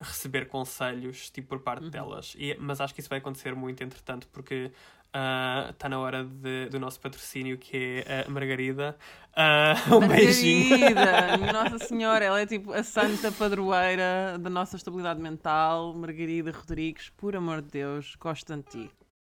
receber 0.00 0.46
conselhos 0.46 1.30
tipo, 1.30 1.48
por 1.48 1.60
parte 1.60 1.84
Uhum. 1.84 1.90
delas. 1.90 2.34
E, 2.38 2.56
mas 2.60 2.80
acho 2.80 2.94
que 2.94 3.00
isso 3.00 3.08
vai 3.08 3.18
acontecer 3.18 3.54
muito 3.54 3.82
entretanto, 3.82 4.28
porque 4.32 4.70
está 5.08 5.88
na 5.88 5.98
hora 5.98 6.22
de- 6.22 6.68
do 6.68 6.78
nosso 6.78 7.00
patrocínio 7.00 7.56
que 7.58 8.04
é 8.06 8.24
a 8.26 8.30
Margarida. 8.30 8.96
Ah, 9.34 9.74
um 10.02 10.06
beijinho. 10.06 10.94
Margarida, 10.94 11.52
Nossa 11.52 11.78
Senhora, 11.78 12.24
ela 12.24 12.40
é 12.40 12.46
tipo 12.46 12.72
a 12.72 12.82
santa 12.82 13.32
padroeira 13.32 14.36
da 14.38 14.50
nossa 14.50 14.76
estabilidade 14.76 15.20
mental. 15.20 15.94
Margarida 15.94 16.52
Rodrigues, 16.52 17.10
por 17.16 17.34
amor 17.34 17.62
de 17.62 17.68
Deus, 17.70 18.14
gosto 18.20 18.54
de 18.56 18.62
ti. 18.62 18.90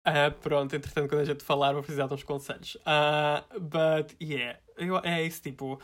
Ah, 0.03 0.31
pronto, 0.31 0.75
entretanto, 0.75 1.07
quando 1.09 1.21
a 1.21 1.25
gente 1.25 1.43
falar, 1.43 1.73
vou 1.73 1.83
precisar 1.83 2.07
de 2.07 2.13
uns 2.15 2.23
conselhos. 2.23 2.75
Ah, 2.85 3.43
but, 3.59 4.13
yeah, 4.21 4.59
eu, 4.77 4.97
é 5.03 5.23
isso, 5.23 5.41
tipo. 5.41 5.79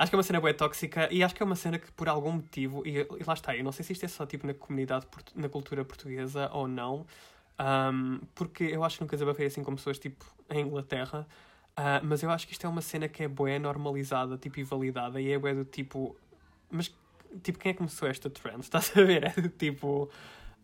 Acho 0.00 0.10
que 0.10 0.14
é 0.14 0.18
uma 0.18 0.22
cena 0.22 0.40
bem 0.40 0.54
tóxica 0.54 1.08
e 1.12 1.22
acho 1.22 1.34
que 1.34 1.42
é 1.42 1.46
uma 1.46 1.54
cena 1.56 1.78
que, 1.78 1.92
por 1.92 2.08
algum 2.08 2.32
motivo, 2.32 2.82
e, 2.86 3.00
e 3.00 3.24
lá 3.26 3.34
está, 3.34 3.54
eu 3.54 3.62
não 3.62 3.70
sei 3.72 3.84
se 3.84 3.92
isto 3.92 4.04
é 4.04 4.08
só 4.08 4.24
tipo 4.24 4.46
na 4.46 4.54
comunidade, 4.54 5.06
na 5.34 5.46
cultura 5.48 5.84
portuguesa 5.84 6.48
ou 6.54 6.66
não, 6.66 7.04
ahm, 7.58 8.18
porque 8.34 8.64
eu 8.64 8.82
acho 8.82 8.96
que 8.96 9.02
nunca 9.04 9.14
desabafei 9.16 9.46
assim 9.46 9.62
com 9.62 9.74
pessoas 9.74 9.98
tipo 9.98 10.24
em 10.48 10.60
Inglaterra, 10.62 11.26
ah, 11.76 12.00
mas 12.02 12.22
eu 12.22 12.30
acho 12.30 12.46
que 12.46 12.52
isto 12.54 12.66
é 12.66 12.68
uma 12.70 12.80
cena 12.80 13.08
que 13.08 13.22
é 13.22 13.28
bué 13.28 13.58
normalizada, 13.58 14.38
tipo, 14.38 14.58
e 14.58 14.62
validada, 14.64 15.20
e 15.20 15.30
é 15.32 15.38
bué 15.38 15.54
do 15.54 15.64
tipo. 15.64 16.16
Mas, 16.70 16.92
tipo, 17.42 17.58
quem 17.58 17.70
é 17.70 17.72
que 17.74 17.78
começou 17.78 18.08
esta 18.08 18.28
trend? 18.30 18.60
Estás 18.64 18.90
a 18.96 19.02
ver? 19.02 19.24
É 19.36 19.40
do 19.40 19.48
tipo. 19.50 20.08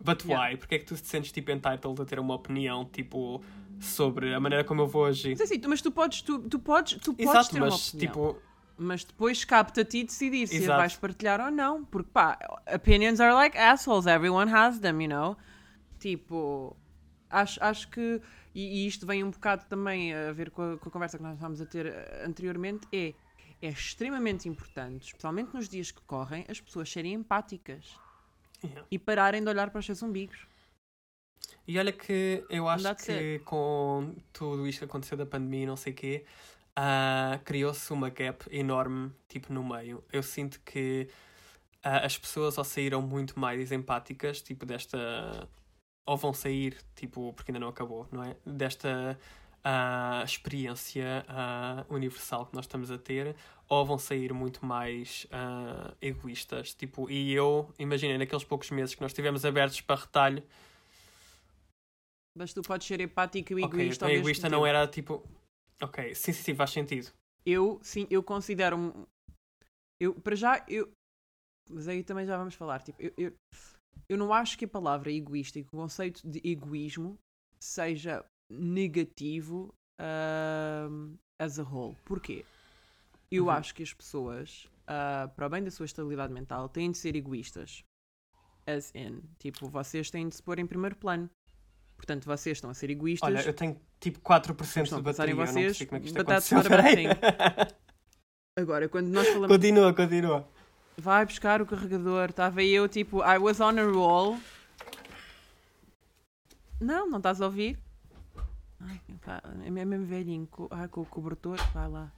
But 0.03 0.24
why? 0.24 0.30
Yeah. 0.32 0.57
Porque 0.59 0.74
é 0.74 0.78
que 0.78 0.84
tu 0.84 0.95
te 0.95 1.07
sentes 1.07 1.30
tipo 1.32 1.51
entitled 1.51 2.01
a 2.03 2.05
ter 2.05 2.18
uma 2.18 2.34
opinião 2.34 2.84
tipo 2.84 3.43
sobre 3.80 4.34
a 4.34 4.41
maneira 4.41 4.62
como 4.64 4.82
eu 4.82 4.87
vou 4.87 5.05
agir? 5.07 5.30
Mas 5.30 5.41
assim, 5.43 5.59
tu- 5.59 5.68
mas 5.70 5.80
tu 5.80 5.91
podes, 5.91 6.20
tu, 6.22 6.39
tu 6.41 6.59
podes, 6.59 6.99
tu 7.01 7.14
podes 7.14 7.30
Exato, 7.30 7.51
ter 7.51 7.57
uma 7.61 7.66
mas 7.68 7.89
opinião. 7.89 8.12
tipo, 8.12 8.43
Mas 8.79 9.05
depois 9.05 9.45
cabe-te 9.45 9.81
a 9.81 9.85
ti 9.85 10.05
decidir 10.05 10.47
se 10.47 10.57
Exato. 10.57 10.79
vais 10.79 10.97
partilhar 10.97 11.41
ou 11.41 11.51
não. 11.51 11.85
Porque 11.85 12.11
pá, 12.12 12.39
opinions 12.74 13.20
are 13.20 13.33
like 13.33 13.57
assholes, 13.57 14.07
everyone 14.07 14.53
has 14.53 14.79
them, 14.79 15.03
you 15.03 15.09
know? 15.09 15.37
Tipo, 15.99 16.77
acho, 17.31 17.62
acho 17.62 17.89
que, 17.89 18.20
e, 18.55 18.85
e 18.85 18.87
isto 18.87 19.07
vem 19.07 19.24
um 19.24 19.31
bocado 19.31 19.64
também 19.66 20.14
a 20.14 20.33
ver 20.33 20.51
com 20.51 20.74
a, 20.74 20.79
com 20.79 20.89
a 20.89 20.93
conversa 20.93 21.16
que 21.16 21.22
nós 21.22 21.35
estávamos 21.35 21.61
a 21.61 21.66
ter 21.66 21.87
eh, 21.87 22.24
anteriormente, 22.27 22.87
é, 22.93 23.14
é 23.62 23.68
extremamente 23.68 24.49
importante, 24.49 25.07
especialmente 25.07 25.55
nos 25.55 25.68
dias 25.68 25.91
que 25.91 26.01
correm, 26.03 26.45
as 26.49 26.61
pessoas 26.61 26.91
serem 26.91 27.14
empáticas 27.14 27.99
yeah. 28.62 28.87
e 28.91 28.99
pararem 28.99 29.43
de 29.43 29.49
olhar 29.49 29.70
para 29.70 29.79
os 29.79 29.87
seus 29.87 30.03
umbigos. 30.03 30.47
E 31.66 31.79
olha 31.79 31.93
que 31.93 32.45
eu 32.49 32.68
acho 32.68 32.95
que 32.97 33.41
com 33.41 34.14
tudo 34.33 34.66
isto 34.66 34.81
que 34.81 34.85
aconteceu 34.85 35.16
da 35.16 35.27
pandemia 35.27 35.64
e 35.64 35.66
não 35.66 35.77
sei 35.77 35.93
o 35.93 35.97
quê, 35.97 36.24
ah, 36.77 37.41
criou-se 37.43 37.91
uma 37.93 38.11
gap 38.11 38.47
enorme, 38.51 39.11
tipo, 39.29 39.53
no 39.53 39.64
meio. 39.64 40.05
Eu 40.12 40.22
sinto 40.22 40.61
que 40.61 41.09
ah, 41.83 42.05
as 42.05 42.18
pessoas 42.18 42.59
ou 42.59 42.64
saíram 42.64 43.01
muito 43.01 43.39
mais 43.41 43.72
empáticas, 43.72 44.43
tipo, 44.43 44.66
desta 44.66 45.49
ou 46.07 46.16
vão 46.16 46.33
sair, 46.33 46.77
tipo, 46.95 47.33
porque 47.33 47.51
ainda 47.51 47.59
não 47.59 47.68
acabou, 47.68 48.07
não 48.12 48.22
é? 48.22 48.37
Desta 48.45 49.18
ah, 49.64 50.22
experiência 50.24 51.24
universal 51.89 52.47
que 52.47 52.55
nós 52.55 52.66
estamos 52.66 52.91
a 52.91 52.99
ter, 52.99 53.35
ou 53.68 53.85
vão 53.85 53.99
sair 53.99 54.33
muito 54.33 54.64
mais 54.64 55.27
egoístas. 56.01 56.74
Tipo, 56.74 57.11
e 57.11 57.33
eu, 57.33 57.72
imaginei, 57.79 58.18
naqueles 58.18 58.45
poucos 58.45 58.70
meses 58.70 58.95
que 58.95 59.03
nós 59.03 59.12
tivemos 59.12 59.45
abertos 59.45 59.81
para 59.81 60.01
retalho, 60.01 60.43
Mas 62.37 62.53
tu 62.53 62.61
podes 62.61 62.87
ser 62.87 63.01
empático 63.01 63.59
e 63.59 63.64
egoísta 63.64 64.05
então 64.05 64.09
ao 64.09 64.12
mesmo 64.12 64.24
egoísta 64.24 64.49
não 64.51 64.66
era 64.66 64.87
tipo. 64.87 65.27
Ok, 65.83 66.14
sim, 66.14 66.33
sim, 66.33 66.43
sim, 66.43 66.55
faz 66.55 66.70
sentido. 66.70 67.12
Eu, 67.45 67.79
sim, 67.83 68.07
eu 68.11 68.22
considero-me. 68.22 68.93
Eu, 70.01 70.14
para 70.14 70.35
já, 70.35 70.64
eu. 70.68 70.91
Mas 71.70 71.89
aí 71.89 72.03
também 72.03 72.27
já 72.27 72.37
vamos 72.37 72.55
falar. 72.55 72.83
Tipo, 72.83 73.01
eu, 73.03 73.12
eu, 73.16 73.33
eu 74.09 74.18
não 74.18 74.33
acho 74.33 74.59
que 74.59 74.64
a 74.64 74.68
palavra 74.68 75.11
egoísta 75.12 75.59
e 75.59 75.62
o 75.62 75.66
conceito 75.66 76.29
de 76.29 76.41
egoísmo 76.49 77.18
seja 77.59 78.24
negativo 78.51 79.74
ahm, 80.01 81.14
as 81.41 81.59
a 81.59 81.62
whole. 81.62 81.97
Porquê? 82.05 82.45
Eu 83.31 83.45
Uhum. 83.45 83.51
acho 83.51 83.74
que 83.74 83.83
as 83.83 83.93
pessoas, 83.93 84.68
ah, 84.87 85.31
para 85.35 85.47
o 85.47 85.51
bem 85.51 85.62
da 85.64 85.70
sua 85.70 85.87
estabilidade 85.87 86.33
mental, 86.33 86.68
têm 86.68 86.91
de 86.91 86.99
ser 86.99 87.16
egoístas. 87.16 87.85
As 88.66 88.95
in, 88.95 89.22
tipo, 89.39 89.68
vocês 89.68 90.11
têm 90.11 90.29
de 90.29 90.35
se 90.37 90.43
pôr 90.43 90.59
em 90.59 90.66
primeiro 90.66 90.97
plano. 90.97 91.31
Portanto, 91.97 92.24
vocês 92.26 92.57
estão 92.59 92.70
a 92.70 92.74
ser 92.74 92.90
egoístas. 92.90 93.28
Olha, 93.28 93.40
eu 93.47 93.55
tenho 93.55 93.80
tipo 93.99 94.20
4% 94.20 94.82
Estão 94.84 94.99
de 94.99 95.03
a 95.03 95.05
pensar 95.05 95.28
em 95.28 95.34
bateria. 95.34 95.34
eu 95.34 95.36
não 95.36 95.47
vocês, 95.47 95.78
como 95.88 95.97
é 95.97 96.01
que 96.01 96.07
isto 96.07 96.16
but 96.16 96.26
that's 96.26 96.53
aconteceu. 96.53 96.59
not 96.59 96.66
a 96.66 96.82
bad 96.82 96.94
Peraí. 96.94 97.76
Agora, 98.59 98.88
quando 98.88 99.09
nós 99.09 99.26
falamos 99.28 99.49
continua, 99.49 99.92
continua. 99.94 100.49
vai 100.97 101.24
buscar 101.26 101.61
o 101.61 101.66
carregador. 101.66 102.30
Estava 102.30 102.62
eu, 102.62 102.88
tipo, 102.88 103.22
I 103.22 103.38
was 103.38 103.61
on 103.61 103.78
a 103.78 103.84
roll. 103.84 104.38
Não, 106.80 107.09
não 107.09 107.18
estás 107.18 107.40
a 107.40 107.47
ouvir? 107.47 107.78
Ai, 108.80 109.01
pá, 109.24 109.42
é 109.64 109.70
mesmo 109.70 110.05
velhinho. 110.07 110.47
Com, 110.47 110.68
ai, 110.70 110.88
com 110.88 111.01
o 111.01 111.07
cobertor. 111.07 111.57
Vai 111.72 111.88
lá. 111.88 112.12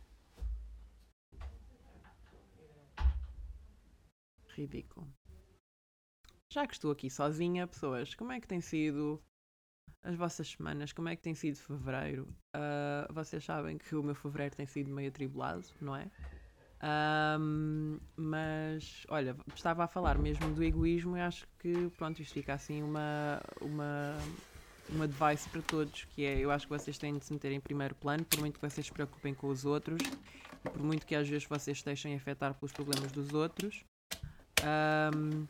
Ridículo. 4.48 5.06
Já 6.52 6.66
que 6.66 6.74
estou 6.74 6.90
aqui 6.90 7.10
sozinha, 7.10 7.66
pessoas, 7.66 8.14
como 8.14 8.32
é 8.32 8.40
que 8.40 8.48
tem 8.48 8.60
sido 8.60 9.22
as 10.02 10.14
vossas 10.14 10.48
semanas? 10.48 10.92
Como 10.92 11.08
é 11.08 11.16
que 11.16 11.22
tem 11.22 11.34
sido 11.34 11.56
fevereiro? 11.56 12.28
Ah, 12.54 13.06
vocês 13.10 13.44
sabem 13.44 13.78
que 13.78 13.94
o 13.94 14.02
meu 14.02 14.14
fevereiro 14.14 14.56
tem 14.56 14.66
sido 14.66 14.90
meio 14.90 15.08
atribulado, 15.08 15.64
não 15.80 15.94
é? 15.96 16.10
Ahm, 16.80 17.98
mas, 18.16 19.04
olha, 19.08 19.36
estava 19.54 19.84
a 19.84 19.88
falar 19.88 20.16
mesmo 20.18 20.54
do 20.54 20.62
egoísmo 20.62 21.16
e 21.16 21.20
acho 21.20 21.46
que, 21.58 21.90
pronto, 21.96 22.22
isto 22.22 22.34
fica 22.34 22.54
assim 22.54 22.82
uma, 22.82 23.40
uma, 23.60 24.16
uma 24.90 25.04
advice 25.04 25.48
para 25.48 25.60
todos, 25.62 26.04
que 26.04 26.24
é, 26.24 26.38
eu 26.38 26.50
acho 26.52 26.66
que 26.66 26.72
vocês 26.72 26.96
têm 26.96 27.18
de 27.18 27.24
se 27.24 27.32
meter 27.32 27.50
em 27.50 27.60
primeiro 27.60 27.94
plano, 27.96 28.24
por 28.24 28.38
muito 28.38 28.60
que 28.60 28.68
vocês 28.68 28.86
se 28.86 28.92
preocupem 28.92 29.34
com 29.34 29.48
os 29.48 29.64
outros, 29.64 30.00
e 30.64 30.68
por 30.68 30.82
muito 30.82 31.04
que 31.04 31.16
às 31.16 31.28
vezes 31.28 31.46
vocês 31.48 31.82
deixem 31.82 32.14
afetar 32.14 32.54
pelos 32.54 32.72
problemas 32.72 33.10
dos 33.10 33.34
outros. 33.34 33.84
Ahm, 34.62 35.46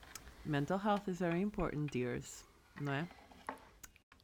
mental 0.46 0.80
health 0.82 1.08
is 1.08 1.18
very 1.18 1.42
important, 1.42 1.90
dears, 1.92 2.42
não 2.80 2.92
é? 2.92 3.06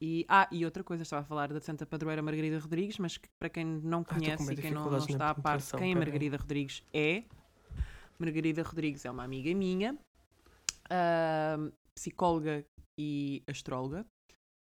E, 0.00 0.26
ah, 0.28 0.48
e 0.50 0.64
outra 0.64 0.82
coisa, 0.82 1.02
estava 1.02 1.22
a 1.22 1.24
falar 1.24 1.52
da 1.52 1.60
Santa 1.60 1.86
Padroeira 1.86 2.22
Margarida 2.22 2.58
Rodrigues, 2.58 2.98
mas 2.98 3.16
que, 3.16 3.28
para 3.38 3.48
quem 3.48 3.64
não 3.64 4.02
com 4.04 4.14
conhece 4.14 4.44
meio 4.44 4.58
e 4.58 4.62
quem 4.62 4.72
não, 4.72 4.90
não 4.90 4.98
está 4.98 5.30
a 5.30 5.34
par 5.34 5.58
de 5.58 5.64
quem 5.70 5.76
a 5.76 5.78
peraí. 5.78 5.94
Margarida 5.94 6.36
Rodrigues 6.36 6.82
é, 6.92 7.24
Margarida 8.18 8.62
Rodrigues 8.62 9.04
é 9.04 9.10
uma 9.10 9.24
amiga 9.24 9.54
minha, 9.54 9.96
ahm, 10.90 11.70
psicóloga 11.94 12.64
e 12.98 13.42
astróloga, 13.46 14.04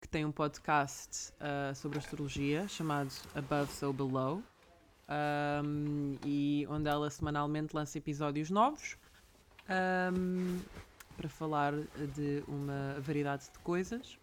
que 0.01 0.09
tem 0.09 0.25
um 0.25 0.31
podcast 0.31 1.31
ah, 1.39 1.73
sobre 1.75 1.99
astrologia 1.99 2.67
chamado 2.67 3.11
Above 3.35 3.71
So 3.71 3.93
Below, 3.93 4.43
ahm, 5.07 6.15
e 6.25 6.65
onde 6.69 6.89
ela 6.89 7.09
semanalmente 7.09 7.75
lança 7.75 7.97
episódios 7.97 8.49
novos 8.49 8.97
ahm, 9.69 10.59
para 11.15 11.29
falar 11.29 11.73
de 12.15 12.43
uma 12.47 12.99
variedade 12.99 13.45
de 13.51 13.59
coisas. 13.59 14.17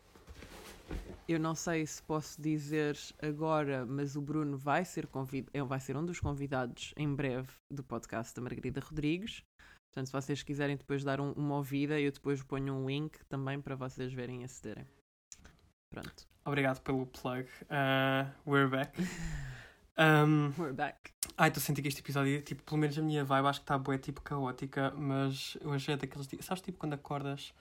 Eu 1.29 1.39
não 1.39 1.55
sei 1.55 1.87
se 1.87 2.03
posso 2.03 2.41
dizer 2.41 2.97
agora, 3.23 3.85
mas 3.85 4.17
o 4.17 4.21
Bruno 4.23 4.57
vai 4.57 4.85
ser, 4.85 5.07
convid... 5.07 5.47
vai 5.67 5.79
ser 5.81 5.97
um 5.97 6.05
dos 6.05 6.21
convidados 6.21 6.95
em 6.97 7.15
breve 7.15 7.49
do 7.71 7.83
podcast 7.85 8.35
da 8.35 8.41
Margarida 8.43 8.81
Rodrigues. 8.81 9.43
Portanto, 9.91 10.07
se 10.07 10.13
vocês 10.13 10.43
quiserem 10.43 10.77
depois 10.77 11.05
dar 11.05 11.21
um- 11.21 11.33
uma 11.33 11.57
ouvida, 11.57 12.01
eu 12.01 12.11
depois 12.11 12.43
ponho 12.43 12.75
um 12.75 12.87
link 12.89 13.19
também 13.29 13.61
para 13.61 13.75
vocês 13.77 14.13
verem 14.13 14.41
e 14.43 14.45
acederem. 14.45 14.87
Pronto. 15.91 16.27
Obrigado 16.45 16.81
pelo 16.81 17.07
plug. 17.07 17.47
Uh, 17.65 18.31
we're 18.51 18.69
back. 18.69 18.93
Um, 20.01 20.53
We're 20.57 20.73
back. 20.73 21.11
ai, 21.37 21.49
estou 21.49 21.61
a 21.61 21.65
sentir 21.65 21.83
que 21.83 21.89
este 21.89 22.01
episódio, 22.01 22.41
tipo, 22.43 22.63
pelo 22.63 22.79
menos 22.81 22.97
a 22.97 23.03
minha 23.03 23.25
vibe, 23.25 23.49
acho 23.49 23.59
que 23.59 23.65
está 23.65 23.77
bué, 23.77 23.99
tipo, 23.99 24.21
caótica, 24.23 24.93
mas 24.93 25.59
hoje 25.65 25.91
é 25.91 25.97
daqueles 25.97 26.29
dias. 26.29 26.45
Sabes, 26.45 26.63
tipo, 26.63 26.79
quando 26.79 26.93
acordas. 26.93 27.53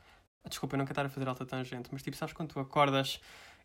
Desculpa, 0.49 0.75
eu 0.75 0.77
não 0.79 0.85
quero 0.85 0.93
estar 0.93 1.05
a 1.05 1.09
fazer 1.09 1.27
alta 1.27 1.45
tangente, 1.45 1.89
mas 1.91 2.01
tipo, 2.03 2.15
sabes 2.17 2.33
quando 2.33 2.49
tu 2.53 2.59
acordas 2.59 3.19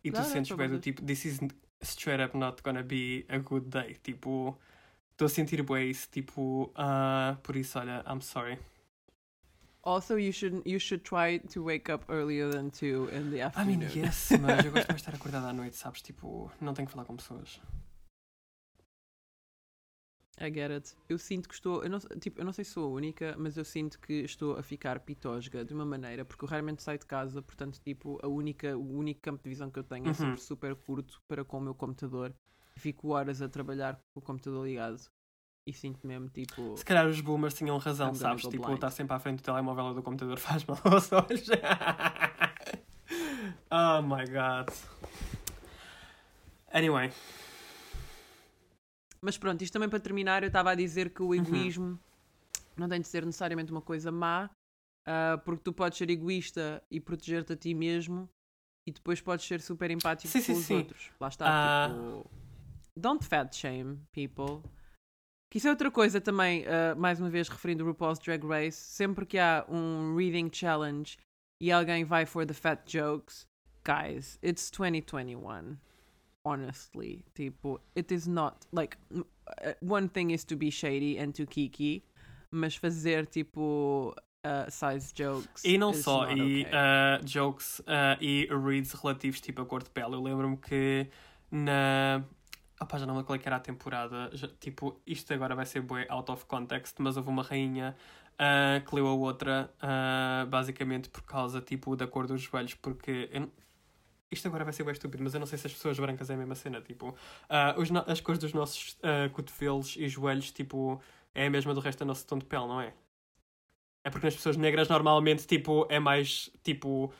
e 0.05 0.11
tu 0.11 0.16
Não, 0.18 0.22
não, 0.22 0.30
sentes 0.30 0.49
por 0.49 0.57
bem 0.59 0.68
do 0.68 0.78
tipo, 0.80 1.03
this 1.05 1.24
is 1.24 1.41
straight 1.83 2.22
up 2.22 2.37
not 2.37 2.62
gonna 2.62 2.83
be 2.83 3.24
a 3.28 3.39
good 3.39 3.66
day. 3.68 3.95
Tipo, 4.03 4.59
estou 5.12 5.26
a 5.26 5.28
sentir 5.28 5.62
bué 5.62 5.85
isso, 5.85 6.09
tipo, 6.11 6.72
ah, 6.76 7.37
por 7.43 7.57
isso, 7.57 7.78
olha, 7.78 8.05
I'm 8.09 8.20
sorry. 8.20 8.59
Also, 9.85 10.16
you 10.16 10.33
should 10.33 10.62
you 10.64 10.78
should 10.78 11.03
try 11.05 11.39
to 11.41 11.62
wake 11.64 11.91
up 11.93 12.05
earlier 12.09 12.49
than 12.51 12.70
two 12.70 13.09
in 13.12 13.30
the 13.30 13.43
I 13.55 13.64
afternoon. 13.64 13.66
mean, 13.66 13.91
yes, 13.95 14.30
mas 14.41 14.64
eu 14.64 14.70
gosto 14.70 14.89
mais 14.89 15.03
de 15.03 15.09
estar 15.09 15.14
acordado 15.14 15.47
à 15.47 15.53
noite, 15.53 15.76
sabes? 15.76 16.01
Tipo, 16.03 16.51
não 16.61 16.72
tenho 16.74 16.87
que 16.87 16.93
falar 16.93 17.05
com 17.05 17.16
pessoas. 17.16 17.61
I 20.41 20.51
get 20.53 20.70
it. 20.70 20.95
Eu 21.09 21.18
sinto 21.18 21.49
que 21.49 21.55
estou. 21.55 21.85
Eu 21.85 21.91
não, 21.91 21.99
tipo, 21.99 22.41
eu 22.41 22.45
não 22.45 22.53
sei 22.53 22.64
se 22.64 22.72
sou 22.72 22.85
a 22.87 22.89
única, 22.89 23.35
mas 23.39 23.57
eu 23.57 23.64
sinto 23.64 23.99
que 24.01 24.14
estou 24.24 24.57
a 24.57 24.62
ficar 24.62 24.99
pitosga 25.01 25.64
de 25.64 25.74
uma 25.74 25.85
maneira, 25.85 26.24
porque 26.24 26.45
eu 26.45 26.49
raramente 26.49 26.83
saio 26.83 26.99
de 26.99 27.07
casa, 27.07 27.43
portanto, 27.43 27.78
tipo, 27.85 28.18
a 28.22 28.28
única, 28.28 28.76
o 28.76 28.97
único 28.97 29.20
campo 29.20 29.43
de 29.43 29.49
visão 29.51 29.70
que 29.70 29.78
eu 29.78 29.85
tenho 29.85 30.07
é 30.07 30.09
Uhum. 30.09 30.14
sempre 30.14 30.41
super 30.41 30.74
curto 30.74 31.20
para 31.28 31.45
com 31.45 31.59
o 31.59 31.61
meu 31.61 31.74
computador. 31.74 32.35
Fico 32.76 33.09
horas 33.11 33.43
a 33.43 33.49
trabalhar 33.49 34.01
com 34.14 34.20
o 34.20 34.22
computador 34.22 34.66
ligado 34.66 34.99
e 35.66 35.72
sinto 35.72 36.05
mesmo, 36.07 36.28
tipo. 36.30 36.76
Se 36.78 36.85
calhar 36.85 37.07
os 37.07 37.20
boomers 37.20 37.53
tinham 37.55 37.76
razão, 37.76 38.09
I'm 38.09 38.14
sabes? 38.14 38.43
Tipo, 38.45 38.62
blind. 38.64 38.76
estar 38.76 38.91
sempre 38.91 39.14
à 39.14 39.18
frente 39.18 39.41
do 39.41 39.43
telemóvel 39.43 39.85
ou 39.85 39.95
do 39.95 40.03
computador 40.03 40.39
faz 40.41 40.64
mal 40.64 40.78
aos 40.85 41.12
olhos. 41.12 41.47
oh 43.70 44.01
my 44.03 44.24
god. 44.26 44.68
Anyway, 46.72 47.12
Mas 49.25 49.39
pronto, 49.39 49.62
isto 49.62 49.73
também 49.73 49.89
para 49.89 50.01
terminar, 50.01 50.43
eu 50.43 50.49
estava 50.49 50.70
a 50.70 50.75
dizer 50.75 51.11
que 51.11 51.23
Uhum. 51.23 51.29
o 51.29 51.35
egoísmo 51.35 51.99
não 52.77 52.89
tem 52.89 53.01
de 53.01 53.07
ser 53.07 53.25
necessariamente 53.25 53.70
uma 53.70 53.81
coisa 53.83 54.11
má, 54.11 54.51
ah, 55.07 55.41
porque 55.45 55.62
tu 55.62 55.73
podes 55.73 55.97
ser 55.99 56.11
egoísta 56.11 56.83
e 56.91 57.01
proteger-te 57.01 57.53
a 57.53 57.57
ti 57.57 57.73
mesmo 57.75 58.29
e 58.87 58.91
depois 58.93 59.20
podes 59.20 59.47
ser 59.47 59.61
super 59.61 59.91
empático 59.91 60.29
Sim, 60.33 60.39
com 60.41 60.45
sim, 60.45 60.53
os 60.55 60.64
sim. 60.64 60.77
outros. 60.79 61.11
Lá 61.20 61.29
está, 61.29 61.47
Ah. 61.49 61.89
tipo. 61.89 62.31
Don't 62.97 63.25
fat 63.25 63.55
shame 63.55 63.99
people. 64.12 64.61
Que 65.51 65.59
isso 65.59 65.68
é 65.68 65.70
outra 65.70 65.91
coisa 65.91 66.20
também, 66.20 66.64
ah, 66.66 66.95
mais 66.97 67.20
uma 67.20 67.31
vez 67.31 67.49
referindo 67.49 67.85
o 67.85 67.87
RuPaul's 67.89 68.18
Drag 68.18 68.45
Race, 68.45 68.77
sempre 68.79 69.25
que 69.25 69.39
há 69.39 69.64
um 69.68 70.16
reading 70.16 70.51
challenge 70.53 71.16
e 71.61 71.70
alguém 71.70 72.05
vai 72.05 72.27
for 72.27 72.45
the 72.45 72.55
fat 72.55 72.83
jokes, 72.91 73.47
guys, 73.85 74.37
it's 74.43 74.68
2021 74.70 75.77
honestly. 76.45 77.24
Tipo, 77.34 77.80
it 77.97 78.12
is 78.12 78.26
not 78.26 78.66
like 78.72 78.97
uh, 79.14 79.22
one 79.80 80.09
thing 80.09 80.30
is 80.30 80.45
to 80.45 80.57
be 80.57 80.70
shady 80.70 81.18
and 81.18 81.32
to 81.32 81.47
kiki, 81.47 82.05
mas 82.51 82.76
fazer 82.76 83.26
tipo 83.26 84.14
uh, 84.45 84.70
size 84.70 85.12
jokes. 85.14 85.64
e 85.64 85.78
não 85.78 85.93
só, 85.93 86.30
e 86.30 86.62
okay. 86.62 86.66
ah, 86.72 87.20
jokes 87.24 87.82
ah, 87.86 88.16
e 88.20 88.49
reads 88.51 88.93
relativos 88.93 89.40
tipo 89.40 89.62
a 89.62 89.66
cor 89.66 89.82
de 89.82 89.90
pele. 89.90 90.14
Eu 90.14 90.22
lembro-me 90.22 90.57
que 90.57 91.09
na. 91.51 92.24
Opá, 92.80 92.99
já 92.99 93.07
não 93.07 93.14
lembro 93.14 93.26
qual 93.26 93.38
é 93.38 93.43
era 93.45 93.57
a 93.57 93.61
temporada. 93.61 94.30
já- 94.32 94.49
tipo, 94.59 95.01
isto 95.07 95.32
agora 95.32 95.55
vai 95.55 95.64
ser 95.64 95.82
bué 95.82 96.05
out 96.09 96.30
of 96.32 96.45
context, 96.47 96.97
mas 96.99 97.16
houve 97.16 97.28
uma 97.28 97.43
rainha 97.43 97.95
ah, 98.38 98.80
que 98.80 98.95
leu 98.95 99.07
a 99.07 99.12
outra 99.14 99.72
ah, 99.80 100.47
basicamente 100.49 101.09
por 101.09 101.22
causa 101.22 101.61
tipo 101.61 101.95
da 101.97 102.07
cor 102.07 102.26
dos 102.26 102.43
joelhos, 102.43 102.74
porque 102.74 103.28
eu 103.32 103.49
isto 104.33 104.47
agora 104.49 104.64
vai 104.64 104.72
ser 104.72 104.83
bem 104.85 104.93
estúpido, 104.93 105.22
mas 105.22 105.35
eu 105.35 105.41
não 105.41 105.47
sei 105.47 105.59
se 105.59 105.66
as 105.66 105.72
pessoas 105.72 105.99
brancas 105.99 106.30
é 106.30 106.35
a 106.35 106.37
mesma 106.37 106.55
cena. 106.55 106.80
Tipo, 106.80 107.16
ah, 107.49 107.74
os 107.78 107.89
as 108.07 108.20
cores 108.20 108.39
dos 108.41 108.53
nossos 108.53 108.97
ah, 109.03 109.28
cotovelos 109.30 109.97
e 109.97 110.09
joelhos, 110.09 110.51
tipo, 110.51 111.01
é 111.35 111.47
a 111.47 111.51
mesma 111.51 111.74
do 111.74 111.80
resto 111.80 112.01
do 112.01 112.07
nosso 112.07 112.26
tom 112.26 112.39
de 112.39 112.45
pele, 112.45 112.66
não 112.66 112.80
é? 112.80 112.93
É 114.05 114.11
porque 114.11 114.26
nas 114.26 114.35
pessoas 114.35 114.57
negras 114.57 114.89
normalmente, 114.89 115.47
tipo, 115.47 115.87
é 115.89 116.01
mais, 116.01 116.51
tipo, 116.64 117.12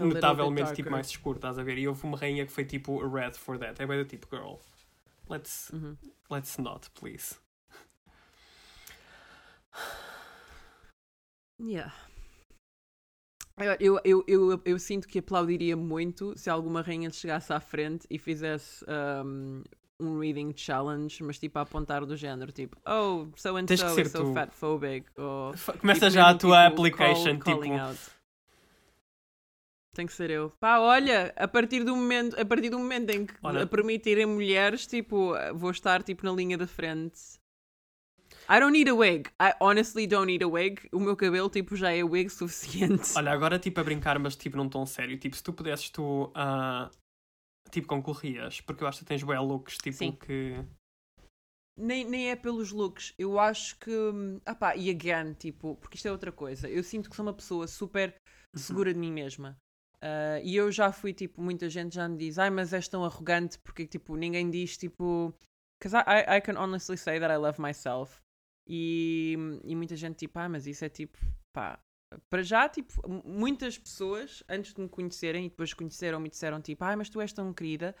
notavelmente, 0.00 0.74
tipo, 0.74 0.90
mais 0.90 1.08
escuro, 1.08 1.38
estás 1.38 1.58
a 1.58 1.62
ver? 1.62 1.78
E 1.78 1.88
houve 1.88 2.04
uma 2.04 2.18
rainha 2.18 2.44
que 2.44 2.52
foi, 2.52 2.64
tipo, 2.66 2.98
red 3.08 3.32
for 3.32 3.58
that. 3.58 3.80
É 3.82 3.86
bem 3.86 3.98
do 3.98 4.04
tipo, 4.04 4.26
girl, 4.30 4.56
let's, 5.28 5.70
Uhum. 5.70 5.96
let's 6.30 6.58
not, 6.58 6.90
please. 6.90 7.36
Yeah. 11.58 11.92
Eu, 13.78 14.00
eu, 14.04 14.24
eu, 14.26 14.62
eu, 14.64 14.78
sinto 14.78 15.06
que 15.06 15.18
aplaudiria 15.18 15.76
muito 15.76 16.36
se 16.38 16.48
alguma 16.48 16.80
rainha 16.80 17.10
chegasse 17.10 17.52
à 17.52 17.60
frente 17.60 18.06
e 18.10 18.18
fizesse 18.18 18.84
um, 19.24 19.62
um 20.00 20.18
reading 20.18 20.52
challenge, 20.56 21.22
mas 21.22 21.38
tipo 21.38 21.58
a 21.58 21.62
apontar 21.62 22.04
do 22.06 22.16
género, 22.16 22.50
tipo, 22.50 22.76
oh, 22.88 23.26
so 23.36 23.56
and 23.56 23.66
Tens 23.66 23.80
so 23.80 24.00
is 24.00 24.10
so 24.10 24.24
tu. 24.24 24.32
fatphobic. 24.32 25.06
Ou, 25.16 25.52
Começa 25.80 26.06
tipo, 26.06 26.10
já 26.10 26.30
a 26.30 26.34
tua 26.34 26.70
tipo, 26.70 26.72
application, 26.82 27.38
call- 27.38 27.60
tipo. 27.62 27.74
out. 27.74 28.00
Tem 29.94 30.06
que 30.06 30.12
ser 30.14 30.30
eu. 30.30 30.50
Pá, 30.58 30.78
olha, 30.80 31.34
a 31.36 31.46
partir 31.46 31.84
do 31.84 31.94
momento, 31.94 32.40
a 32.40 32.44
partir 32.46 32.70
do 32.70 32.78
momento 32.78 33.10
em 33.10 33.26
que 33.26 33.34
Olha- 33.42 33.66
permitirem 33.66 34.24
mulheres, 34.24 34.86
tipo, 34.86 35.34
vou 35.54 35.70
estar 35.70 36.02
tipo 36.02 36.24
na 36.24 36.32
linha 36.32 36.56
da 36.56 36.66
frente. 36.66 37.20
I 38.48 38.60
don't 38.60 38.72
need 38.72 38.88
a 38.88 38.94
wig. 38.94 39.30
I 39.40 39.54
honestly 39.60 40.06
don't 40.06 40.26
need 40.26 40.42
a 40.42 40.48
wig. 40.48 40.88
O 40.92 41.00
meu 41.00 41.16
cabelo, 41.16 41.48
tipo, 41.48 41.76
já 41.76 41.92
é 41.92 42.02
wig 42.02 42.30
suficiente. 42.30 43.12
Olha, 43.16 43.32
agora 43.32 43.58
tipo 43.58 43.80
a 43.80 43.84
brincar, 43.84 44.18
mas 44.18 44.36
tipo 44.36 44.56
num 44.56 44.68
tom 44.68 44.84
sério. 44.84 45.18
Tipo, 45.18 45.36
se 45.36 45.42
tu 45.42 45.52
pudesses, 45.52 45.90
tu 45.90 46.30
ah, 46.34 46.90
tipo 47.70 47.88
concorrias, 47.88 48.60
porque 48.60 48.84
eu 48.84 48.88
acho 48.88 49.00
que 49.00 49.04
tens 49.04 49.22
bué 49.22 49.38
looks, 49.38 49.78
tipo 49.78 49.96
Sim. 49.96 50.12
que. 50.12 50.56
Nem, 51.78 52.04
nem 52.04 52.30
é 52.30 52.36
pelos 52.36 52.70
looks. 52.72 53.14
Eu 53.18 53.38
acho 53.38 53.78
que. 53.78 53.90
hum, 53.90 54.40
Ah 54.44 54.54
pá, 54.54 54.76
e 54.76 54.90
again, 54.90 55.32
tipo, 55.34 55.76
porque 55.76 55.96
isto 55.96 56.06
é 56.08 56.12
outra 56.12 56.32
coisa. 56.32 56.68
Eu 56.68 56.82
sinto 56.82 57.08
que 57.08 57.16
sou 57.16 57.24
uma 57.24 57.32
pessoa 57.32 57.66
super 57.66 58.14
segura 58.54 58.92
de 58.92 58.98
mim 59.00 59.12
mesma. 59.12 59.56
Ah, 60.02 60.40
e 60.42 60.56
eu 60.56 60.70
já 60.72 60.92
fui, 60.92 61.14
tipo, 61.14 61.40
muita 61.40 61.70
gente 61.70 61.94
já 61.94 62.08
me 62.08 62.18
diz, 62.18 62.38
ai, 62.38 62.50
mas 62.50 62.72
és 62.72 62.88
tão 62.88 63.04
arrogante 63.04 63.58
porque, 63.60 63.86
tipo, 63.86 64.16
ninguém 64.16 64.50
diz, 64.50 64.76
tipo. 64.76 65.32
Because 65.80 65.96
I, 65.96 66.34
I, 66.34 66.36
I 66.38 66.40
can 66.40 66.56
honestly 66.56 66.96
say 66.96 67.18
that 67.18 67.32
I 67.32 67.36
love 67.36 67.60
myself. 67.60 68.20
E, 68.68 69.36
e 69.64 69.74
muita 69.74 69.96
gente, 69.96 70.16
tipo, 70.18 70.38
ah, 70.38 70.48
mas 70.48 70.66
isso 70.66 70.84
é 70.84 70.88
tipo, 70.88 71.18
pá. 71.52 71.78
Para 72.30 72.42
já, 72.42 72.68
tipo, 72.68 72.92
muitas 73.24 73.78
pessoas, 73.78 74.42
antes 74.48 74.74
de 74.74 74.80
me 74.82 74.88
conhecerem 74.88 75.46
e 75.46 75.48
depois 75.48 75.72
conheceram-me 75.72 76.28
disseram, 76.28 76.60
tipo, 76.60 76.84
ai, 76.84 76.94
mas 76.94 77.08
tu 77.08 77.20
és 77.20 77.32
tão 77.32 77.52
querida 77.54 77.94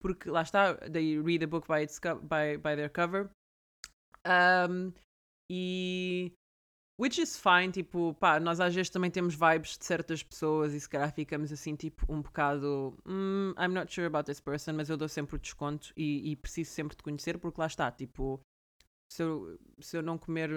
porque 0.00 0.28
lá 0.28 0.42
está, 0.42 0.74
they 0.90 1.20
read 1.22 1.44
a 1.44 1.46
book 1.46 1.66
by, 1.68 1.82
its 1.82 2.00
by, 2.00 2.56
by 2.58 2.74
their 2.76 2.90
cover. 2.90 3.30
Um, 4.26 4.92
e. 5.50 6.32
Which 7.00 7.20
is 7.20 7.38
fine, 7.38 7.72
tipo, 7.72 8.14
pá, 8.14 8.38
nós 8.38 8.60
às 8.60 8.74
vezes 8.74 8.90
também 8.90 9.10
temos 9.10 9.34
vibes 9.34 9.78
de 9.78 9.84
certas 9.84 10.22
pessoas 10.22 10.74
e 10.74 10.80
se 10.80 10.88
calhar 10.88 11.12
ficamos 11.12 11.50
assim, 11.52 11.74
tipo, 11.74 12.04
um 12.12 12.20
bocado. 12.22 12.96
"Hmm, 13.06 13.52
I'm 13.58 13.72
not 13.74 13.92
sure 13.92 14.06
about 14.06 14.26
this 14.26 14.40
person, 14.40 14.74
mas 14.74 14.90
eu 14.90 14.96
dou 14.96 15.08
sempre 15.08 15.36
o 15.36 15.38
desconto 15.38 15.92
e, 15.96 16.30
e 16.32 16.36
preciso 16.36 16.70
sempre 16.70 16.96
de 16.96 17.02
conhecer 17.02 17.38
porque 17.38 17.60
lá 17.60 17.66
está, 17.66 17.90
tipo. 17.90 18.40
Se 19.12 19.22
eu, 19.22 19.58
se 19.78 19.98
eu 19.98 20.02
não 20.02 20.16
comer, 20.16 20.48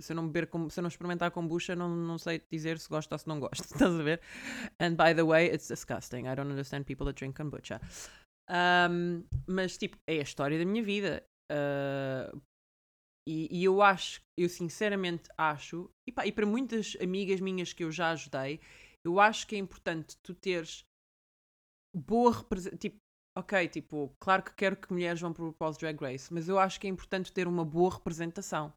se 0.00 0.12
eu 0.12 0.16
não 0.16 0.28
beber, 0.28 0.48
se 0.70 0.78
eu 0.78 0.82
não 0.82 0.88
experimentar 0.88 1.32
kombucha, 1.32 1.74
não, 1.74 1.88
não 1.88 2.18
sei 2.18 2.40
dizer 2.48 2.78
se 2.78 2.88
gosto 2.88 3.10
ou 3.10 3.18
se 3.18 3.26
não 3.26 3.40
gosto, 3.40 3.64
estás 3.74 3.92
a 3.92 4.02
ver? 4.02 4.20
And 4.78 4.94
by 4.94 5.12
the 5.12 5.24
way, 5.24 5.52
it's 5.52 5.66
disgusting. 5.66 6.28
I 6.28 6.36
don't 6.36 6.50
understand 6.50 6.84
people 6.84 7.04
that 7.06 7.18
drink 7.18 7.36
kombucha. 7.36 7.80
Um, 8.48 9.24
mas 9.48 9.76
tipo, 9.76 9.98
é 10.06 10.20
a 10.20 10.22
história 10.22 10.56
da 10.56 10.64
minha 10.64 10.84
vida. 10.84 11.26
Uh, 11.50 12.40
e, 13.26 13.48
e 13.50 13.64
eu 13.64 13.82
acho, 13.82 14.22
eu 14.38 14.48
sinceramente 14.48 15.28
acho, 15.36 15.90
e, 16.06 16.12
pá, 16.12 16.26
e 16.26 16.30
para 16.30 16.46
muitas 16.46 16.96
amigas 17.02 17.40
minhas 17.40 17.72
que 17.72 17.82
eu 17.82 17.90
já 17.90 18.12
ajudei, 18.12 18.60
eu 19.04 19.18
acho 19.18 19.48
que 19.48 19.56
é 19.56 19.58
importante 19.58 20.16
tu 20.22 20.32
teres 20.32 20.84
boa 21.92 22.32
representação. 22.32 22.78
Tipo, 22.78 22.98
ok, 23.36 23.68
tipo, 23.68 24.14
claro 24.20 24.42
que 24.42 24.54
quero 24.54 24.76
que 24.76 24.92
mulheres 24.92 25.20
vão 25.20 25.32
para 25.32 25.42
o 25.42 25.46
RuPaul's 25.46 25.76
Drag 25.78 26.00
Race, 26.00 26.32
mas 26.32 26.48
eu 26.48 26.58
acho 26.58 26.80
que 26.80 26.86
é 26.86 26.90
importante 26.90 27.32
ter 27.32 27.46
uma 27.46 27.64
boa 27.64 27.92
representação. 27.94 28.72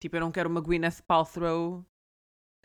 Tipo, 0.00 0.16
eu 0.16 0.20
não 0.20 0.30
quero 0.32 0.48
uma 0.48 0.60
Gwyneth 0.60 1.02
Paltrow. 1.06 1.84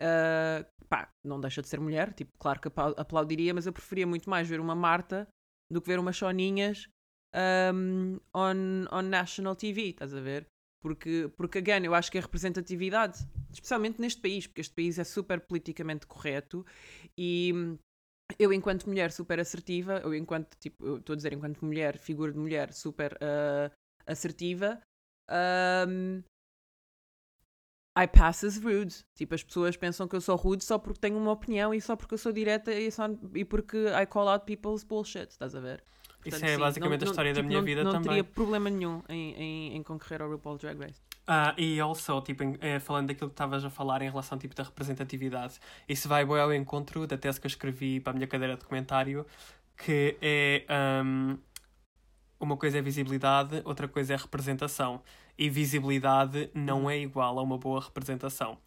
uh, 0.02 0.66
pá, 0.88 1.10
não 1.24 1.40
deixa 1.40 1.62
de 1.62 1.68
ser 1.68 1.80
mulher, 1.80 2.12
tipo, 2.12 2.36
claro 2.38 2.60
que 2.60 2.68
apla- 2.68 2.94
aplaudiria, 2.96 3.54
mas 3.54 3.66
eu 3.66 3.72
preferia 3.72 4.06
muito 4.06 4.28
mais 4.30 4.48
ver 4.48 4.60
uma 4.60 4.74
Marta 4.74 5.28
do 5.70 5.80
que 5.80 5.88
ver 5.88 5.98
umas 5.98 6.16
Soninhas 6.16 6.88
um, 7.74 8.18
on, 8.34 8.86
on 8.92 9.02
national 9.02 9.56
TV, 9.56 9.90
estás 9.90 10.14
a 10.14 10.20
ver? 10.20 10.46
Porque, 10.82 11.32
porque, 11.36 11.58
again, 11.58 11.84
eu 11.84 11.94
acho 11.94 12.12
que 12.12 12.18
a 12.18 12.20
representatividade, 12.20 13.26
especialmente 13.50 14.00
neste 14.00 14.20
país, 14.20 14.46
porque 14.46 14.60
este 14.60 14.74
país 14.74 14.98
é 14.98 15.04
super 15.04 15.40
politicamente 15.40 16.06
correto 16.06 16.64
e 17.16 17.76
eu, 18.38 18.52
enquanto 18.52 18.86
mulher 18.86 19.12
super 19.12 19.38
assertiva, 19.38 19.98
eu, 20.02 20.14
enquanto, 20.14 20.56
tipo, 20.58 20.96
estou 20.96 21.12
a 21.12 21.16
dizer, 21.16 21.32
enquanto 21.32 21.64
mulher, 21.64 21.98
figura 21.98 22.32
de 22.32 22.38
mulher 22.38 22.72
super 22.72 23.16
ah, 23.20 23.70
assertiva, 24.06 24.80
um, 25.88 26.22
I 27.96 28.08
pass 28.08 28.42
as 28.42 28.56
rude. 28.60 29.04
Tipo, 29.14 29.34
as 29.36 29.42
pessoas 29.44 29.76
pensam 29.76 30.08
que 30.08 30.16
eu 30.16 30.20
sou 30.20 30.34
rude 30.36 30.64
só 30.64 30.78
porque 30.78 30.98
tenho 30.98 31.16
uma 31.16 31.30
opinião 31.30 31.72
e 31.72 31.80
só 31.80 31.94
porque 31.94 32.14
eu 32.14 32.18
sou 32.18 32.32
direta 32.32 32.72
e, 32.72 32.90
só, 32.90 33.04
e 33.34 33.44
porque 33.44 33.86
I 33.88 34.04
call 34.06 34.28
out 34.28 34.44
people's 34.46 34.82
bullshit, 34.82 35.30
estás 35.30 35.54
a 35.54 35.60
ver? 35.60 35.82
Isso 36.24 36.30
Portanto, 36.30 36.44
é 36.44 36.54
sim, 36.54 36.60
basicamente 36.60 37.00
não- 37.02 37.08
a 37.08 37.10
história 37.10 37.30
não- 37.30 37.34
da 37.34 37.40
tipo, 37.40 37.48
minha 37.48 37.60
não- 37.60 37.64
vida 37.66 37.84
não 37.84 37.92
também. 37.92 38.08
teria 38.08 38.24
problema 38.24 38.70
nenhum 38.70 39.02
em, 39.08 39.34
em, 39.34 39.76
em 39.76 39.82
concorrer 39.82 40.22
ao 40.22 40.30
RuPaul 40.30 40.56
Drag 40.58 40.78
Race. 40.80 41.00
Ah, 41.26 41.54
e 41.56 41.80
also, 41.80 42.20
tipo, 42.20 42.42
em- 42.44 42.58
eh, 42.60 42.78
falando 42.80 43.08
daquilo 43.08 43.30
que 43.30 43.34
estavas 43.34 43.64
a 43.64 43.70
falar 43.70 44.02
em 44.02 44.10
relação 44.10 44.36
tipo, 44.38 44.54
da 44.54 44.62
representatividade, 44.62 45.58
isso 45.88 46.06
vai 46.08 46.24
bem 46.24 46.38
ao 46.38 46.52
encontro 46.52 47.06
da 47.06 47.16
tese 47.16 47.40
que 47.40 47.46
eu 47.46 47.48
escrevi 47.48 47.98
para 48.00 48.10
a 48.12 48.14
minha 48.14 48.26
cadeira 48.26 48.56
de 48.56 48.64
comentário, 48.64 49.26
que 49.76 50.16
é 50.20 50.64
ahm, 50.68 51.38
uma 52.38 52.56
coisa 52.56 52.78
é 52.78 52.82
visibilidade, 52.82 53.62
outra 53.64 53.88
coisa 53.88 54.14
é 54.14 54.16
representação. 54.16 55.02
E 55.38 55.48
visibilidade 55.50 56.50
não 56.54 56.88
é 56.90 56.98
igual 56.98 57.38
a 57.38 57.42
uma 57.42 57.58
boa 57.58 57.80
representação. 57.80 58.58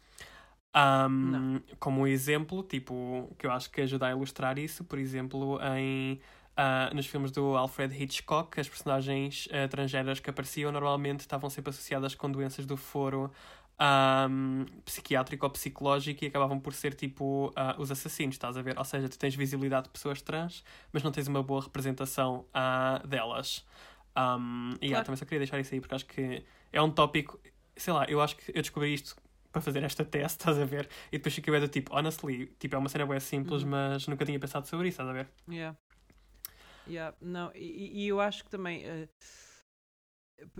Ahm, 0.74 1.60
como 1.78 2.02
um 2.02 2.06
exemplo, 2.06 2.62
tipo, 2.62 3.34
que 3.38 3.46
eu 3.46 3.52
acho 3.52 3.70
que 3.70 3.80
ajuda 3.80 4.06
a 4.06 4.10
ilustrar 4.12 4.58
isso, 4.58 4.84
por 4.84 4.98
exemplo, 4.98 5.58
em 5.76 6.20
ah, 6.58 6.90
nos 6.94 7.06
filmes 7.06 7.30
do 7.30 7.56
Alfred 7.56 7.94
Hitchcock, 8.02 8.60
as 8.60 8.68
personagens 8.68 9.48
ah, 9.52 9.64
estrangeiras 9.64 10.20
que 10.20 10.28
apareciam 10.30 10.72
normalmente 10.72 11.20
estavam 11.20 11.48
sempre 11.48 11.70
associadas 11.70 12.14
com 12.14 12.30
doenças 12.30 12.66
do 12.66 12.76
foro 12.76 13.30
ahm, 13.78 14.64
psiquiátrico 14.84 15.46
ou 15.46 15.50
psicológico 15.52 16.24
e 16.24 16.28
acabavam 16.28 16.58
por 16.60 16.74
ser 16.74 16.94
tipo 16.94 17.52
ah, 17.56 17.76
os 17.78 17.90
assassinos, 17.90 18.34
estás 18.34 18.56
a 18.56 18.62
ver? 18.62 18.76
Ou 18.78 18.84
seja, 18.84 19.08
tu 19.08 19.18
tens 19.18 19.34
visibilidade 19.34 19.84
de 19.84 19.90
pessoas 19.90 20.20
trans, 20.20 20.64
mas 20.92 21.02
não 21.02 21.12
tens 21.12 21.28
uma 21.28 21.42
boa 21.42 21.62
representação 21.62 22.44
ah, 22.52 23.00
delas. 23.06 23.64
Um, 24.16 24.72
e 24.82 24.86
ah, 24.88 24.90
Claro. 24.90 25.04
também 25.06 25.16
só 25.16 25.24
queria 25.24 25.38
deixar 25.40 25.60
isso 25.60 25.72
aí 25.74 25.80
porque 25.80 25.94
acho 25.94 26.06
que 26.06 26.44
é 26.72 26.82
um 26.82 26.90
tópico, 26.90 27.38
sei 27.76 27.92
lá, 27.92 28.04
eu 28.08 28.20
acho 28.20 28.36
que 28.36 28.50
eu 28.50 28.60
descobri 28.62 28.92
isto 28.92 29.16
para 29.52 29.62
fazer 29.62 29.82
esta 29.84 30.04
tese, 30.04 30.34
estás 30.36 30.58
a 30.58 30.64
ver? 30.64 30.88
E 31.12 31.18
depois 31.18 31.34
fiquei 31.34 31.52
bem 31.52 31.60
do 31.60 31.68
tipo, 31.68 31.94
honestly, 31.96 32.46
tipo, 32.58 32.74
é 32.74 32.78
uma 32.78 32.88
cena 32.88 33.06
bem 33.06 33.20
simples, 33.20 33.62
Uhum. 33.62 33.70
mas 33.70 34.06
nunca 34.08 34.24
tinha 34.26 34.38
pensado 34.40 34.66
sobre 34.66 34.88
isso, 34.88 34.94
estás 35.00 35.08
a 35.08 35.12
ver? 35.12 35.28
Yeah. 35.48 35.76
Yeah. 36.88 37.16
Não, 37.20 37.52
e, 37.54 38.04
e 38.04 38.08
eu 38.08 38.20
acho 38.20 38.44
que 38.44 38.50
também 38.50 38.84
eh, 38.84 39.08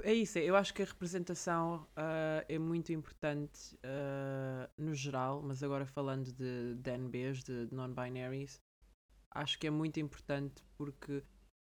é 0.03 0.13
isso, 0.13 0.39
eu 0.39 0.57
acho 0.57 0.75
que 0.75 0.83
a 0.83 0.85
representação 0.85 1.87
ah, 1.97 2.45
é 2.49 2.59
muito 2.59 2.93
importante 2.93 3.79
ah, 3.85 4.69
no 4.77 4.95
geral, 4.95 5.43
mas 5.43 5.63
agora 5.63 5.87
falando 5.87 6.33
de 6.33 6.75
DNBs, 6.77 7.43
de 7.45 7.69
non-binaries, 7.73 8.61
acho 9.31 9.59
que 9.59 9.67
é 9.67 9.71
muito 9.71 10.01
importante 10.01 10.65
porque 10.77 11.23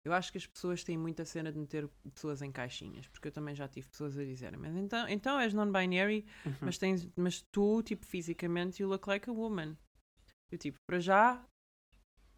eu 0.05 0.14
acho 0.14 0.32
que 0.32 0.38
as 0.38 0.46
pessoas 0.46 0.82
têm 0.82 0.96
muita 0.96 1.26
cena 1.26 1.53
de 1.53 1.59
meter 1.59 1.86
pessoas 2.14 2.40
em 2.40 2.51
caixinhas, 2.51 3.07
porque 3.09 3.28
eu 3.28 3.32
também 3.32 3.55
já 3.55 3.68
tive 3.68 3.86
pessoas 3.88 4.16
a 4.16 4.24
dizerem, 4.24 4.59
mas 4.59 4.74
então, 4.74 5.07
então 5.09 5.38
és 5.38 5.53
non-binary, 5.53 6.24
Uhum. 6.46 6.53
mas, 6.62 6.78
tens, 6.78 7.07
mas 7.16 7.42
tu, 7.53 7.82
tipo, 7.82 8.07
fisicamente, 8.07 8.82
you 8.82 8.88
look 8.88 9.07
like 9.07 9.28
a 9.28 9.32
woman. 9.32 9.76
Eu, 10.51 10.57
tipo, 10.59 10.78
para 10.88 10.98
já, 10.98 11.44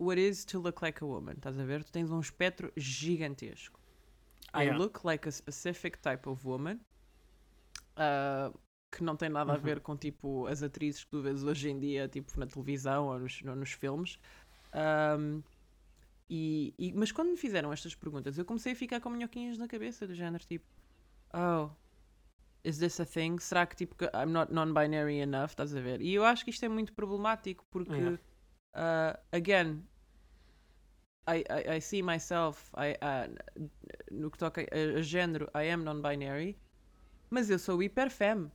what 0.03 0.19
is 0.19 0.45
to 0.47 0.59
look 0.61 0.83
like 0.83 1.03
a 1.03 1.07
woman? 1.07 1.35
Estás 1.35 1.59
a 1.59 1.65
ver? 1.65 1.85
Tu 1.85 1.93
tens 1.93 2.11
um 2.11 2.21
espectro 2.21 2.73
gigantesco. 2.77 3.81
I 4.55 4.65
Yeah. 4.65 4.77
look 4.79 5.05
like 5.05 5.27
a 5.29 5.33
specific 5.33 5.99
type 5.99 6.29
of 6.29 6.47
woman 6.47 6.79
uh, 7.97 8.57
que 8.91 9.03
não 9.03 9.17
tem 9.17 9.29
nada 9.31 9.53
a 9.53 9.57
Uhum. 9.57 9.63
ver 9.63 9.81
com, 9.81 9.97
tipo, 9.97 10.47
as 10.47 10.63
atrizes 10.63 11.05
que 11.05 11.11
tu 11.11 11.23
vês 11.23 11.43
hoje 11.43 11.71
em 11.71 11.79
dia, 11.79 12.09
tipo, 12.09 12.39
na 12.39 12.47
televisão 12.47 13.07
ou 13.07 13.19
nos, 13.19 13.43
ou 13.47 13.57
nos 13.57 13.73
filmes. 13.73 14.19
Um, 14.75 15.43
e, 16.29 16.75
e- 16.79 16.93
mas 16.93 17.11
quando 17.13 17.31
me 17.31 17.37
fizeram 17.37 17.73
estas 17.73 17.95
perguntas, 17.95 18.37
eu 18.39 18.45
comecei 18.45 18.73
a 18.73 18.77
ficar 18.77 19.01
com 19.01 19.09
minhoquinhas 19.11 19.57
na 19.59 19.67
cabeça, 19.69 20.07
do 20.07 20.15
género 20.15 20.45
tipo, 20.45 20.65
oh, 21.35 21.71
is 22.65 22.79
this 22.79 23.01
a 23.01 23.07
thing? 23.07 23.39
Será 23.39 23.67
que 23.67 23.75
tipo 23.77 23.97
I'm 24.15 24.31
not 24.33 24.53
non-binary 24.53 25.19
enough? 25.21 25.51
Estás 25.51 25.75
a 25.75 25.81
ver? 25.81 26.01
E 26.03 26.13
eu 26.15 26.25
acho 26.25 26.45
que 26.45 26.51
isto 26.51 26.65
é 26.65 26.69
muito 26.69 26.93
problemático 26.93 27.65
porque, 27.71 27.93
Yeah. 27.95 28.19
uh, 28.75 29.19
again, 29.33 29.83
I, 31.27 31.45
I, 31.49 31.77
I 31.77 31.81
see 31.81 32.03
myself 32.03 32.71
I, 32.77 32.97
uh, 33.01 33.69
no 34.11 34.31
que 34.31 34.39
toca 34.39 34.63
a, 34.63 34.99
a 34.99 35.03
género, 35.03 35.49
I 35.55 35.71
am 35.71 35.85
non-binary, 35.85 36.57
mas 37.31 37.49
eu 37.51 37.59
sou 37.59 37.83
hiperfem. 37.83 38.51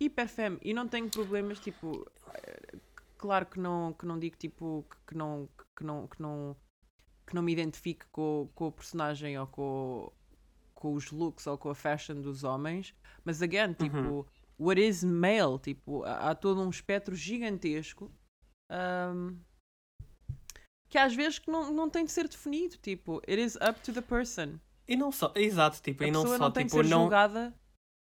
Hiperfem. 0.00 0.58
E 0.62 0.72
não 0.72 0.86
tenho 0.88 1.10
problemas, 1.10 1.58
tipo, 1.58 2.06
claro 3.16 3.46
que 3.46 3.58
não, 3.58 3.92
que 3.92 4.06
não 4.06 4.18
digo 4.18 4.36
tipo 4.36 4.86
que- 5.06 5.16
não, 5.16 5.48
que 5.76 5.84
não, 5.84 6.06
que 6.06 6.22
não, 6.22 6.56
que 7.26 7.34
não 7.34 7.42
me 7.42 7.52
identifique 7.52 8.06
com, 8.12 8.48
com 8.54 8.68
o 8.68 8.72
personagem 8.72 9.38
ou 9.38 9.46
com, 9.46 10.12
com 10.74 10.94
os 10.94 11.10
looks 11.10 11.46
ou 11.46 11.58
com 11.58 11.70
a 11.70 11.74
fashion 11.74 12.20
dos 12.20 12.44
homens, 12.44 12.94
mas 13.24 13.42
again, 13.42 13.72
tipo, 13.74 14.26
what 14.58 14.80
is 14.80 15.02
male, 15.04 15.58
tipo, 15.60 16.04
há, 16.04 16.30
há 16.30 16.34
todo 16.34 16.62
um 16.62 16.70
espectro 16.70 17.14
gigantesco 17.16 18.10
ahm, 18.70 19.36
que 20.88 20.98
às 20.98 21.14
vezes 21.14 21.40
não, 21.46 21.72
não 21.72 21.90
tem 21.90 22.04
de 22.04 22.12
ser 22.12 22.28
definido, 22.28 22.76
tipo, 22.76 23.20
it 23.28 23.40
is 23.40 23.56
up 23.56 23.80
to 23.80 23.92
the 23.92 24.00
person. 24.00 24.58
E 24.86 24.96
não 24.96 25.12
só, 25.12 25.32
exato, 25.34 25.80
tipo, 25.82 26.02
A 26.02 26.06
e 26.06 26.10
não 26.10 26.26
só, 26.26 26.38
não 26.38 26.50
tipo, 26.50 26.82
não, 26.82 27.02
julgada. 27.02 27.54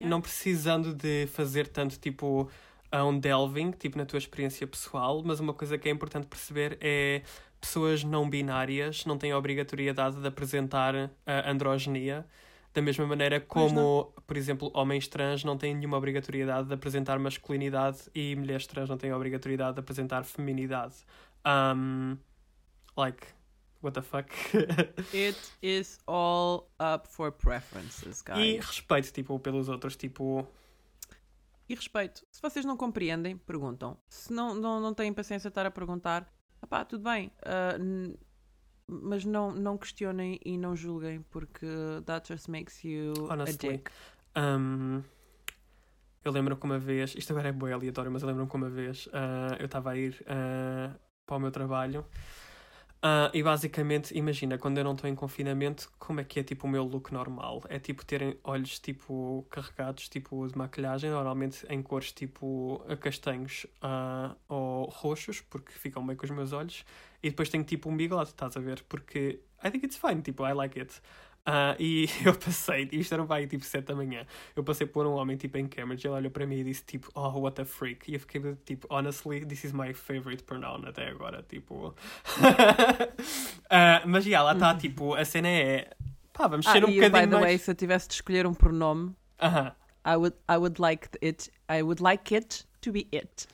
não 0.02 0.20
precisando 0.20 0.94
de 0.94 1.26
fazer 1.28 1.66
tanto, 1.68 1.98
tipo, 1.98 2.50
a 2.90 3.04
um 3.04 3.18
delving, 3.18 3.70
tipo, 3.72 3.96
na 3.96 4.04
tua 4.04 4.18
experiência 4.18 4.66
pessoal, 4.66 5.22
mas 5.24 5.40
uma 5.40 5.54
coisa 5.54 5.78
que 5.78 5.88
é 5.88 5.92
importante 5.92 6.26
perceber 6.26 6.78
é 6.80 7.22
pessoas 7.60 8.04
não 8.04 8.28
binárias 8.28 9.06
não 9.06 9.16
têm 9.16 9.32
a 9.32 9.38
obrigatoriedade 9.38 10.20
de 10.20 10.26
apresentar 10.26 10.94
a 11.24 11.50
androgenia, 11.50 12.26
da 12.74 12.82
mesma 12.82 13.06
maneira 13.06 13.40
como, 13.40 14.12
por 14.26 14.36
exemplo, 14.36 14.70
homens 14.74 15.08
trans 15.08 15.44
não 15.44 15.56
têm 15.56 15.74
nenhuma 15.74 15.96
obrigatoriedade 15.96 16.68
de 16.68 16.74
apresentar 16.74 17.18
masculinidade 17.18 18.00
e 18.14 18.36
mulheres 18.36 18.66
trans 18.66 18.88
não 18.88 18.98
têm 18.98 19.10
a 19.10 19.16
obrigatoriedade 19.16 19.74
de 19.74 19.80
apresentar 19.80 20.24
feminidade. 20.24 20.96
Um, 21.46 22.18
like, 22.96 23.26
what 23.82 23.94
the 23.94 24.02
fuck? 24.02 24.28
It 25.14 25.36
is 25.62 25.98
all 26.06 26.70
up 26.80 27.06
for 27.08 27.30
preferences, 27.32 28.22
guys. 28.22 28.38
e 28.38 28.56
respeito, 28.58 29.12
tipo, 29.12 29.38
pelos 29.38 29.68
outros, 29.68 29.96
tipo... 29.96 30.46
E 31.68 31.74
respeito. 31.74 32.26
Se 32.30 32.42
vocês 32.42 32.64
não 32.64 32.76
compreendem, 32.76 33.38
perguntam. 33.38 33.96
Se 34.08 34.32
não, 34.32 34.54
não, 34.54 34.80
não 34.80 34.92
têm 34.92 35.12
paciência 35.14 35.48
de 35.48 35.52
estar 35.52 35.64
a 35.64 35.70
perguntar, 35.70 36.30
pá, 36.68 36.84
tudo 36.84 37.02
bem. 37.04 37.30
ah, 37.42 37.78
n- 37.78 38.14
mas 38.86 39.24
não, 39.24 39.50
não 39.50 39.78
questionem 39.78 40.38
e 40.44 40.58
não 40.58 40.76
julguem, 40.76 41.22
porque 41.30 41.66
that 42.04 42.30
just 42.30 42.48
makes 42.48 42.84
you 42.84 43.14
Honestly. 43.30 43.68
a 43.68 43.72
dick. 43.72 43.90
Um, 44.36 45.02
eu 46.22 46.30
lembro-me 46.30 46.60
que 46.60 46.66
uma 46.66 46.78
vez, 46.78 47.14
isto 47.16 47.30
agora 47.32 47.48
é 47.48 47.52
bem 47.52 47.72
aleatório, 47.72 48.12
mas 48.12 48.20
eu 48.22 48.28
lembro-me 48.28 48.50
que 48.50 48.56
uma 48.56 48.68
vez 48.68 49.08
ah, 49.14 49.56
eu 49.58 49.64
estava 49.64 49.92
a 49.92 49.96
ir 49.96 50.22
ah, 50.28 50.94
para 51.24 51.36
o 51.36 51.40
meu 51.40 51.50
trabalho 51.50 52.04
ah, 53.06 53.30
e 53.34 53.42
basicamente, 53.42 54.16
imagina, 54.16 54.56
quando 54.56 54.78
eu 54.78 54.84
não 54.84 54.92
estou 54.94 55.10
em 55.10 55.14
confinamento, 55.14 55.92
como 55.98 56.20
é 56.20 56.24
que 56.24 56.40
é 56.40 56.42
tipo 56.42 56.66
o 56.66 56.70
meu 56.70 56.84
look 56.84 57.12
normal? 57.12 57.62
É 57.68 57.78
tipo 57.78 58.02
terem 58.02 58.38
olhos 58.42 58.78
tipo 58.78 59.46
carregados, 59.50 60.08
tipo 60.08 60.48
de 60.48 60.56
maquilhagem, 60.56 61.10
normalmente 61.10 61.66
em 61.68 61.82
cores 61.82 62.12
tipo 62.12 62.82
castanhos 63.00 63.66
ah, 63.82 64.34
ou 64.48 64.86
roxos, 64.86 65.42
porque 65.42 65.72
ficam 65.72 66.06
bem 66.06 66.16
com 66.16 66.24
os 66.24 66.30
meus 66.30 66.54
olhos, 66.54 66.82
e 67.22 67.28
depois 67.28 67.50
tenho 67.50 67.62
tipo 67.62 67.90
um 67.90 67.96
bigode, 67.96 68.30
estás 68.30 68.56
a 68.56 68.60
ver? 68.60 68.82
Porque 68.88 69.38
I 69.62 69.70
think 69.70 69.84
it's 69.84 69.98
fine, 69.98 70.22
tipo, 70.22 70.46
I 70.46 70.54
like 70.54 70.78
it. 70.80 70.98
Ah, 71.46 71.76
e 71.78 72.08
eu 72.24 72.34
passei, 72.34 72.88
isto 72.92 73.12
era 73.12 73.22
vai 73.22 73.46
tipo 73.46 73.62
7 73.64 73.84
da 73.84 73.94
manhã, 73.94 74.26
eu 74.56 74.64
passei 74.64 74.86
por 74.86 75.06
um 75.06 75.12
homem 75.12 75.36
tipo 75.36 75.58
em 75.58 75.66
Cambridge, 75.68 76.06
ele 76.06 76.16
olhou 76.16 76.30
para 76.30 76.46
mim 76.46 76.56
e 76.56 76.64
disse 76.64 76.82
tipo, 76.84 77.10
oh, 77.14 77.28
what 77.40 77.60
a 77.60 77.64
freak. 77.66 78.10
E 78.10 78.14
eu 78.14 78.20
fiquei 78.20 78.40
tipo, 78.64 78.86
honestly, 78.88 79.44
this 79.44 79.62
is 79.64 79.72
my 79.72 79.92
favorite 79.92 80.42
pronoun 80.44 80.86
até 80.86 81.08
agora, 81.08 81.42
tipo. 81.46 81.94
Ah, 83.70 84.02
mas 84.06 84.24
já, 84.24 84.42
lá 84.42 84.52
está, 84.52 84.74
tipo, 84.76 85.14
a 85.14 85.24
cena 85.24 85.48
é. 85.48 85.90
Pá, 86.32 86.46
vamos 86.46 86.66
Ah, 86.66 86.72
ser 86.72 86.84
um 86.84 86.88
bocadinho 86.92 87.10
by 87.10 87.20
the 87.20 87.26
way, 87.36 87.40
mais. 87.42 87.62
se 87.62 87.70
eu 87.70 87.74
tivesse 87.74 88.08
de 88.08 88.14
escolher 88.14 88.46
um 88.46 88.54
pronome, 88.54 89.14
Aham. 89.40 89.72
I 90.06 90.16
would, 90.16 90.36
I 90.50 90.56
would 90.56 90.80
like 90.80 91.08
it, 91.22 91.50
I 91.70 91.82
would 91.82 92.02
like 92.02 92.34
it 92.34 92.66
to 92.82 92.92
be 92.92 93.08
it. 93.12 93.46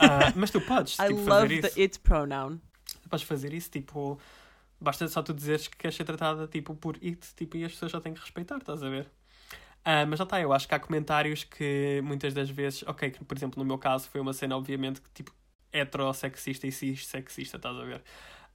Ah, 0.00 0.32
mas 0.34 0.50
tu 0.50 0.60
podes, 0.60 0.98
I 1.00 1.08
tipo, 1.08 1.20
love 1.20 1.48
fazer 1.48 1.52
isso. 1.52 1.74
the 1.74 1.82
it 1.82 1.98
pronoun. 2.00 2.60
Podes 3.08 3.24
fazer 3.24 3.52
isso, 3.52 3.70
tipo. 3.70 4.18
Basta 4.82 5.06
só 5.08 5.22
tu 5.22 5.32
dizeres 5.32 5.68
que 5.68 5.76
queres 5.76 5.96
ser 5.96 6.04
tratada 6.04 6.46
tipo 6.48 6.74
por 6.74 6.96
it, 6.96 7.18
tipo, 7.36 7.56
e 7.56 7.64
as 7.64 7.72
pessoas 7.72 7.92
já 7.92 8.00
têm 8.00 8.12
que 8.12 8.20
respeitar, 8.20 8.56
estás 8.58 8.82
a 8.82 8.88
ver? 8.88 9.08
Ah, 9.84 10.04
mas 10.06 10.18
já 10.18 10.24
está, 10.24 10.40
eu 10.40 10.52
acho 10.52 10.66
que 10.68 10.74
há 10.74 10.78
comentários 10.80 11.44
que 11.44 12.00
muitas 12.04 12.34
das 12.34 12.48
vezes, 12.50 12.82
ok, 12.86 13.10
que 13.10 13.24
por 13.24 13.36
exemplo 13.36 13.58
no 13.62 13.64
meu 13.66 13.78
caso 13.78 14.08
foi 14.08 14.20
uma 14.20 14.32
cena 14.32 14.56
obviamente 14.56 15.00
que 15.00 15.10
tipo 15.10 15.32
heterossexista 15.72 16.66
e 16.66 16.72
cis-sexista, 16.72 17.56
estás 17.56 17.76
a 17.76 17.84
ver? 17.84 18.02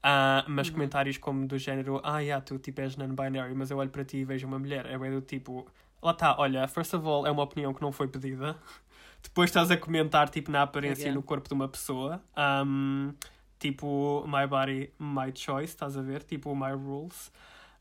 Ah, 0.03 0.45
mas 0.47 0.67
Uhum. 0.67 0.75
comentários 0.75 1.17
como 1.17 1.47
do 1.47 1.57
género, 1.57 1.99
ah, 2.03 2.19
yeah, 2.19 2.43
tu 2.43 2.57
tipo 2.59 2.79
és 2.81 2.95
non-binary, 2.95 3.53
mas 3.55 3.71
eu 3.71 3.77
olho 3.77 3.89
para 3.89 4.05
ti 4.05 4.17
e 4.17 4.25
vejo 4.25 4.47
uma 4.47 4.59
mulher, 4.59 4.85
é 4.85 4.97
bem 4.97 5.11
do 5.11 5.21
tipo, 5.21 5.67
lá 6.01 6.11
está, 6.11 6.37
olha, 6.39 6.67
first 6.67 6.93
of 6.93 7.05
all, 7.05 7.25
é 7.25 7.31
uma 7.31 7.43
opinião 7.43 7.73
que 7.73 7.81
não 7.81 7.91
foi 7.91 8.07
pedida. 8.07 8.55
Depois 9.23 9.49
estás 9.49 9.69
a 9.71 9.75
comentar 9.77 10.29
tipo 10.29 10.51
na 10.51 10.61
aparência 10.61 11.09
e 11.09 11.11
no 11.11 11.23
corpo 11.23 11.47
de 11.49 11.53
uma 11.53 11.67
pessoa. 11.67 12.21
Ahm, 12.35 13.13
tipo, 13.59 14.23
my 14.27 14.47
body, 14.47 14.91
my 14.99 15.31
choice, 15.33 15.73
estás 15.73 15.97
a 15.97 16.01
ver? 16.01 16.23
Tipo, 16.23 16.55
my 16.55 16.71
rules. 16.71 17.31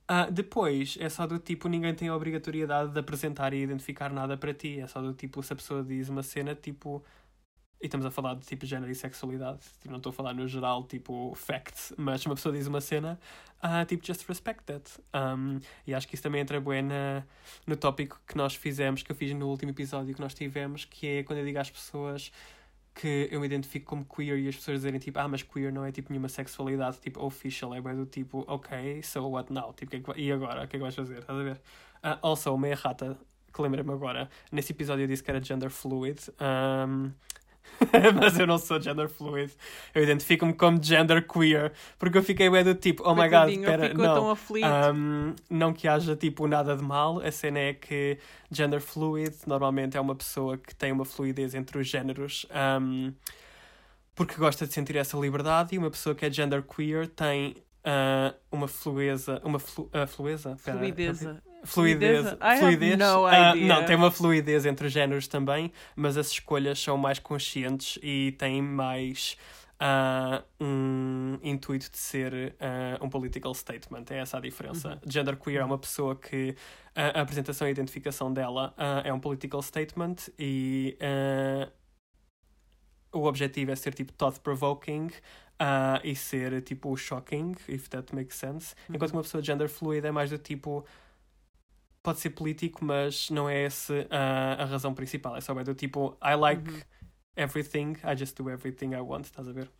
Ah, 0.08 0.30
depois, 0.30 0.96
é 1.00 1.08
só 1.08 1.26
do 1.26 1.38
tipo, 1.38 1.68
ninguém 1.68 1.92
tem 1.94 2.08
a 2.08 2.14
obrigatoriedade 2.14 2.92
de 2.92 2.98
apresentar 3.00 3.52
e 3.52 3.62
identificar 3.62 4.12
nada 4.12 4.36
para 4.36 4.54
ti. 4.54 4.80
É 4.80 4.86
só 4.86 5.00
do 5.02 5.12
tipo, 5.12 5.42
se 5.42 5.52
a 5.52 5.56
pessoa 5.56 5.82
diz 5.82 6.08
uma 6.08 6.22
cena, 6.22 6.54
tipo. 6.54 7.04
E 7.80 7.86
estamos 7.86 8.06
a 8.06 8.10
falar 8.10 8.34
de 8.34 8.46
tipo 8.46 8.64
género 8.64 8.90
e 8.90 8.94
sexualidade. 8.94 9.60
Tipo, 9.80 9.90
não 9.90 9.98
estou 9.98 10.10
a 10.10 10.12
falar 10.12 10.32
no 10.32 10.46
geral, 10.48 10.84
tipo, 10.84 11.34
facts. 11.34 11.92
Mas 11.98 12.24
uma 12.24 12.34
pessoa 12.34 12.54
diz 12.56 12.66
uma 12.66 12.80
cena, 12.80 13.18
ah, 13.60 13.84
tipo, 13.84 14.06
just 14.06 14.26
respect 14.28 14.64
that. 14.64 14.90
Um, 15.14 15.60
e 15.86 15.94
acho 15.94 16.06
que 16.08 16.14
isso 16.14 16.22
também 16.22 16.40
entra 16.40 16.60
bem 16.60 16.82
na, 16.82 17.24
no 17.66 17.76
tópico 17.76 18.20
que 18.26 18.36
nós 18.36 18.54
fizemos, 18.54 19.02
que 19.02 19.12
eu 19.12 19.16
fiz 19.16 19.34
no 19.34 19.48
último 19.48 19.72
episódio 19.72 20.14
que 20.14 20.20
nós 20.20 20.34
tivemos, 20.34 20.84
que 20.84 21.06
é 21.06 21.22
quando 21.24 21.40
eu 21.40 21.44
digo 21.44 21.58
às 21.58 21.70
pessoas 21.70 22.32
que 22.96 23.28
eu 23.30 23.40
me 23.40 23.46
identifico 23.46 23.84
como 23.84 24.06
queer 24.06 24.38
e 24.38 24.48
as 24.48 24.56
pessoas 24.56 24.78
dizerem 24.78 24.98
tipo, 24.98 25.18
ah, 25.18 25.28
mas 25.28 25.42
queer 25.42 25.70
não 25.70 25.84
é 25.84 25.92
tipo 25.92 26.10
nenhuma 26.10 26.30
sexualidade 26.30 26.98
tipo 26.98 27.22
official, 27.22 27.74
é 27.74 27.80
do 27.80 28.06
tipo, 28.06 28.42
ok, 28.48 29.02
so 29.02 29.28
what 29.28 29.52
now? 29.52 29.74
Tipo, 29.74 29.90
que 29.90 29.96
é 29.96 30.14
que 30.14 30.20
e 30.22 30.32
agora? 30.32 30.64
O 30.64 30.68
que 30.68 30.76
é 30.76 30.78
que 30.78 30.82
vais 30.82 30.94
fazer? 30.94 31.18
Estás 31.18 31.38
a 31.38 31.42
ver? 31.42 31.60
Ah, 32.02 32.18
also, 32.22 32.56
meia 32.56 32.74
rata, 32.74 33.18
que 33.52 33.60
lembra-me 33.60 33.92
agora, 33.92 34.30
nesse 34.50 34.72
episódio 34.72 35.04
eu 35.04 35.08
disse 35.08 35.22
que 35.22 35.30
era 35.30 35.42
gender 35.42 35.68
fluid, 35.68 36.18
um, 36.40 37.12
mas 38.20 38.38
eu 38.38 38.46
não 38.46 38.58
sou 38.58 38.80
gender 38.80 39.08
fluid, 39.08 39.52
eu 39.94 40.02
identifico-me 40.02 40.54
como 40.54 40.82
gender 40.82 41.26
queer, 41.26 41.72
porque 41.98 42.18
eu 42.18 42.22
fiquei 42.22 42.48
bem 42.48 42.64
do 42.64 42.74
tipo, 42.74 43.02
oh 43.06 43.14
my 43.14 43.28
god, 43.28 43.50
ficou 43.50 44.02
não. 44.02 44.36
Um, 44.94 45.34
não 45.50 45.72
que 45.72 45.86
haja 45.86 46.16
tipo 46.16 46.46
nada 46.46 46.76
de 46.76 46.82
mal, 46.82 47.20
a 47.20 47.30
cena 47.30 47.58
é 47.58 47.74
que 47.74 48.18
gender 48.50 48.80
fluid 48.80 49.34
normalmente 49.46 49.96
é 49.96 50.00
uma 50.00 50.14
pessoa 50.14 50.56
que 50.56 50.74
tem 50.74 50.92
uma 50.92 51.04
fluidez 51.04 51.54
entre 51.54 51.78
os 51.78 51.86
géneros 51.86 52.46
um, 52.80 53.12
porque 54.14 54.34
gosta 54.36 54.66
de 54.66 54.72
sentir 54.72 54.96
essa 54.96 55.16
liberdade 55.18 55.74
e 55.74 55.78
uma 55.78 55.90
pessoa 55.90 56.14
que 56.14 56.24
é 56.24 56.30
gender 56.30 56.62
queer 56.62 57.06
tem 57.06 57.56
ah, 57.88 58.34
uma 58.50 58.66
flueza, 58.66 59.40
uma 59.44 59.60
flu, 59.60 59.88
ah, 59.92 60.08
flueza? 60.08 60.56
Pera, 60.64 60.76
Fluideza. 60.76 61.40
Fluidez. 61.66 62.26
Fluidez. 62.58 62.98
no 62.98 63.28
idea. 63.28 63.54
não, 63.54 63.84
tem 63.84 63.96
uma 63.96 64.10
fluidez 64.10 64.64
entre 64.64 64.86
os 64.86 64.92
géneros 64.92 65.28
também, 65.28 65.72
mas 65.94 66.16
as 66.16 66.28
escolhas 66.28 66.78
são 66.78 66.96
mais 66.96 67.18
conscientes 67.18 67.98
e 68.02 68.34
têm 68.38 68.62
mais 68.62 69.36
ah, 69.78 70.42
um 70.58 71.38
intuito 71.42 71.90
de 71.90 71.98
ser 71.98 72.54
ah, 72.60 72.98
um 73.02 73.10
political 73.10 73.54
statement. 73.54 74.04
É 74.10 74.18
essa 74.18 74.38
a 74.38 74.40
diferença. 74.40 74.90
Uhum. 74.90 75.00
Gender 75.06 75.36
queer 75.36 75.60
é 75.60 75.64
uma 75.64 75.78
pessoa 75.78 76.16
que 76.16 76.56
a 76.94 77.20
apresentação 77.20 77.68
e 77.68 77.70
identificação 77.70 78.32
dela 78.32 78.74
é 79.04 79.12
um 79.12 79.20
political 79.20 79.60
statement 79.60 80.16
e 80.38 80.96
o 83.12 83.24
objetivo 83.24 83.70
é 83.70 83.76
ser 83.76 83.92
tipo 83.92 84.12
thought-provoking 84.14 85.10
e 86.02 86.16
ser 86.16 86.62
tipo 86.62 86.96
shocking, 86.96 87.54
if 87.68 87.88
that 87.88 88.14
makes 88.14 88.36
sense. 88.36 88.74
Enquanto 88.88 89.10
que 89.10 89.16
uma 89.16 89.22
pessoa 89.22 89.42
gender 89.42 89.68
fluid 89.68 90.06
é 90.06 90.10
mais 90.10 90.30
do 90.30 90.38
tipo 90.38 90.86
pode 92.06 92.20
ser 92.20 92.30
político, 92.30 92.84
mas 92.84 93.30
não 93.30 93.48
é 93.48 93.64
essa 93.64 94.06
ah, 94.10 94.62
a 94.62 94.64
razão 94.66 94.94
principal. 94.94 95.36
É 95.36 95.40
só 95.40 95.54
bem 95.54 95.64
do 95.64 95.74
tipo 95.74 96.16
I 96.22 96.34
like 96.36 96.70
Uhum. 96.70 96.82
everything, 97.36 97.94
I 98.04 98.16
just 98.16 98.36
do 98.36 98.50
everything 98.50 98.94
I 98.94 99.00
want, 99.00 99.26
estás 99.26 99.48
a 99.48 99.52
ver? 99.52 99.70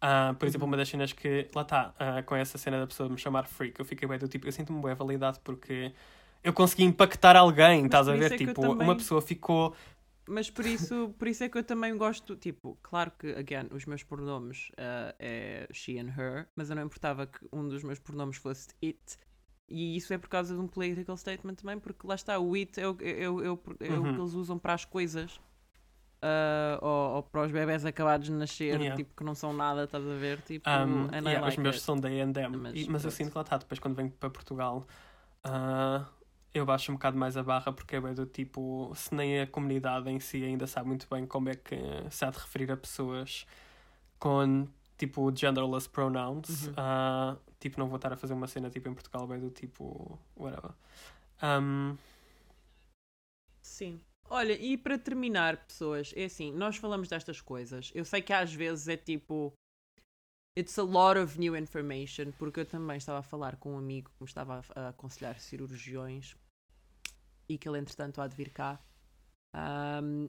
Ah, 0.00 0.34
por 0.38 0.46
exemplo, 0.46 0.66
Uhum. 0.66 0.70
uma 0.70 0.76
das 0.76 0.88
cenas 0.88 1.12
que 1.12 1.48
lá 1.54 1.62
está, 1.62 1.94
com 2.24 2.34
essa 2.34 2.56
cena 2.56 2.80
da 2.80 2.86
pessoa 2.86 3.08
me 3.08 3.18
chamar 3.18 3.46
freak, 3.46 3.78
eu 3.78 3.84
fiquei 3.84 4.08
bem 4.08 4.18
do 4.18 4.26
tipo, 4.28 4.46
eu 4.48 4.52
sinto-me 4.52 4.80
bem 4.82 4.94
validado 4.94 5.38
porque 5.44 5.92
eu 6.42 6.52
consegui 6.54 6.84
impactar 6.84 7.36
alguém, 7.36 7.84
Mas 7.84 7.92
estás 7.92 8.08
a 8.08 8.12
ver? 8.14 8.32
é 8.32 8.36
tipo, 8.38 8.52
também- 8.54 8.84
uma 8.84 8.96
pessoa 8.96 9.20
ficou 9.20 9.74
Mas 10.28 10.48
por 10.48 10.64
isso, 10.64 11.14
por 11.18 11.26
isso 11.26 11.42
é 11.44 11.48
que 11.48 11.58
eu 11.58 11.64
também 11.64 11.96
gosto, 11.96 12.36
tipo, 12.36 12.78
claro 12.82 13.10
que, 13.18 13.32
again, 13.32 13.68
os 13.72 13.84
meus 13.84 14.02
pronomes 14.02 14.70
ah, 14.78 15.14
é 15.18 15.66
she 15.72 15.98
and 15.98 16.10
her, 16.16 16.48
mas 16.54 16.70
eu 16.70 16.76
não 16.76 16.84
importava 16.84 17.26
que 17.26 17.46
um 17.52 17.68
dos 17.68 17.82
meus 17.82 17.98
pronomes 17.98 18.36
fosse 18.36 18.68
it. 18.82 19.18
E 19.70 19.96
isso 19.96 20.12
é 20.12 20.18
por 20.18 20.28
causa 20.28 20.52
de 20.54 20.60
um 20.60 20.66
political 20.66 21.16
statement 21.16 21.54
também, 21.54 21.78
porque 21.78 22.04
lá 22.06 22.16
está, 22.16 22.38
o 22.40 22.54
it 22.54 22.78
é 22.80 22.88
o, 22.88 22.96
é, 23.00 23.28
o- 23.30 23.42
é 23.44 23.50
o- 23.50 23.60
é 23.80 23.88
o 23.98 24.02
Uhum. 24.02 24.14
que 24.14 24.20
eles 24.20 24.34
usam 24.34 24.58
para 24.58 24.74
as 24.74 24.84
coisas. 24.84 25.40
ah, 26.22 26.78
ou, 26.82 27.16
ou 27.16 27.22
para 27.22 27.46
os 27.46 27.50
bebés 27.52 27.82
acabados 27.86 28.26
de 28.26 28.32
nascer, 28.34 28.78
Yeah. 28.78 28.94
tipo, 28.94 29.14
que 29.16 29.24
não 29.24 29.34
são 29.34 29.54
nada, 29.54 29.84
estás 29.84 30.06
a 30.06 30.14
ver? 30.16 30.42
Tipo, 30.42 30.68
Um, 30.68 31.08
yeah, 31.26 31.40
like 31.40 31.48
os 31.48 31.56
meus 31.56 31.76
it. 31.76 31.84
são 31.84 31.96
and 31.96 32.32
them. 32.34 32.50
Mas 32.56 32.86
Mas, 32.88 33.04
eu 33.06 33.10
sinto 33.10 33.30
que 33.30 33.38
lá 33.38 33.42
está, 33.42 33.56
depois 33.56 33.78
quando 33.80 33.94
venho 33.94 34.10
para 34.10 34.28
Portugal, 34.28 34.84
ah, 35.42 36.04
eu 36.52 36.66
baixo 36.66 36.92
um 36.92 36.96
bocado 36.96 37.16
mais 37.16 37.38
a 37.38 37.42
barra 37.42 37.72
porque 37.72 37.96
é 37.96 38.00
do 38.00 38.26
tipo, 38.26 38.92
se 38.94 39.14
nem 39.14 39.40
a 39.40 39.46
comunidade 39.46 40.10
em 40.10 40.20
si 40.20 40.44
ainda 40.44 40.66
sabe 40.66 40.88
muito 40.88 41.06
bem 41.08 41.24
como 41.26 41.48
é 41.48 41.54
que 41.54 41.76
se 42.10 42.22
há 42.22 42.30
de 42.30 42.38
referir 42.38 42.70
a 42.70 42.76
pessoas 42.76 43.46
com 44.18 44.68
tipo 44.98 45.34
genderless 45.34 45.88
pronouns, 45.88 46.66
Uhum. 46.66 46.74
ah, 46.76 47.36
tipo, 47.60 47.78
não 47.78 47.88
vou 47.88 47.96
estar 47.96 48.12
a 48.12 48.16
fazer 48.16 48.34
uma 48.34 48.48
cena 48.48 48.70
tipo 48.70 48.88
em 48.88 48.94
Portugal, 48.94 49.26
bem 49.26 49.38
do 49.38 49.50
tipo, 49.50 50.18
whatever. 50.36 50.72
Um, 51.42 51.96
Sim. 53.62 54.00
Olha, 54.28 54.52
e 54.52 54.76
para 54.76 54.98
terminar, 54.98 55.56
pessoas, 55.66 56.12
é 56.16 56.24
assim, 56.24 56.52
nós 56.52 56.76
falamos 56.76 57.08
destas 57.08 57.40
coisas. 57.40 57.90
Eu 57.94 58.04
sei 58.04 58.22
que 58.22 58.32
às 58.32 58.52
vezes 58.52 58.88
é 58.88 58.96
tipo. 58.96 59.52
It's 60.58 60.78
a 60.78 60.82
lot 60.82 61.18
of 61.18 61.38
new 61.38 61.56
information, 61.56 62.32
porque 62.38 62.60
eu 62.60 62.66
também 62.66 62.96
estava 62.96 63.20
a 63.20 63.22
falar 63.22 63.56
com 63.56 63.74
um 63.74 63.78
amigo 63.78 64.10
que 64.10 64.22
me 64.22 64.26
estava 64.26 64.62
a, 64.74 64.88
aconselhar 64.88 65.38
cirurgiões 65.38 66.36
e 67.48 67.56
que 67.56 67.68
ele, 67.68 67.78
entretanto, 67.78 68.20
há 68.20 68.26
de 68.26 68.34
vir 68.34 68.50
cá. 68.50 68.80
Ahm, 69.54 70.28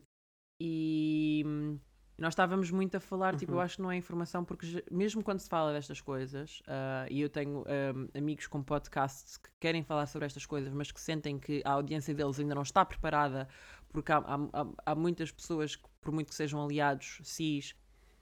e 0.59 1.43
nós 2.17 2.33
estávamos 2.33 2.69
muito 2.69 2.95
a 2.97 2.99
falar, 2.99 3.35
tipo, 3.35 3.53
eu 3.53 3.57
Uhum. 3.57 3.63
acho 3.63 3.77
que 3.77 3.81
não 3.81 3.91
é 3.91 3.95
informação, 3.95 4.45
porque 4.45 4.83
mesmo 4.91 5.23
quando 5.23 5.39
se 5.39 5.49
fala 5.49 5.73
destas 5.73 5.99
coisas, 6.01 6.61
ah, 6.67 7.05
e 7.09 7.19
eu 7.21 7.29
tenho 7.29 7.63
ahm, 7.67 8.07
amigos 8.15 8.45
com 8.47 8.61
podcasts 8.61 9.37
que 9.37 9.49
querem 9.59 9.83
falar 9.83 10.05
sobre 10.05 10.25
estas 10.27 10.45
coisas, 10.45 10.71
mas 10.71 10.91
que 10.91 11.01
sentem 11.01 11.39
que 11.39 11.61
a 11.65 11.71
audiência 11.71 12.13
deles 12.13 12.39
ainda 12.39 12.53
não 12.53 12.61
está 12.61 12.85
preparada, 12.85 13.47
porque 13.89 14.11
há, 14.11 14.17
há, 14.19 14.67
há- 14.85 14.95
muitas 14.95 15.31
pessoas, 15.31 15.75
que, 15.75 15.87
por 15.99 16.11
muito 16.13 16.27
que 16.29 16.35
sejam 16.35 16.63
aliados, 16.63 17.19
cis, 17.23 17.75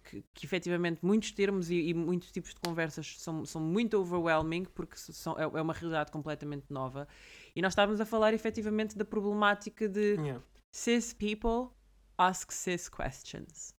que, 0.03 0.23
que 0.33 0.45
efetivamente 0.45 1.05
muitos 1.05 1.31
termos 1.31 1.69
e, 1.69 1.89
e 1.89 1.93
muitos 1.93 2.31
tipos 2.31 2.53
de 2.53 2.59
conversas 2.61 3.19
são, 3.19 3.45
são 3.45 3.61
muito 3.61 3.97
overwhelming, 3.99 4.63
porque 4.65 4.95
são, 4.97 5.37
é, 5.37 5.43
é 5.43 5.61
uma 5.61 5.73
realidade 5.73 6.11
completamente 6.11 6.65
nova. 6.71 7.07
E 7.55 7.61
nós 7.61 7.73
estávamos 7.73 7.99
a 7.99 8.05
falar 8.05 8.33
efetivamente 8.33 8.97
da 8.97 9.03
problemática 9.05 9.87
de 9.89 10.15
Yeah. 10.15 10.41
cis 10.71 11.13
people 11.13 11.75
ask 12.17 12.51
cis 12.51 12.89
questions. 12.89 13.73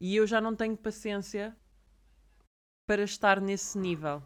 E 0.00 0.16
eu 0.16 0.26
já 0.26 0.40
não 0.40 0.56
tenho 0.56 0.76
paciência 0.76 1.56
para 2.86 3.02
estar 3.04 3.40
nesse 3.40 3.78
nível. 3.78 4.22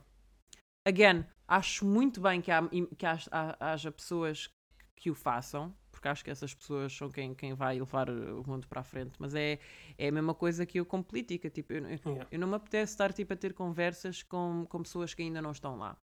Again, 0.86 1.24
acho 1.48 1.84
muito 1.84 2.20
bem 2.20 2.40
que, 2.40 2.50
há, 2.50 2.62
que 2.96 3.06
haja, 3.06 3.30
haja 3.58 3.92
pessoas 3.92 4.48
que 4.96 5.10
o 5.10 5.14
façam, 5.14 5.74
porque 5.90 6.08
acho 6.08 6.24
que 6.24 6.30
essas 6.30 6.54
pessoas 6.54 6.92
são 6.94 7.10
quem, 7.10 7.34
quem 7.34 7.54
vai 7.54 7.78
levar 7.78 8.08
o 8.10 8.42
mundo 8.46 8.66
para 8.68 8.80
a 8.80 8.84
frente, 8.84 9.12
mas 9.18 9.34
é, 9.34 9.58
é 9.98 10.08
a 10.08 10.12
mesma 10.12 10.34
coisa 10.34 10.64
que 10.64 10.78
eu 10.78 10.86
com 10.86 11.02
política. 11.02 11.50
Tipo, 11.50 11.72
eu, 11.72 11.86
eu- 11.88 12.26
eu 12.30 12.38
não 12.38 12.48
me 12.48 12.54
apetece 12.56 12.92
estar 12.92 13.12
tipo, 13.12 13.32
a 13.32 13.36
ter 13.36 13.52
conversas 13.54 14.22
com, 14.22 14.66
com 14.68 14.82
pessoas 14.82 15.14
que 15.14 15.22
ainda 15.22 15.42
não 15.42 15.52
estão 15.52 15.76
lá. 15.76 15.96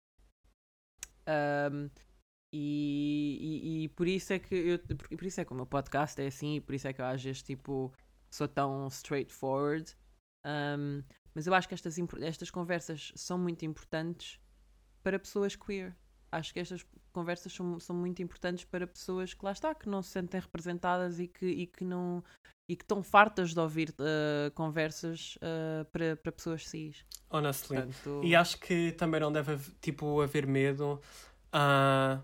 Ahm, 1.27 1.91
e, 2.53 3.39
e, 3.41 3.85
e 3.85 3.89
por 3.91 4.09
isso 4.09 4.33
é 4.33 4.39
que 4.39 4.55
eu, 4.55 4.79
por, 4.81 5.09
por 5.09 5.25
isso 5.25 5.41
é 5.41 5.45
que 5.45 5.53
o 5.53 5.57
meu 5.57 5.66
podcast 5.66 6.21
é 6.21 6.27
assim, 6.27 6.57
e 6.57 6.61
por 6.61 6.75
isso 6.75 6.89
é 6.89 6.93
que 6.93 7.01
eu 7.01 7.07
às 7.07 7.23
vezes 7.23 7.43
tipo 7.43 7.93
sou 8.31 8.49
tão 8.49 8.89
straightforward. 8.89 9.97
Ahm, 10.45 11.03
mas 11.35 11.47
eu 11.47 11.55
acho 11.55 11.68
que 11.68 11.74
estas, 11.74 11.97
estas 12.20 12.51
conversas 12.51 13.12
são 13.14 13.39
muito 13.39 13.64
importantes 13.64 14.41
para 15.03 15.18
pessoas 15.18 15.57
queer. 15.57 15.97
Acho 16.33 16.53
que 16.53 16.61
estas 16.61 16.87
conversas 17.12 17.53
são, 17.53 17.81
são 17.81 17.97
muito 17.97 18.22
importantes 18.22 18.64
para 18.64 18.87
pessoas 18.87 19.35
que 19.35 19.45
lá 19.45 19.53
está, 19.53 19.74
que 19.74 19.89
não 19.89 20.03
se 20.03 20.11
sentem 20.11 20.41
representadas 20.41 21.18
e 21.18 21.26
que, 21.26 21.47
e 21.47 21.66
que 21.66 21.85
não 21.85 22.22
e 22.68 22.76
que 22.76 22.85
estão 22.85 23.03
fartas 23.03 23.53
de 23.53 23.59
ouvir 23.59 23.93
ah, 23.99 24.51
conversas 24.55 25.37
ah, 25.43 25.85
para, 25.91 26.16
para 26.16 26.31
pessoas 26.31 26.68
cis. 26.68 27.05
Honestly. 27.28 27.76
Portanto, 27.76 28.20
E 28.22 28.37
acho 28.37 28.61
que 28.61 28.93
também 28.93 29.20
não 29.20 29.33
deve 29.33 29.53
haver, 29.53 29.74
tipo, 29.81 30.20
haver 30.20 30.47
medo 30.47 31.01
ah, 31.53 32.22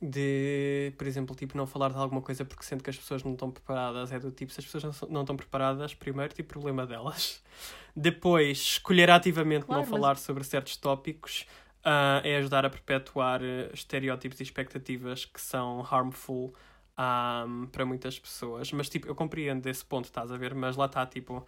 de, 0.00 0.92
por 0.96 1.06
exemplo, 1.06 1.34
tipo, 1.34 1.56
não 1.56 1.66
falar 1.66 1.90
de 1.90 1.96
alguma 1.96 2.20
coisa 2.22 2.44
porque 2.44 2.62
sente 2.64 2.82
que 2.82 2.90
as 2.90 2.96
pessoas 2.96 3.22
não 3.24 3.32
estão 3.32 3.50
preparadas. 3.50 4.12
É 4.12 4.18
do 4.18 4.30
tipo, 4.30 4.52
se 4.52 4.60
as 4.60 4.66
pessoas 4.66 4.84
não, 4.84 5.08
não 5.08 5.20
estão 5.22 5.36
preparadas, 5.36 5.94
primeiro, 5.94 6.32
tipo, 6.32 6.48
problema 6.48 6.86
delas. 6.86 7.42
Depois, 7.96 8.58
escolher 8.58 9.10
ativamente 9.10 9.64
Claro, 9.66 9.82
não 9.82 9.90
mas- 9.90 10.00
falar 10.00 10.16
sobre 10.16 10.44
certos 10.44 10.76
tópicos 10.76 11.46
ah, 11.84 12.20
é 12.24 12.36
ajudar 12.36 12.64
a 12.64 12.70
perpetuar 12.70 13.42
eh, 13.42 13.70
estereótipos 13.72 14.38
e 14.40 14.42
expectativas 14.44 15.24
que 15.24 15.40
são 15.40 15.84
harmful 15.90 16.54
ah, 16.96 17.44
para 17.72 17.84
muitas 17.84 18.18
pessoas. 18.18 18.70
Mas, 18.72 18.88
tipo, 18.88 19.08
eu 19.08 19.14
compreendo 19.16 19.66
esse 19.66 19.84
ponto, 19.84 20.04
estás 20.04 20.30
a 20.30 20.36
ver? 20.36 20.54
Mas 20.54 20.76
lá 20.76 20.86
está, 20.86 21.04
tipo, 21.06 21.44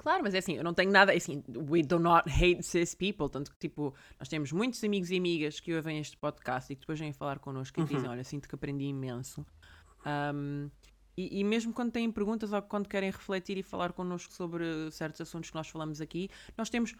Claro, 0.00 0.22
mas 0.22 0.32
é 0.32 0.38
assim, 0.38 0.56
eu 0.56 0.64
não 0.64 0.72
tenho 0.72 0.90
nada, 0.90 1.12
é 1.12 1.18
assim, 1.18 1.44
we 1.68 1.82
do 1.82 1.98
not 1.98 2.26
hate 2.26 2.62
cis 2.62 2.94
people, 2.94 3.28
tanto 3.28 3.50
que, 3.50 3.58
tipo, 3.58 3.94
nós 4.18 4.28
temos 4.30 4.50
muitos 4.50 4.82
amigos 4.82 5.10
e 5.10 5.18
amigas 5.18 5.60
que 5.60 5.74
ouvem 5.74 5.98
este 5.98 6.16
podcast 6.16 6.72
e 6.72 6.74
que 6.74 6.80
depois 6.80 6.98
vêm 6.98 7.12
falar 7.12 7.38
connosco 7.38 7.78
e 7.78 7.82
Uhum. 7.82 7.86
dizem, 7.86 8.08
olha, 8.08 8.24
sinto 8.24 8.48
que 8.48 8.54
aprendi 8.54 8.84
imenso. 8.84 9.44
Um, 10.06 10.70
e, 11.18 11.40
e 11.40 11.44
mesmo 11.44 11.74
quando 11.74 11.92
têm 11.92 12.10
perguntas 12.10 12.50
ou 12.50 12.62
quando 12.62 12.88
querem 12.88 13.10
refletir 13.10 13.58
e 13.58 13.62
falar 13.62 13.92
connosco 13.92 14.32
sobre 14.32 14.90
certos 14.90 15.20
assuntos 15.20 15.50
que 15.50 15.56
nós 15.56 15.68
falamos 15.68 16.00
aqui, 16.00 16.30
nós 16.56 16.70
temos 16.70 16.94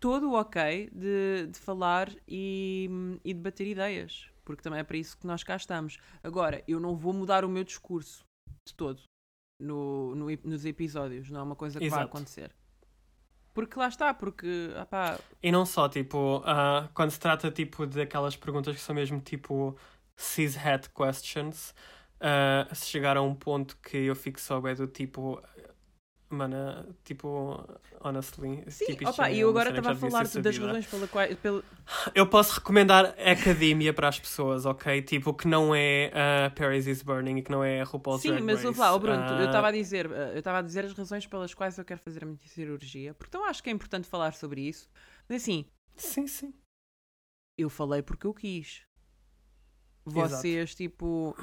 todo 0.00 0.30
o 0.30 0.32
ok 0.32 0.90
de, 0.92 1.46
de 1.46 1.58
falar 1.60 2.12
e, 2.26 2.90
e 3.24 3.32
debater 3.32 3.68
ideias, 3.68 4.28
porque 4.44 4.62
também 4.62 4.80
é 4.80 4.82
para 4.82 4.96
isso 4.96 5.16
que 5.16 5.28
nós 5.28 5.44
cá 5.44 5.54
estamos. 5.54 5.96
Agora, 6.24 6.60
eu 6.66 6.80
não 6.80 6.96
vou 6.96 7.12
mudar 7.12 7.44
o 7.44 7.48
meu 7.48 7.62
discurso 7.62 8.24
de 8.66 8.74
todo 8.74 9.00
no, 9.62 10.14
no 10.14 10.26
nos 10.44 10.64
episódios, 10.64 11.30
não 11.30 11.40
é 11.40 11.42
uma 11.42 11.56
coisa 11.56 11.78
que 11.78 11.88
vai 11.88 12.00
Exato. 12.00 12.16
acontecer. 12.16 12.50
Porque 13.54 13.78
lá 13.78 13.88
está, 13.88 14.14
porque 14.14 14.72
ah 14.76 14.86
pá, 14.86 15.18
E 15.42 15.52
não 15.52 15.66
só, 15.66 15.88
tipo, 15.88 16.42
ah, 16.44 16.88
quando 16.94 17.10
se 17.10 17.20
trata, 17.20 17.50
tipo, 17.50 17.86
daquelas 17.86 18.34
perguntas 18.36 18.74
que 18.74 18.80
são 18.80 18.94
mesmo, 18.94 19.20
tipo, 19.20 19.76
cis-het 20.16 20.88
questions, 20.90 21.74
ah, 22.20 22.66
se 22.74 22.86
chegar 22.86 23.16
a 23.16 23.22
um 23.22 23.34
ponto 23.34 23.76
que 23.78 23.98
eu 23.98 24.16
fico 24.16 24.40
só 24.40 24.66
é 24.66 24.74
do 24.74 24.86
tipo... 24.86 25.40
Mano, 26.32 26.96
tipo, 27.04 27.62
honestly... 28.00 28.64
sim, 28.70 28.86
tipo, 28.86 29.06
opa, 29.06 29.30
e 29.30 29.40
eu 29.40 29.50
agora 29.50 29.68
estava 29.68 29.92
a 29.92 29.94
falar 29.94 30.26
das 30.26 30.56
razões 30.56 30.86
pela 30.86 31.06
qual, 31.06 31.28
pela, 31.36 31.62
Eu 32.14 32.26
posso 32.26 32.54
recomendar 32.54 33.14
academia 33.20 33.92
para 33.92 34.08
as 34.08 34.18
pessoas, 34.18 34.64
ok? 34.64 35.02
Tipo, 35.02 35.34
que 35.34 35.46
não 35.46 35.74
é 35.74 36.10
uh, 36.10 36.54
Paris 36.54 36.86
is 36.86 37.02
Burning 37.02 37.36
e 37.36 37.42
que 37.42 37.50
não 37.50 37.62
é 37.62 37.82
RuPaul's 37.82 38.22
Sim, 38.22 38.30
Drag 38.30 38.42
mas 38.44 38.64
ouve 38.64 38.80
lá, 38.80 38.94
oh 38.94 38.98
Bruno, 38.98 39.26
tu- 39.26 39.34
eu 39.34 39.44
estava 39.44 39.68
a 39.68 39.72
dizer, 39.72 40.10
eh, 40.10 40.32
eu 40.32 40.38
estava 40.38 40.60
a 40.60 40.62
dizer 40.62 40.86
as 40.86 40.94
razões 40.94 41.26
pelas 41.26 41.52
quais 41.52 41.76
eu 41.76 41.84
quero 41.84 42.00
fazer 42.00 42.22
a 42.22 42.26
minha 42.26 42.38
cirurgia, 42.46 43.12
porque 43.12 43.28
então 43.28 43.44
acho 43.44 43.62
que 43.62 43.68
é 43.68 43.72
importante 43.74 44.08
falar 44.08 44.32
sobre 44.32 44.62
isso. 44.62 44.88
Mas 45.28 45.42
assim, 45.42 45.66
Sim, 45.94 46.26
sim. 46.26 46.54
eu 47.58 47.68
falei 47.68 48.00
porque 48.00 48.26
eu 48.26 48.32
quis. 48.32 48.86
Exato. 50.06 50.30
Vocês, 50.30 50.74
tipo, 50.74 51.36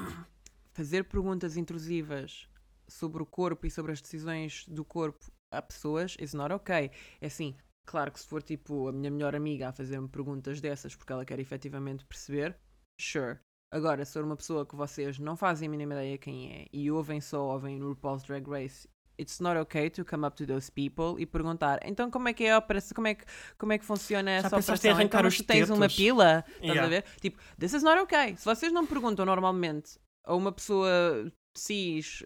fazer 0.72 1.04
perguntas 1.04 1.56
intrusivas 1.56 2.49
sobre 2.90 3.22
o 3.22 3.26
corpo 3.26 3.66
e 3.66 3.70
sobre 3.70 3.92
as 3.92 4.00
decisões 4.00 4.66
do 4.68 4.84
corpo 4.84 5.24
a 5.52 5.62
pessoas 5.62 6.16
is 6.20 6.34
not 6.34 6.52
ok. 6.52 6.90
É 7.20 7.26
assim, 7.26 7.56
claro 7.86 8.12
que 8.12 8.20
se 8.20 8.26
for 8.26 8.42
tipo 8.42 8.88
a 8.88 8.92
minha 8.92 9.10
melhor 9.10 9.34
amiga 9.34 9.68
a 9.68 9.72
fazer-me 9.72 10.08
perguntas 10.08 10.60
dessas 10.60 10.94
porque 10.94 11.12
ela 11.12 11.24
quer 11.24 11.38
efetivamente 11.38 12.04
perceber, 12.04 12.56
sure. 13.00 13.38
Agora, 13.72 14.04
se 14.04 14.12
for 14.14 14.24
uma 14.24 14.36
pessoa 14.36 14.66
que 14.66 14.74
vocês 14.74 15.18
não 15.20 15.36
fazem 15.36 15.68
a 15.68 15.70
mínima 15.70 15.94
ideia 15.94 16.18
quem 16.18 16.52
é 16.52 16.66
e 16.72 16.90
ouvem 16.90 17.20
só, 17.20 17.40
ouvem 17.52 17.78
no 17.78 17.88
RuPaul's 17.90 18.24
Drag 18.24 18.44
Race, 18.48 18.88
it's 19.18 19.38
not 19.38 19.56
okay 19.58 19.88
to 19.90 20.04
come 20.04 20.26
up 20.26 20.36
to 20.36 20.44
those 20.46 20.70
people 20.72 21.20
e 21.22 21.26
perguntar 21.26 21.78
então 21.84 22.10
como 22.10 22.28
é 22.28 22.32
que 22.32 22.44
é 22.44 22.52
a 22.52 22.58
operação, 22.58 22.94
como 22.94 23.06
é 23.06 23.14
que, 23.14 23.24
como 23.58 23.72
é 23.72 23.78
que 23.78 23.84
funciona 23.84 24.30
essa 24.30 24.46
em 24.56 24.58
operação? 24.58 24.90
arrancar 24.90 25.18
então, 25.18 25.28
os 25.28 25.36
tu 25.36 25.44
tens 25.44 25.68
uma 25.70 25.82
tetos? 25.82 25.96
pila? 25.96 26.44
Estás 26.46 26.62
Yeah. 26.62 26.84
a 26.84 26.88
ver? 26.88 27.04
Tipo, 27.20 27.38
this 27.58 27.72
is 27.72 27.82
not 27.82 28.00
okay. 28.00 28.36
Se 28.36 28.44
vocês 28.44 28.72
não 28.72 28.86
perguntam 28.86 29.24
normalmente 29.26 29.98
a 30.24 30.34
uma 30.34 30.50
pessoa 30.52 31.30
cis 31.54 32.24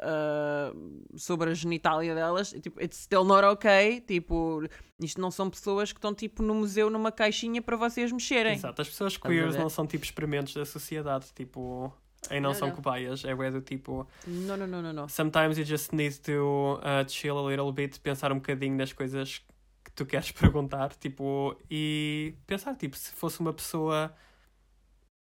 ah, 0.00 0.72
sobre 1.16 1.50
a 1.50 1.54
genitália 1.54 2.14
delas, 2.14 2.50
tipo, 2.50 2.80
it's 2.80 2.98
still 2.98 3.24
not 3.24 3.44
okay. 3.44 4.00
Tipo, 4.00 4.62
isto 5.00 5.20
não 5.20 5.30
são 5.30 5.48
pessoas 5.48 5.92
que 5.92 5.98
estão 5.98 6.14
tipo 6.14 6.42
no 6.42 6.54
museu 6.54 6.90
numa 6.90 7.12
caixinha 7.12 7.62
para 7.62 7.76
vocês 7.76 8.10
mexerem. 8.12 8.54
Exato. 8.54 8.82
As 8.82 8.88
pessoas 8.88 9.16
ver? 9.54 9.60
não 9.60 9.68
são 9.68 9.86
tipo 9.86 10.04
experimentos 10.04 10.54
da 10.54 10.64
sociedade, 10.64 11.26
tipo... 11.34 11.92
E 12.30 12.40
não, 12.40 12.50
Não, 12.50 12.54
são 12.54 12.68
não. 12.68 12.74
cobaias, 12.74 13.22
é 13.22 13.34
do 13.50 13.60
tipo... 13.60 14.08
Não, 14.26 14.56
não, 14.56 14.66
não, 14.66 14.80
não, 14.80 14.92
não. 14.94 15.08
Sometimes 15.08 15.58
you 15.58 15.64
just 15.64 15.92
need 15.92 16.18
to 16.20 16.80
uh, 16.80 17.06
chill 17.06 17.38
a 17.38 17.50
little 17.50 17.70
bit, 17.70 18.00
pensar 18.00 18.32
um 18.32 18.36
bocadinho 18.36 18.74
nas 18.76 18.94
coisas 18.94 19.42
que 19.84 19.92
tu 19.94 20.06
queres 20.06 20.32
perguntar, 20.32 20.94
tipo, 20.94 21.54
e 21.70 22.34
pensar, 22.46 22.76
tipo, 22.76 22.96
se 22.96 23.12
fosse 23.12 23.40
uma 23.40 23.52
pessoa, 23.52 24.14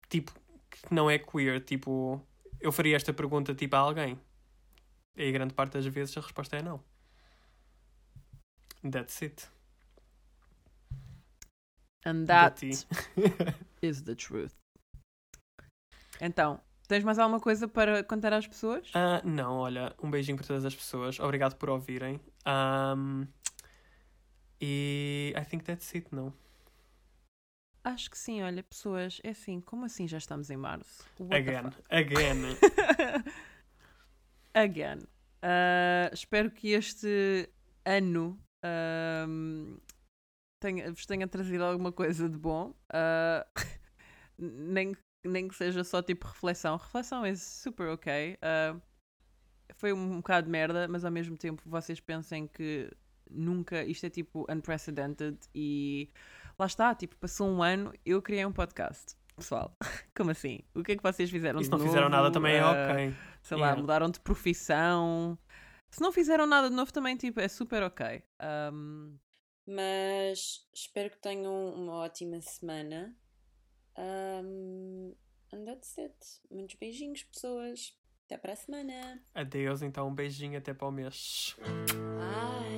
tipo, 0.07 0.31
que 0.69 0.93
não 0.93 1.09
é 1.09 1.17
queer, 1.17 1.61
tipo, 1.61 2.21
eu 2.64 2.72
faria 2.72 2.95
esta 2.95 3.14
pergunta, 3.14 3.53
tipo, 3.53 3.76
a 3.76 3.80
alguém. 3.80 4.20
E 5.16 5.28
a 5.28 5.32
grande 5.32 5.53
parte 5.53 5.74
das 5.74 5.86
vezes 5.86 6.18
a 6.18 6.22
resposta 6.22 6.55
é 6.55 6.61
não. 6.61 6.84
That's 8.89 9.22
it. 9.22 9.47
And 12.05 12.26
that 12.26 12.66
is 13.82 14.01
the 14.01 14.16
truth. 14.16 14.53
Então, 16.20 16.59
tens 16.88 17.03
mais 17.03 17.20
alguma 17.20 17.39
coisa 17.39 17.68
para 17.68 18.03
contar 18.03 18.34
às 18.34 18.47
pessoas? 18.47 18.89
Ah, 18.93 19.22
não, 19.24 19.57
olha, 19.57 19.93
um 20.01 20.09
beijinho 20.09 20.38
para 20.38 20.47
todas 20.47 20.66
as 20.66 20.76
pessoas. 20.76 21.20
Obrigado 21.20 21.55
por 21.55 21.70
ouvirem. 21.70 22.20
Um, 22.45 23.28
e 24.59 25.34
I 25.38 25.45
think 25.45 25.64
that's 25.64 25.93
it, 25.95 26.07
não? 26.11 26.34
Acho 27.84 28.09
que 28.09 28.17
sim, 28.17 28.41
olha, 28.41 28.63
pessoas, 28.63 29.19
é 29.23 29.31
assim, 29.31 29.59
como 29.59 29.86
assim 29.86 30.07
já 30.07 30.17
estamos 30.17 30.49
em 30.49 30.55
março? 30.55 31.03
What 31.19 31.36
again, 31.36 31.69
again. 31.89 32.57
again. 34.53 34.99
Uh, 35.43 36.13
espero 36.13 36.49
que 36.49 36.69
este 36.69 37.49
ano 37.84 38.39
uh, 38.63 39.81
tenha, 40.61 40.93
vos 40.93 41.05
tenha 41.05 41.27
trazido 41.27 41.65
alguma 41.65 41.91
coisa 41.91 42.29
de 42.29 42.38
bom. 42.38 42.73
Uh, 42.89 43.43
nem, 44.39 44.95
nem 45.25 45.49
que 45.49 45.55
seja 45.55 45.84
só 45.84 46.01
tipo 46.01 46.25
reflexão. 46.25 46.77
Reflexão 46.77 47.25
é 47.25 47.36
super 47.36 47.89
ok. 47.89 48.38
Ah, 48.41 48.79
foi 49.75 49.91
um 49.91 50.17
bocado 50.17 50.45
de 50.45 50.51
merda, 50.51 50.88
mas 50.88 51.03
ao 51.03 51.11
mesmo 51.11 51.38
tempo 51.38 51.61
vocês 51.65 51.99
pensem 51.99 52.47
que 52.47 52.89
nunca 53.29 53.84
isto 53.84 54.05
é 54.05 54.09
tipo 54.09 54.45
unprecedented 54.49 55.38
e 55.53 56.09
Lá 56.58 56.66
está, 56.66 56.93
tipo, 56.93 57.16
passou 57.18 57.47
um 57.47 57.64
ano, 57.64 57.93
eu 58.06 58.22
criei 58.22 58.45
um 58.45 58.51
podcast. 58.51 59.16
Pessoal, 59.36 59.76
como 60.16 60.32
assim? 60.32 60.60
O 60.76 60.84
que 60.84 60.91
é 60.91 60.95
que 60.95 61.04
vocês 61.04 61.30
fizeram? 61.30 61.60
E 61.60 61.66
se 61.66 61.72
não 61.72 61.78
novo? 61.78 61.89
fizeram 61.89 62.10
nada 62.10 62.32
também 62.32 62.56
é 62.56 62.66
ok. 62.66 63.10
Uh, 63.10 63.16
sei 63.41 63.58
yeah. 63.58 63.76
lá, 63.76 63.82
mudaram 63.82 64.10
de 64.10 64.20
profissão. 64.20 65.38
Se 65.89 66.01
não 66.01 66.12
fizeram 66.12 66.45
nada 66.45 66.70
de 66.70 66.76
novo 66.76 66.91
também, 66.93 67.16
tipo, 67.18 67.39
é 67.39 67.47
super 67.47 67.84
ok. 67.84 68.24
Um... 68.72 69.18
Mas 69.66 70.68
espero 70.74 71.10
que 71.10 71.18
tenham 71.18 71.74
uma 71.74 71.93
ótima 71.93 72.41
semana. 72.41 73.16
Um, 73.97 75.16
and 75.54 75.66
that's 75.66 75.97
it. 75.97 76.16
Muitos 76.51 76.76
beijinhos, 76.76 77.24
pessoas. 77.24 77.97
Até 78.26 78.38
para 78.38 78.54
a 78.54 78.56
semana. 78.56 79.22
Adeus, 79.34 79.82
então. 79.82 80.08
Um 80.08 80.16
beijinho 80.16 80.58
até 80.58 80.74
para 80.74 80.88
o 80.88 80.91
mês. 80.91 81.56
Ai. 82.20 82.72